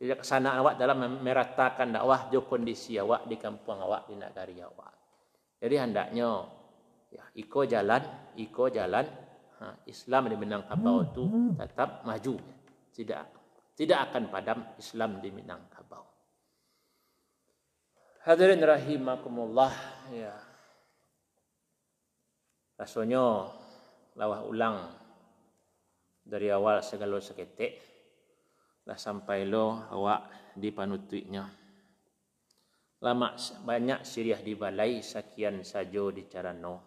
kebijaksanaan 0.03 0.59
awak 0.59 0.75
dalam 0.83 1.23
meratakan 1.23 1.95
dakwah 1.95 2.27
jo 2.27 2.43
kondisi 2.43 2.99
awak 2.99 3.23
di 3.31 3.39
kampung 3.39 3.79
awak 3.79 4.11
di 4.11 4.19
negara 4.19 4.51
awak. 4.67 4.91
Jadi 5.63 5.79
hendaknya 5.79 6.43
ya 7.15 7.23
iko 7.39 7.63
jalan 7.63 8.03
iko 8.35 8.67
jalan. 8.67 9.07
Ha, 9.63 9.87
Islam 9.87 10.27
di 10.27 10.35
Minangkabau 10.35 11.07
itu 11.07 11.55
tetap 11.55 12.03
maju. 12.03 12.35
Tidak 12.91 13.23
tidak 13.79 14.11
akan 14.11 14.27
padam 14.27 14.59
Islam 14.75 15.23
di 15.23 15.31
Minangkabau. 15.31 16.03
Hadirin 18.23 18.63
rahimakumullah 18.63 19.75
ya. 20.15 20.31
Rasanya 22.79 23.51
lawah 24.15 24.47
ulang 24.47 24.79
dari 26.23 26.47
awal 26.55 26.87
segala 26.87 27.19
seketik 27.19 27.83
lah 28.87 28.95
sampai 28.95 29.43
lo 29.43 29.91
awak 29.91 30.55
di 30.55 30.71
panutuiknya. 30.71 31.51
Lama 33.03 33.35
banyak 33.67 34.07
siriah 34.07 34.39
di 34.39 34.55
balai 34.55 35.03
sakian 35.03 35.67
sajo 35.67 36.15
di 36.15 36.31
cara 36.31 36.55
no. 36.55 36.79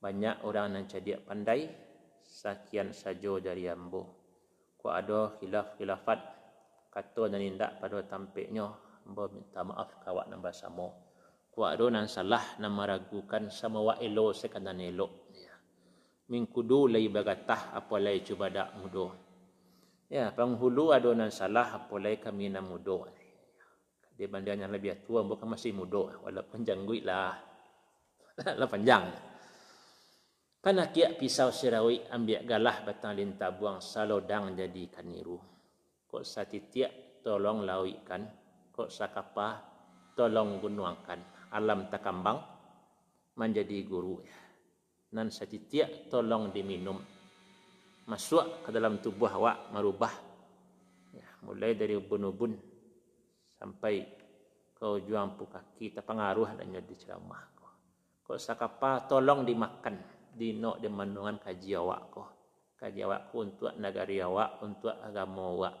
Banyak 0.00 0.48
orang 0.48 0.80
yang 0.80 0.84
jadi 0.88 1.20
pandai 1.20 1.68
sekian 2.24 2.96
saja 2.96 3.36
dari 3.36 3.68
ambo. 3.68 4.16
Ku 4.80 4.88
ada 4.88 5.36
khilaf-khilafat 5.36 6.20
kata 6.88 7.28
dan 7.28 7.40
indak 7.44 7.76
pada 7.80 8.00
tampiknya. 8.04 8.83
Minta 9.04 9.60
maaf 9.60 10.00
kawak 10.00 10.32
nambah 10.32 10.54
sama. 10.56 10.88
Ku 11.52 11.62
ada 11.62 11.86
nan 11.86 12.08
salah 12.08 12.58
nan 12.58 12.74
meragukan 12.74 13.52
sama 13.52 13.78
wa 13.78 13.94
elo 14.00 14.32
sekanan 14.34 14.80
elok. 14.80 15.30
Ya. 15.36 15.54
Mingkudu 16.32 16.90
lay 16.90 17.06
bagatah 17.12 17.76
apa 17.76 17.94
lay 18.00 18.24
cuba 18.24 18.50
dak 18.50 18.74
mudo. 18.80 19.12
Ya, 20.10 20.32
penghulu 20.34 20.90
ada 20.90 21.12
nan 21.12 21.30
salah 21.30 21.84
apa 21.84 21.94
lay 22.00 22.18
kami 22.18 22.50
nan 22.50 22.66
mudo. 22.66 23.06
Dia 24.14 24.26
bandar 24.30 24.54
yang 24.58 24.70
lebih 24.70 25.02
tua 25.06 25.26
bukan 25.26 25.54
masih 25.54 25.74
mudo 25.74 26.10
walaupun 26.22 26.66
jangguit 26.66 27.06
lah. 27.06 27.34
lah 28.58 28.68
panjang. 28.70 29.10
Pana 30.64 30.88
kia 30.88 31.12
pisau 31.12 31.52
sirawi 31.52 32.08
ambil 32.08 32.40
galah 32.48 32.82
batang 32.88 33.14
lintah 33.20 33.52
buang 33.52 33.84
salodang 33.84 34.56
jadi 34.56 34.88
kaniru. 34.88 35.36
Kok 36.08 36.24
satitiak 36.24 37.20
tolong 37.20 37.68
lawikan. 37.68 38.43
Kok 38.74 38.90
sakapa 38.90 39.62
tolong 40.18 40.58
gunuangkan. 40.58 41.50
Alam 41.54 41.86
takambang 41.86 42.42
menjadi 43.38 43.86
guru. 43.86 44.18
Nan 45.14 45.30
satitiak 45.30 46.10
tolong 46.10 46.50
diminum. 46.50 46.98
Masuk 48.10 48.66
ke 48.66 48.74
dalam 48.74 48.98
tubuh 48.98 49.30
awak 49.30 49.70
merubah. 49.70 50.12
Ya, 51.14 51.24
mulai 51.46 51.78
dari 51.78 51.94
ubun-ubun 51.94 52.58
sampai 53.54 54.02
kau 54.74 54.98
juang 54.98 55.38
pukaki 55.38 55.94
terpengaruh 55.94 56.58
dan 56.58 56.74
jadi 56.74 56.94
ceramah. 56.98 57.54
Kok 58.24 58.40
sakapa 58.40 59.06
tolong 59.06 59.46
dimakan 59.46 60.00
dino 60.34 60.80
de 60.82 60.90
manungan 60.90 61.38
kaji 61.38 61.78
awak 61.78 62.02
ko 62.10 62.24
kaji 62.74 63.06
awak 63.06 63.30
ko 63.30 63.46
untuk 63.46 63.70
negari 63.78 64.18
awak 64.18 64.58
untuk 64.66 64.90
agama 64.98 65.54
awak 65.54 65.74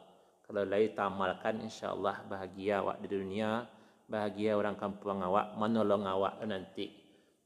kalau 0.44 0.62
lai 0.68 0.92
tamalkan 0.92 1.64
insyaallah 1.64 2.28
bahagia 2.28 2.84
awak 2.84 3.00
di 3.00 3.08
dunia 3.08 3.64
bahagia 4.04 4.54
orang 4.54 4.76
kampung 4.76 5.24
awak 5.24 5.56
menolong 5.56 6.04
awak 6.04 6.40
nanti 6.44 6.92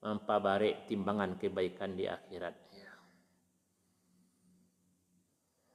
mempabarik 0.03 0.87
timbangan 0.87 1.39
kebaikan 1.39 1.95
di 1.95 2.07
akhirat. 2.07 2.55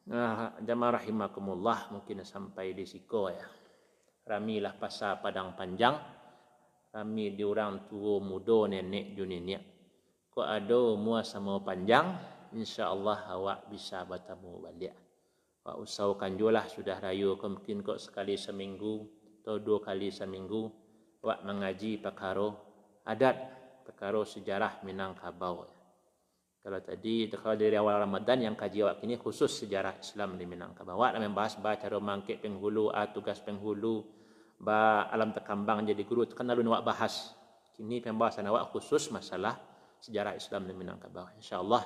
Nah, 0.04 0.60
jamaah 0.60 1.00
rahimakumullah 1.00 1.96
mungkin 1.96 2.28
sampai 2.28 2.76
di 2.76 2.84
siko 2.84 3.32
ya. 3.32 3.48
Ramilah 4.28 4.76
pasal 4.76 5.24
padang 5.24 5.56
panjang. 5.56 5.96
Rami 6.92 7.36
diorang 7.36 7.88
tua 7.88 8.20
muda 8.20 8.68
nenek 8.68 9.16
juninya 9.16 9.60
ko 10.34 10.42
ada 10.42 10.98
umur 10.98 11.22
sama 11.22 11.62
panjang 11.62 12.18
insyaallah 12.58 13.30
awak 13.38 13.70
bisa 13.70 14.02
bertemu 14.02 14.52
balik 14.66 15.03
usahakan 15.72 16.36
jualah 16.36 16.68
sudah 16.68 17.00
rayu 17.00 17.40
ke 17.40 17.48
mungkin 17.48 17.80
kok 17.80 17.96
sekali 17.96 18.36
seminggu 18.36 19.08
atau 19.44 19.60
dua 19.64 19.80
kali 19.80 20.12
seminggu. 20.12 20.68
Awak 21.24 21.40
mengaji 21.48 22.04
perkara 22.04 22.52
adat 23.08 23.36
perkara 23.88 24.28
sejarah 24.28 24.84
Minangkabau. 24.84 25.64
Kalau 26.64 26.80
tadi 26.84 27.32
kalau 27.32 27.56
dari 27.56 27.76
awal 27.80 28.04
Ramadan 28.04 28.44
yang 28.52 28.56
kaji 28.60 28.84
awak 28.84 29.04
ini 29.08 29.16
khusus 29.16 29.64
sejarah 29.64 30.04
Islam 30.04 30.36
di 30.36 30.44
Minangkabau. 30.44 31.00
Awak 31.00 31.24
membahas 31.24 31.56
bah 31.64 31.80
cara 31.80 31.96
mangkit 31.96 32.44
penghulu 32.44 32.92
ah, 32.92 33.08
tugas 33.08 33.40
penghulu 33.40 34.04
ba 34.60 35.08
alam 35.12 35.32
terkambang 35.32 35.88
jadi 35.88 36.04
guru 36.04 36.28
kan 36.28 36.48
lalu 36.48 36.68
awak 36.72 36.84
bahas. 36.84 37.32
Kini 37.72 38.04
pembahasan 38.04 38.48
awak 38.52 38.72
khusus 38.76 39.08
masalah 39.16 39.60
sejarah 40.04 40.36
Islam 40.36 40.68
di 40.68 40.76
Minangkabau. 40.76 41.32
InsyaAllah 41.40 41.84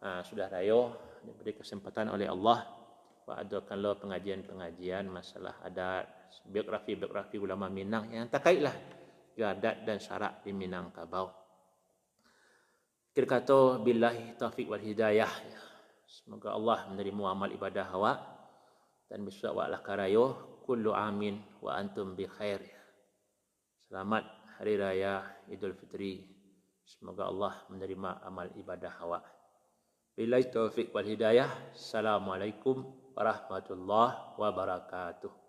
uh, 0.00 0.20
sudah 0.24 0.48
rayo 0.48 0.96
diberi 1.20 1.52
kesempatan 1.52 2.08
oleh 2.08 2.26
Allah 2.26 2.81
adakan 3.38 3.78
lo 3.80 3.96
pengajian-pengajian 3.96 5.08
masalah 5.08 5.60
adat, 5.64 6.08
biografi-biografi 6.48 7.36
ulama 7.40 7.68
Minang 7.68 8.10
yang 8.12 8.28
terkaitlah 8.28 8.74
adat 9.40 9.88
dan 9.88 9.96
syarak 9.96 10.44
di 10.44 10.52
Minangkabau. 10.52 11.32
Kita 13.12 13.28
kata 13.28 13.80
billahi 13.80 14.36
taufik 14.36 14.68
wal 14.68 14.80
hidayah. 14.80 15.28
Semoga 16.08 16.52
Allah 16.56 16.88
menerima 16.92 17.22
amal 17.28 17.50
ibadah 17.52 17.88
awak 17.92 18.18
dan 19.08 19.24
besok 19.24 19.56
awak 19.56 19.68
lah 19.68 19.80
kullu 20.64 20.92
amin 20.92 21.40
wa 21.60 21.76
antum 21.76 22.16
bi 22.16 22.24
khair. 22.24 22.60
Selamat 23.88 24.24
hari 24.56 24.80
raya 24.80 25.20
Idul 25.52 25.76
Fitri. 25.76 26.24
Semoga 26.84 27.28
Allah 27.28 27.60
menerima 27.68 28.24
amal 28.24 28.48
ibadah 28.56 28.94
awak. 29.04 29.24
Billahi 30.16 30.48
taufik 30.52 30.92
wal 30.92 31.04
hidayah. 31.04 31.48
Assalamualaikum 31.72 33.01
warahmatullahi 33.16 34.38
wabarakatuh. 34.40 35.41